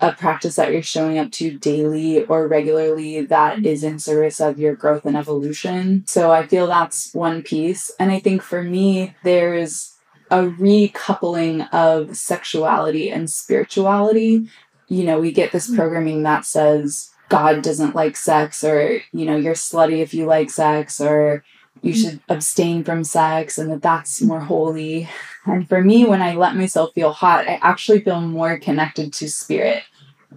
a 0.00 0.12
practice 0.12 0.56
that 0.56 0.72
you're 0.72 0.82
showing 0.82 1.18
up 1.18 1.30
to 1.32 1.56
daily 1.58 2.24
or 2.24 2.48
regularly 2.48 3.22
that 3.22 3.56
mm-hmm. 3.56 3.66
is 3.66 3.84
in 3.84 3.98
service 3.98 4.40
of 4.40 4.58
your 4.58 4.74
growth 4.74 5.06
and 5.06 5.16
evolution. 5.16 6.04
So 6.06 6.32
I 6.32 6.46
feel 6.46 6.66
that's 6.66 7.14
one 7.14 7.42
piece. 7.42 7.90
And 7.98 8.10
I 8.10 8.18
think 8.18 8.42
for 8.42 8.62
me, 8.62 9.14
there's 9.22 9.96
a 10.30 10.42
recoupling 10.42 11.72
of 11.72 12.16
sexuality 12.16 13.10
and 13.10 13.30
spirituality. 13.30 14.48
You 14.88 15.04
know, 15.04 15.20
we 15.20 15.32
get 15.32 15.52
this 15.52 15.66
mm-hmm. 15.66 15.76
programming 15.76 16.22
that 16.24 16.44
says 16.44 17.10
God 17.28 17.62
doesn't 17.62 17.94
like 17.94 18.16
sex, 18.16 18.62
or, 18.62 19.00
you 19.12 19.24
know, 19.24 19.36
you're 19.36 19.54
slutty 19.54 20.00
if 20.00 20.12
you 20.12 20.26
like 20.26 20.50
sex, 20.50 21.00
or 21.00 21.44
you 21.82 21.92
mm-hmm. 21.92 22.02
should 22.02 22.20
abstain 22.28 22.84
from 22.84 23.04
sex, 23.04 23.58
and 23.58 23.70
that 23.70 23.82
that's 23.82 24.20
more 24.20 24.40
holy. 24.40 25.08
And 25.46 25.68
for 25.68 25.82
me, 25.82 26.04
when 26.04 26.22
I 26.22 26.34
let 26.34 26.56
myself 26.56 26.94
feel 26.94 27.12
hot, 27.12 27.48
I 27.48 27.58
actually 27.62 28.00
feel 28.00 28.20
more 28.20 28.58
connected 28.58 29.12
to 29.14 29.28
spirit 29.28 29.82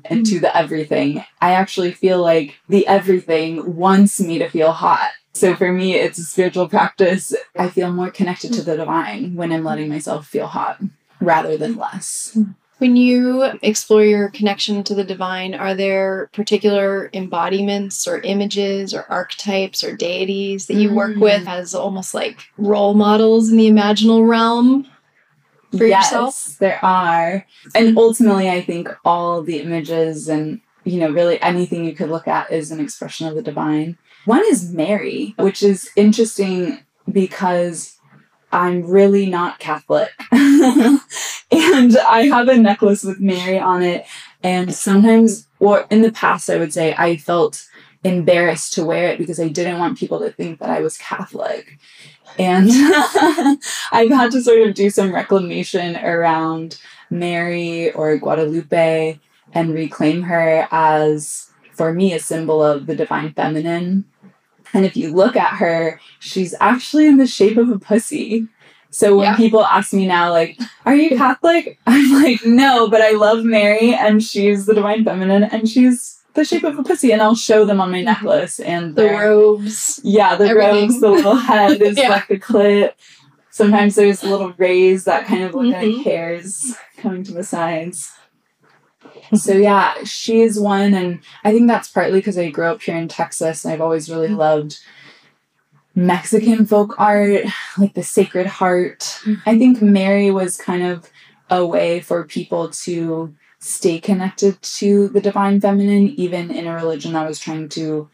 and 0.10 0.26
to 0.26 0.40
the 0.40 0.56
everything. 0.56 1.24
I 1.42 1.54
actually 1.54 1.92
feel 1.92 2.22
like 2.22 2.56
the 2.70 2.86
everything 2.88 3.76
wants 3.76 4.20
me 4.20 4.38
to 4.40 4.50
feel 4.50 4.72
hot. 4.72 5.12
So 5.34 5.56
for 5.56 5.72
me, 5.72 5.94
it's 5.96 6.18
a 6.18 6.24
spiritual 6.24 6.68
practice. 6.68 7.34
I 7.58 7.70
feel 7.70 7.92
more 7.92 8.10
connected 8.10 8.54
to 8.54 8.64
the 8.64 8.76
divine 8.78 9.36
when 9.36 9.52
I'm 9.52 9.64
letting 9.64 9.90
myself 9.90 10.28
feel 10.28 10.48
hot 10.48 10.80
rather 11.22 11.58
than 11.58 11.76
less. 11.78 12.38
When 12.80 12.96
you 12.96 13.44
explore 13.64 14.04
your 14.04 14.30
connection 14.30 14.84
to 14.84 14.94
the 14.94 15.04
divine, 15.04 15.56
are 15.56 15.74
there 15.74 16.30
particular 16.34 17.10
embodiments 17.14 18.08
or 18.08 18.20
images 18.22 18.94
or 18.94 19.06
archetypes 19.10 19.84
or 19.84 19.96
deities 19.96 20.68
that 20.68 20.76
you 20.76 20.94
work 20.94 21.16
Mm. 21.16 21.22
with 21.22 21.48
as 21.48 21.74
almost 21.74 22.14
like 22.14 22.38
role 22.58 22.94
models 22.94 23.50
in 23.50 23.58
the 23.58 23.70
imaginal 23.70 24.28
realm 24.28 24.86
for 25.72 25.86
yes, 25.86 26.06
yourself? 26.12 26.58
there 26.60 26.84
are. 26.84 27.46
And 27.76 27.90
mm-hmm. 27.90 27.98
ultimately, 27.98 28.50
I 28.50 28.62
think 28.62 28.90
all 29.04 29.42
the 29.42 29.60
images 29.60 30.30
and, 30.30 30.62
you 30.84 31.00
know, 31.00 31.12
really 31.12 31.42
anything 31.42 31.86
you 31.86 31.94
could 31.94 32.10
look 32.10 32.28
at 32.28 32.52
is 32.52 32.72
an 32.72 32.80
expression 32.80 33.28
of 33.28 33.36
the 33.36 33.42
divine. 33.42 33.98
One 34.26 34.44
is 34.48 34.72
Mary, 34.72 35.36
which 35.38 35.64
is 35.64 35.90
interesting 35.96 36.80
because 37.12 37.98
I'm 38.52 38.84
really 38.84 39.26
not 39.26 39.60
Catholic. 39.60 40.10
and 40.32 41.02
I 41.52 42.30
have 42.32 42.48
a 42.48 42.58
necklace 42.58 43.04
with 43.04 43.20
Mary 43.20 43.60
on 43.60 43.84
it. 43.84 44.06
And 44.44 44.74
sometimes, 44.74 45.48
or 45.60 45.86
in 45.90 46.02
the 46.02 46.12
past, 46.12 46.50
I 46.50 46.58
would 46.58 46.74
say 46.74 46.94
I 46.98 47.18
felt 47.18 47.68
embarrassed 48.08 48.74
to 48.74 48.86
wear 48.86 49.10
it 49.10 49.18
because 49.18 49.40
I 49.40 49.48
didn't 49.50 49.80
want 49.80 49.98
people 49.98 50.20
to 50.20 50.32
think 50.32 50.60
that 50.60 50.70
I 50.70 50.82
was 50.82 50.98
Catholic. 50.98 51.78
And 52.40 52.70
I've 53.92 54.10
had 54.10 54.32
to 54.32 54.42
sort 54.42 54.62
of 54.68 54.74
do 54.76 54.90
some 54.90 55.14
reclamation 55.14 55.96
around 55.98 56.80
Mary 57.10 57.92
or 57.92 58.18
Guadalupe 58.18 59.20
and 59.54 59.74
reclaim 59.74 60.22
her 60.24 60.68
as, 60.72 61.50
for 61.74 61.94
me, 61.94 62.14
a 62.14 62.20
symbol 62.20 62.64
of 62.64 62.86
the 62.86 62.96
divine 62.96 63.34
feminine. 63.34 64.06
And 64.74 64.86
if 64.86 64.98
you 64.98 65.14
look 65.14 65.36
at 65.36 65.56
her, 65.58 66.00
she's 66.20 66.54
actually 66.60 67.08
in 67.08 67.18
the 67.18 67.28
shape 67.28 67.58
of 67.58 67.70
a 67.70 67.80
pussy. 67.80 68.48
So 68.92 69.16
when 69.18 69.26
Yeah. 69.32 69.36
people 69.38 69.66
ask 69.66 69.94
me 69.94 70.08
now, 70.08 70.32
like, 70.32 70.60
are 70.86 70.96
you 70.96 71.18
Catholic? 71.18 71.80
I'm 71.88 72.22
like, 72.24 72.46
no, 72.46 72.90
but 72.90 73.02
I 73.02 73.12
love 73.12 73.44
Mary 73.44 73.94
and 73.94 74.24
she's 74.24 74.66
the 74.66 74.74
divine 74.74 75.04
feminine 75.04 75.44
and 75.44 75.68
she's 75.68 76.17
the 76.38 76.46
shape 76.46 76.64
of 76.64 76.80
a 76.80 76.84
pussy. 76.84 77.12
And 77.12 77.22
I'll 77.22 77.36
show 77.36 77.66
them 77.66 77.82
on 77.82 77.92
my 77.92 77.98
mm-hmm. 77.98 78.06
necklace 78.06 78.62
and 78.62 78.96
The 78.96 79.10
robes. 79.10 80.00
yeah, 80.04 80.36
the 80.36 80.46
Everything. 80.46 80.82
robes, 80.84 81.02
the 81.02 81.10
little 81.10 81.36
head 81.52 81.82
is 81.82 81.98
Yeah. 81.98 82.10
like 82.10 82.30
the 82.30 82.40
clit. 82.40 82.94
Sometimes 83.50 83.96
there's 83.96 84.24
little 84.24 84.54
rays 84.58 85.04
that 85.06 85.26
kind 85.26 85.44
of 85.44 85.54
look 85.54 85.66
Mhm. 85.66 85.74
like 85.74 85.88
mm-hmm. 85.88 86.04
hairs 86.04 86.76
coming 86.98 87.24
to 87.24 87.34
the 87.34 87.44
sides. 87.44 88.14
So 89.34 89.54
yeah, 89.54 90.04
she 90.06 90.42
is 90.42 90.60
one, 90.60 90.94
and 90.94 91.20
I 91.44 91.52
think 91.52 91.68
that's 91.68 91.90
partly 91.90 92.20
because 92.20 92.38
I 92.38 92.50
grew 92.50 92.66
up 92.68 92.82
here 92.82 92.96
in 92.96 93.08
Texas, 93.10 93.66
and 93.66 93.74
I've 93.74 93.82
always 93.82 94.10
really 94.10 94.28
mm-hmm. 94.28 94.38
loved 94.38 94.80
Mexican 95.96 96.66
folk 96.66 96.96
art, 97.00 97.46
like 97.78 97.94
the 97.96 98.04
Sacred 98.04 98.46
Heart. 98.46 99.22
I 99.46 99.58
think 99.58 99.82
Mary 99.82 100.30
was 100.32 100.56
kind 100.56 100.84
of 100.84 101.10
a 101.50 101.66
way 101.66 102.00
for 102.00 102.24
people 102.24 102.70
to 102.70 103.34
stay 103.60 104.00
connected 104.00 104.62
to 104.62 105.08
the 105.10 105.22
divine 105.22 105.60
feminine, 105.60 106.10
even 106.10 106.52
in 106.52 106.68
a 106.68 106.76
religion 106.76 107.14
that 107.14 107.28
was 107.28 107.40
trying 107.40 107.70
to 107.70 108.10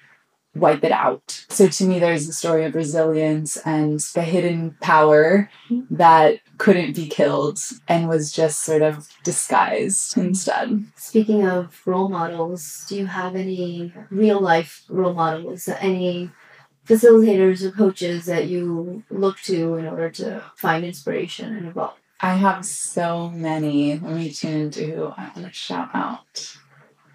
wipe 0.55 0.83
it 0.83 0.91
out. 0.91 1.45
So 1.49 1.67
to 1.67 1.83
me, 1.85 1.99
there's 1.99 2.27
a 2.27 2.33
story 2.33 2.65
of 2.65 2.75
resilience 2.75 3.57
and 3.57 3.99
the 4.13 4.21
hidden 4.21 4.77
power 4.81 5.49
that 5.89 6.39
couldn't 6.57 6.95
be 6.95 7.07
killed 7.07 7.59
and 7.87 8.07
was 8.07 8.31
just 8.31 8.61
sort 8.61 8.83
of 8.83 9.09
disguised 9.23 10.15
instead. 10.17 10.85
Speaking 10.95 11.47
of 11.47 11.81
role 11.85 12.09
models, 12.09 12.85
do 12.87 12.95
you 12.95 13.07
have 13.07 13.35
any 13.35 13.93
real 14.11 14.39
life 14.39 14.83
role 14.89 15.13
models? 15.13 15.67
Any 15.67 16.29
facilitators 16.85 17.63
or 17.63 17.71
coaches 17.71 18.25
that 18.25 18.47
you 18.47 19.03
look 19.09 19.39
to 19.41 19.75
in 19.75 19.87
order 19.87 20.09
to 20.11 20.43
find 20.55 20.85
inspiration 20.85 21.55
and 21.55 21.67
evolve? 21.67 21.97
I 22.23 22.35
have 22.35 22.65
so 22.65 23.29
many. 23.29 23.99
Let 23.99 24.15
me 24.15 24.31
tune 24.31 24.61
into 24.61 24.85
who 24.85 25.07
I 25.07 25.29
want 25.35 25.45
to 25.45 25.51
shout 25.51 25.89
out. 25.93 26.55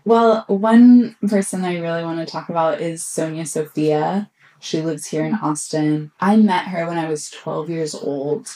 Well, 0.05 0.45
one 0.49 1.17
person 1.27 1.65
I 1.65 1.79
really 1.79 2.05
want 2.05 2.19
to 2.19 2.31
talk 2.31 2.51
about 2.51 2.83
is 2.83 3.03
Sonia 3.07 3.47
Sophia. 3.47 4.31
She 4.61 4.83
lives 4.83 5.07
here 5.07 5.25
in 5.25 5.35
Austin. 5.35 6.13
I 6.21 6.37
met 6.37 6.67
her 6.67 6.87
when 6.87 6.99
I 6.99 7.09
was 7.09 7.31
12 7.31 7.71
years 7.71 7.95
old, 7.95 8.49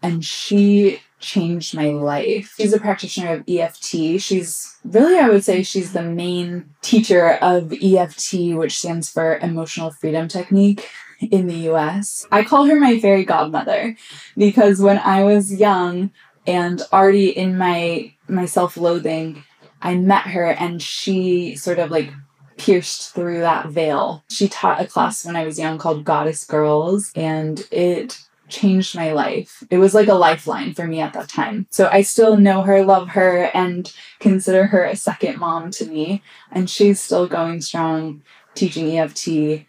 and 0.00 0.24
she 0.24 1.00
changed 1.18 1.74
my 1.74 1.88
life. 1.88 2.54
She's 2.56 2.72
a 2.72 2.78
practitioner 2.78 3.32
of 3.32 3.44
EFT. 3.48 4.20
She's 4.20 4.78
really, 4.84 5.18
I 5.18 5.28
would 5.28 5.42
say, 5.42 5.64
she's 5.64 5.94
the 5.94 6.04
main 6.04 6.70
teacher 6.80 7.38
of 7.42 7.72
EFT, 7.72 8.54
which 8.54 8.78
stands 8.78 9.10
for 9.10 9.38
Emotional 9.38 9.90
Freedom 9.90 10.28
Technique 10.28 10.88
in 11.20 11.46
the 11.46 11.70
US. 11.70 12.26
I 12.30 12.44
call 12.44 12.66
her 12.66 12.78
my 12.78 12.98
fairy 13.00 13.24
godmother 13.24 13.96
because 14.36 14.80
when 14.80 14.98
I 14.98 15.24
was 15.24 15.52
young 15.54 16.10
and 16.46 16.82
already 16.92 17.30
in 17.30 17.58
my 17.58 18.12
my 18.28 18.46
self-loathing, 18.46 19.42
I 19.82 19.94
met 19.94 20.22
her 20.22 20.46
and 20.46 20.82
she 20.82 21.56
sort 21.56 21.78
of 21.78 21.90
like 21.90 22.12
pierced 22.56 23.14
through 23.14 23.40
that 23.40 23.68
veil. 23.68 24.24
She 24.28 24.48
taught 24.48 24.80
a 24.80 24.86
class 24.86 25.24
when 25.24 25.36
I 25.36 25.44
was 25.44 25.58
young 25.58 25.78
called 25.78 26.04
Goddess 26.04 26.44
Girls 26.44 27.12
and 27.14 27.66
it 27.70 28.20
changed 28.48 28.94
my 28.94 29.12
life. 29.12 29.62
It 29.70 29.78
was 29.78 29.94
like 29.94 30.08
a 30.08 30.14
lifeline 30.14 30.74
for 30.74 30.86
me 30.86 31.00
at 31.00 31.12
that 31.12 31.28
time. 31.28 31.66
So 31.70 31.88
I 31.92 32.02
still 32.02 32.36
know 32.36 32.62
her, 32.62 32.84
love 32.84 33.08
her 33.10 33.50
and 33.54 33.92
consider 34.20 34.66
her 34.66 34.84
a 34.84 34.96
second 34.96 35.38
mom 35.38 35.70
to 35.72 35.86
me 35.86 36.22
and 36.50 36.68
she's 36.68 37.00
still 37.00 37.26
going 37.26 37.60
strong 37.60 38.22
teaching 38.54 38.98
EFT 38.98 39.66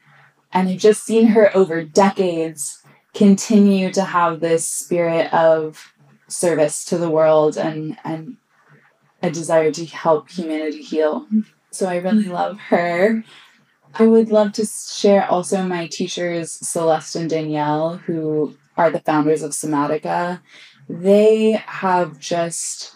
and 0.51 0.69
I've 0.69 0.79
just 0.79 1.03
seen 1.03 1.27
her 1.27 1.55
over 1.55 1.83
decades 1.83 2.81
continue 3.13 3.91
to 3.93 4.03
have 4.03 4.39
this 4.39 4.65
spirit 4.65 5.33
of 5.33 5.93
service 6.27 6.85
to 6.85 6.97
the 6.97 7.09
world 7.09 7.57
and 7.57 7.97
and 8.03 8.37
a 9.21 9.29
desire 9.29 9.71
to 9.71 9.85
help 9.85 10.29
humanity 10.29 10.81
heal. 10.81 11.27
So 11.71 11.87
I 11.87 11.97
really 11.97 12.25
love 12.25 12.57
her. 12.59 13.23
I 13.93 14.05
would 14.05 14.29
love 14.29 14.53
to 14.53 14.65
share 14.65 15.25
also 15.25 15.63
my 15.63 15.87
teachers 15.87 16.51
Celeste 16.51 17.15
and 17.15 17.29
Danielle 17.29 17.97
who 17.97 18.55
are 18.77 18.89
the 18.89 18.99
founders 18.99 19.43
of 19.43 19.51
Somatica. 19.51 20.41
They 20.87 21.51
have 21.65 22.17
just 22.19 22.95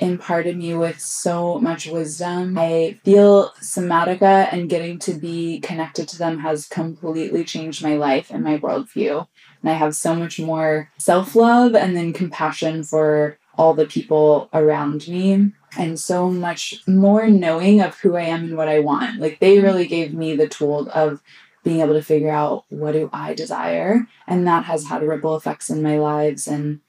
imparted 0.00 0.56
me 0.56 0.74
with 0.74 0.98
so 0.98 1.58
much 1.58 1.86
wisdom. 1.86 2.56
I 2.58 2.98
feel 3.04 3.50
Somatica 3.60 4.52
and 4.52 4.68
getting 4.68 4.98
to 5.00 5.14
be 5.14 5.60
connected 5.60 6.08
to 6.08 6.18
them 6.18 6.38
has 6.40 6.66
completely 6.66 7.44
changed 7.44 7.82
my 7.82 7.96
life 7.96 8.30
and 8.30 8.42
my 8.42 8.58
worldview. 8.58 9.26
And 9.60 9.70
I 9.70 9.74
have 9.74 9.94
so 9.94 10.14
much 10.14 10.40
more 10.40 10.90
self 10.98 11.36
love 11.36 11.74
and 11.74 11.96
then 11.96 12.12
compassion 12.12 12.82
for 12.82 13.38
all 13.56 13.74
the 13.74 13.86
people 13.86 14.48
around 14.54 15.06
me 15.06 15.52
and 15.76 16.00
so 16.00 16.30
much 16.30 16.82
more 16.86 17.28
knowing 17.28 17.80
of 17.80 17.98
who 17.98 18.16
I 18.16 18.22
am 18.22 18.44
and 18.44 18.56
what 18.56 18.68
I 18.68 18.80
want. 18.80 19.20
Like 19.20 19.38
they 19.38 19.56
mm-hmm. 19.56 19.66
really 19.66 19.86
gave 19.86 20.14
me 20.14 20.34
the 20.34 20.48
tool 20.48 20.88
of 20.94 21.22
being 21.62 21.80
able 21.80 21.92
to 21.92 22.02
figure 22.02 22.30
out 22.30 22.64
what 22.70 22.92
do 22.92 23.10
I 23.12 23.34
desire 23.34 24.06
and 24.26 24.46
that 24.46 24.64
has 24.64 24.86
had 24.86 25.02
ripple 25.02 25.36
effects 25.36 25.68
in 25.68 25.82
my 25.82 25.98
lives 25.98 26.46
and 26.46 26.80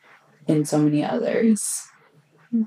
in 0.48 0.64
so 0.64 0.80
many 0.80 1.04
others. 1.04 1.91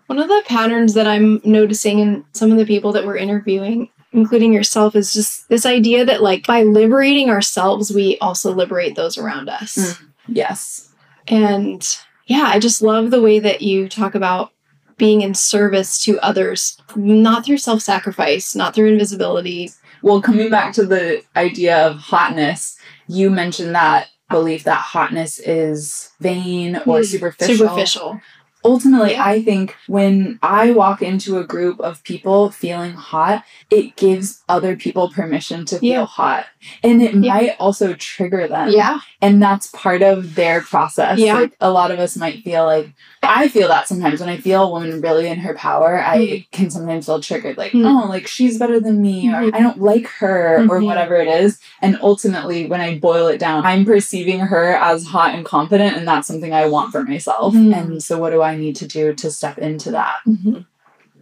One 0.06 0.18
of 0.18 0.28
the 0.28 0.42
patterns 0.46 0.94
that 0.94 1.06
I'm 1.06 1.40
noticing 1.44 1.98
in 1.98 2.24
some 2.32 2.50
of 2.50 2.58
the 2.58 2.66
people 2.66 2.92
that 2.92 3.04
we're 3.04 3.16
interviewing, 3.16 3.90
including 4.12 4.52
yourself, 4.52 4.96
is 4.96 5.12
just 5.12 5.48
this 5.48 5.66
idea 5.66 6.04
that, 6.04 6.22
like, 6.22 6.46
by 6.46 6.62
liberating 6.62 7.28
ourselves, 7.30 7.92
we 7.92 8.16
also 8.18 8.54
liberate 8.54 8.96
those 8.96 9.18
around 9.18 9.48
us. 9.48 9.76
Mm. 9.76 10.08
Yes. 10.28 10.90
And 11.28 11.86
yeah, 12.26 12.44
I 12.46 12.58
just 12.58 12.80
love 12.82 13.10
the 13.10 13.20
way 13.20 13.38
that 13.38 13.60
you 13.62 13.88
talk 13.88 14.14
about 14.14 14.52
being 14.96 15.20
in 15.22 15.34
service 15.34 16.02
to 16.04 16.18
others, 16.20 16.80
not 16.96 17.44
through 17.44 17.58
self 17.58 17.82
sacrifice, 17.82 18.54
not 18.54 18.74
through 18.74 18.88
invisibility. 18.92 19.70
Well, 20.02 20.22
coming 20.22 20.50
back 20.50 20.72
to 20.74 20.86
the 20.86 21.22
idea 21.36 21.86
of 21.86 21.96
hotness, 21.96 22.78
you 23.08 23.30
mentioned 23.30 23.74
that 23.74 24.08
belief 24.30 24.64
that 24.64 24.78
hotness 24.78 25.38
is 25.40 26.10
vain 26.20 26.76
or 26.76 27.00
Mm, 27.00 27.06
superficial. 27.06 27.56
Superficial. 27.56 28.20
Ultimately, 28.64 29.16
I 29.16 29.42
think 29.42 29.76
when 29.88 30.38
I 30.42 30.70
walk 30.70 31.02
into 31.02 31.36
a 31.38 31.44
group 31.44 31.78
of 31.80 32.02
people 32.02 32.50
feeling 32.50 32.92
hot, 32.94 33.44
it 33.70 33.94
gives 33.96 34.42
other 34.48 34.74
people 34.74 35.10
permission 35.10 35.66
to 35.66 35.78
feel 35.78 35.90
Yeah. 36.00 36.06
hot. 36.06 36.46
And 36.82 37.02
it 37.02 37.14
Yeah. 37.14 37.34
might 37.34 37.56
also 37.60 37.92
trigger 37.92 38.48
them. 38.48 38.70
Yeah. 38.70 39.00
And 39.20 39.42
that's 39.42 39.66
part 39.68 40.00
of 40.02 40.34
their 40.34 40.62
process. 40.62 41.18
Yeah. 41.18 41.34
Like 41.40 41.56
a 41.60 41.70
lot 41.70 41.90
of 41.90 41.98
us 41.98 42.16
might 42.16 42.42
feel 42.42 42.64
like 42.64 42.88
I 43.22 43.48
feel 43.48 43.68
that 43.68 43.88
sometimes 43.88 44.20
when 44.20 44.28
I 44.28 44.36
feel 44.36 44.64
a 44.64 44.70
woman 44.70 45.00
really 45.00 45.28
in 45.28 45.38
her 45.38 45.54
power, 45.54 45.98
I 46.04 46.46
can 46.52 46.68
sometimes 46.68 47.06
feel 47.06 47.20
triggered, 47.20 47.56
like, 47.56 47.72
Mm. 47.72 47.86
oh, 47.86 48.06
like 48.06 48.26
she's 48.26 48.58
better 48.58 48.78
than 48.80 49.00
me, 49.00 49.28
or 49.32 49.40
Mhm. 49.44 49.54
I 49.54 49.60
don't 49.60 49.80
like 49.80 50.06
her, 50.18 50.56
or 50.68 50.78
Mhm. 50.78 50.84
whatever 50.84 51.16
it 51.16 51.28
is. 51.28 51.58
And 51.80 51.98
ultimately, 52.02 52.66
when 52.66 52.82
I 52.82 52.98
boil 52.98 53.28
it 53.28 53.38
down, 53.38 53.64
I'm 53.64 53.86
perceiving 53.86 54.40
her 54.40 54.74
as 54.76 55.06
hot 55.06 55.34
and 55.34 55.42
confident, 55.44 55.96
and 55.96 56.06
that's 56.06 56.28
something 56.28 56.52
I 56.52 56.66
want 56.66 56.92
for 56.92 57.02
myself. 57.02 57.54
Mhm. 57.54 57.74
And 57.74 58.02
so, 58.02 58.18
what 58.18 58.30
do 58.30 58.42
I 58.42 58.53
need 58.54 58.76
to 58.76 58.86
do 58.86 59.14
to 59.14 59.30
step 59.30 59.58
into 59.58 59.90
that? 59.92 60.16
Mhm. 60.26 60.66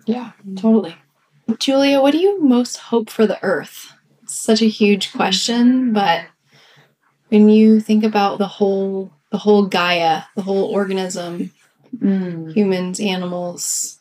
Yeah, 0.07 0.33
totally. 0.57 0.97
Julia, 1.59 2.01
what 2.01 2.13
do 2.13 2.19
you 2.19 2.43
most 2.43 2.77
hope 2.77 3.11
for 3.11 3.27
the 3.27 3.43
earth? 3.43 3.93
It's 4.23 4.35
such 4.41 4.63
a 4.63 4.69
huge 4.69 5.13
question, 5.13 5.93
but 5.93 6.25
when 7.29 7.49
you 7.49 7.81
think 7.81 8.05
about 8.05 8.39
the 8.39 8.47
whole 8.49 9.13
the 9.31 9.39
whole 9.39 9.65
Gaia, 9.67 10.23
the 10.37 10.43
whole 10.43 10.65
organism, 10.65 11.51
Mm. 11.99 12.53
humans, 12.55 13.01
animals, 13.01 13.99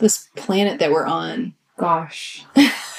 this 0.00 0.28
planet 0.36 0.78
that 0.78 0.90
we're 0.90 1.06
on? 1.06 1.54
Gosh. 1.78 2.44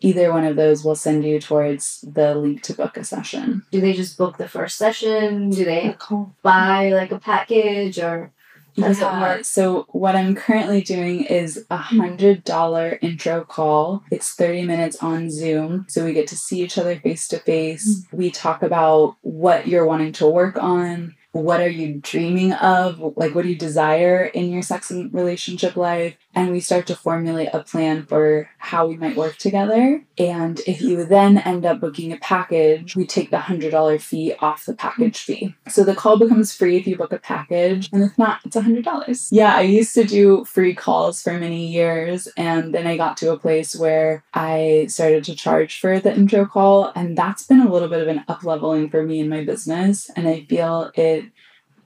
either 0.00 0.32
one 0.32 0.44
of 0.44 0.56
those 0.56 0.84
will 0.84 0.94
send 0.96 1.24
you 1.24 1.40
towards 1.40 2.00
the 2.02 2.34
link 2.34 2.62
to 2.62 2.74
book 2.74 2.96
a 2.96 3.04
session. 3.04 3.64
Do 3.70 3.80
they 3.80 3.92
just 3.92 4.16
book 4.18 4.38
the 4.38 4.48
first 4.48 4.76
session? 4.78 5.50
Do 5.50 5.64
they 5.64 5.94
buy 6.42 6.90
like 6.90 7.12
a 7.12 7.18
package 7.18 7.98
or 7.98 8.32
how 8.78 8.88
does 8.88 9.00
it 9.00 9.04
work? 9.20 9.44
So 9.44 9.86
what 9.90 10.16
I'm 10.16 10.34
currently 10.34 10.80
doing 10.80 11.24
is 11.24 11.66
a 11.70 11.76
hundred 11.76 12.44
dollar 12.44 12.98
intro 13.02 13.44
call. 13.44 14.02
It's 14.10 14.32
30 14.34 14.62
minutes 14.62 14.96
on 15.02 15.30
Zoom. 15.30 15.86
So 15.88 16.04
we 16.04 16.12
get 16.12 16.28
to 16.28 16.36
see 16.36 16.62
each 16.62 16.78
other 16.78 16.98
face 16.98 17.28
to 17.28 17.38
face. 17.38 18.06
We 18.12 18.30
talk 18.30 18.62
about 18.62 19.16
what 19.22 19.66
you're 19.66 19.86
wanting 19.86 20.12
to 20.14 20.26
work 20.28 20.56
on. 20.56 21.16
What 21.32 21.60
are 21.60 21.68
you 21.68 22.00
dreaming 22.02 22.52
of? 22.54 23.00
Like 23.16 23.34
what 23.34 23.42
do 23.42 23.48
you 23.50 23.56
desire 23.56 24.24
in 24.24 24.50
your 24.50 24.62
sex 24.62 24.90
and 24.90 25.12
relationship 25.12 25.76
life? 25.76 26.16
And 26.32 26.52
we 26.52 26.60
start 26.60 26.86
to 26.86 26.94
formulate 26.94 27.48
a 27.52 27.64
plan 27.64 28.06
for 28.06 28.48
how 28.58 28.86
we 28.86 28.96
might 28.96 29.16
work 29.16 29.36
together. 29.36 30.04
And 30.16 30.60
if 30.66 30.80
you 30.80 31.04
then 31.04 31.38
end 31.38 31.66
up 31.66 31.80
booking 31.80 32.12
a 32.12 32.18
package, 32.18 32.94
we 32.94 33.04
take 33.04 33.30
the 33.30 33.38
$100 33.38 34.00
fee 34.00 34.34
off 34.38 34.64
the 34.64 34.74
package 34.74 35.18
fee. 35.18 35.56
So 35.68 35.82
the 35.82 35.94
call 35.94 36.18
becomes 36.18 36.54
free 36.54 36.76
if 36.76 36.86
you 36.86 36.96
book 36.96 37.12
a 37.12 37.18
package, 37.18 37.90
and 37.92 38.04
if 38.04 38.16
not, 38.16 38.40
it's 38.44 38.56
$100. 38.56 39.28
Yeah, 39.32 39.56
I 39.56 39.62
used 39.62 39.92
to 39.94 40.04
do 40.04 40.44
free 40.44 40.74
calls 40.74 41.20
for 41.20 41.32
many 41.32 41.66
years, 41.66 42.28
and 42.36 42.72
then 42.72 42.86
I 42.86 42.96
got 42.96 43.16
to 43.18 43.32
a 43.32 43.38
place 43.38 43.74
where 43.74 44.22
I 44.32 44.86
started 44.88 45.24
to 45.24 45.34
charge 45.34 45.80
for 45.80 45.98
the 45.98 46.14
intro 46.14 46.46
call, 46.46 46.92
and 46.94 47.18
that's 47.18 47.46
been 47.46 47.60
a 47.60 47.72
little 47.72 47.88
bit 47.88 48.02
of 48.02 48.08
an 48.08 48.24
up 48.28 48.44
leveling 48.44 48.88
for 48.88 49.02
me 49.02 49.18
in 49.18 49.28
my 49.28 49.44
business. 49.44 50.08
And 50.14 50.28
I 50.28 50.44
feel 50.48 50.92
it 50.94 51.24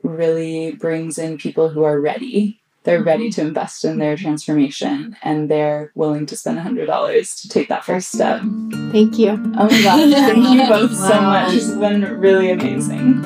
really 0.03 0.73
brings 0.73 1.17
in 1.17 1.39
people 1.39 1.71
who 1.71 1.83
are 1.83 1.99
ready. 1.99 2.61
They're 2.85 3.03
ready 3.03 3.31
mm-hmm. 3.31 3.41
to 3.41 3.49
invest 3.49 3.85
in 3.85 3.99
their 3.99 4.15
transformation 4.17 5.17
and 5.23 5.51
they're 5.51 5.91
willing 5.95 6.27
to 6.27 6.37
spend 6.37 6.59
$100 6.59 7.41
to 7.41 7.49
take 7.49 7.69
that 7.69 7.85
first 7.85 8.13
step. 8.13 8.41
Thank 8.93 9.19
you. 9.19 9.31
Oh 9.31 9.69
my 9.71 9.83
gosh, 9.83 10.11
thank 10.13 10.49
you 10.49 10.69
both 10.69 10.95
so 10.95 11.21
much. 11.21 11.53
This 11.53 11.67
has 11.67 11.79
been 11.79 12.21
really 12.21 12.51
amazing. 12.51 13.23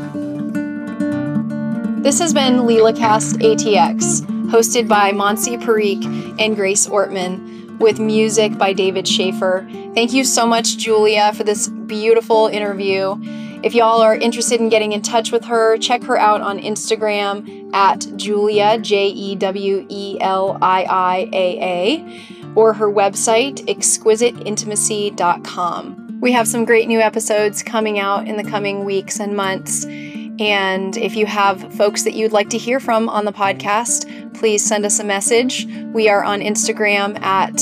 This 2.02 2.20
has 2.20 2.32
been 2.32 2.58
LeelaCast 2.58 3.42
ATX, 3.42 4.20
hosted 4.50 4.86
by 4.86 5.10
Monsi 5.10 5.60
Parikh 5.60 6.04
and 6.40 6.54
Grace 6.54 6.86
Ortman, 6.86 7.78
with 7.80 7.98
music 7.98 8.56
by 8.56 8.72
David 8.72 9.08
Schaefer. 9.08 9.66
Thank 9.94 10.12
you 10.12 10.22
so 10.24 10.46
much, 10.46 10.76
Julia, 10.78 11.32
for 11.32 11.42
this 11.42 11.66
beautiful 11.68 12.46
interview. 12.46 13.16
If 13.60 13.74
y'all 13.74 14.00
are 14.00 14.14
interested 14.14 14.60
in 14.60 14.68
getting 14.68 14.92
in 14.92 15.02
touch 15.02 15.32
with 15.32 15.46
her, 15.46 15.76
check 15.78 16.04
her 16.04 16.16
out 16.16 16.40
on 16.40 16.60
Instagram 16.60 17.74
at 17.74 18.06
Julia, 18.16 18.78
J 18.78 19.08
E 19.08 19.34
W 19.34 19.84
E 19.88 20.16
L 20.20 20.56
I 20.62 20.84
I 20.84 21.28
A 21.32 21.60
A, 21.60 22.22
or 22.54 22.74
her 22.74 22.88
website, 22.88 23.66
exquisiteintimacy.com. 23.66 26.20
We 26.20 26.30
have 26.32 26.46
some 26.46 26.64
great 26.64 26.86
new 26.88 27.00
episodes 27.00 27.64
coming 27.64 27.98
out 27.98 28.28
in 28.28 28.36
the 28.36 28.44
coming 28.44 28.84
weeks 28.84 29.18
and 29.18 29.34
months. 29.36 29.84
And 29.84 30.96
if 30.96 31.16
you 31.16 31.26
have 31.26 31.74
folks 31.74 32.04
that 32.04 32.14
you'd 32.14 32.30
like 32.32 32.50
to 32.50 32.58
hear 32.58 32.78
from 32.78 33.08
on 33.08 33.24
the 33.24 33.32
podcast, 33.32 34.34
please 34.34 34.64
send 34.64 34.86
us 34.86 35.00
a 35.00 35.04
message. 35.04 35.66
We 35.92 36.08
are 36.08 36.22
on 36.22 36.38
Instagram 36.40 37.20
at 37.22 37.54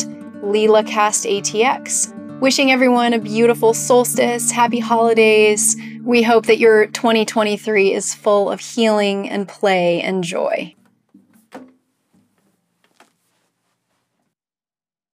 LeelaCastATX. 0.42 2.15
Wishing 2.40 2.70
everyone 2.70 3.14
a 3.14 3.18
beautiful 3.18 3.72
solstice, 3.72 4.50
happy 4.50 4.78
holidays. 4.78 5.74
We 6.02 6.22
hope 6.22 6.44
that 6.46 6.58
your 6.58 6.86
2023 6.86 7.94
is 7.94 8.14
full 8.14 8.50
of 8.50 8.60
healing 8.60 9.30
and 9.30 9.48
play 9.48 10.02
and 10.02 10.22
joy. 10.22 10.74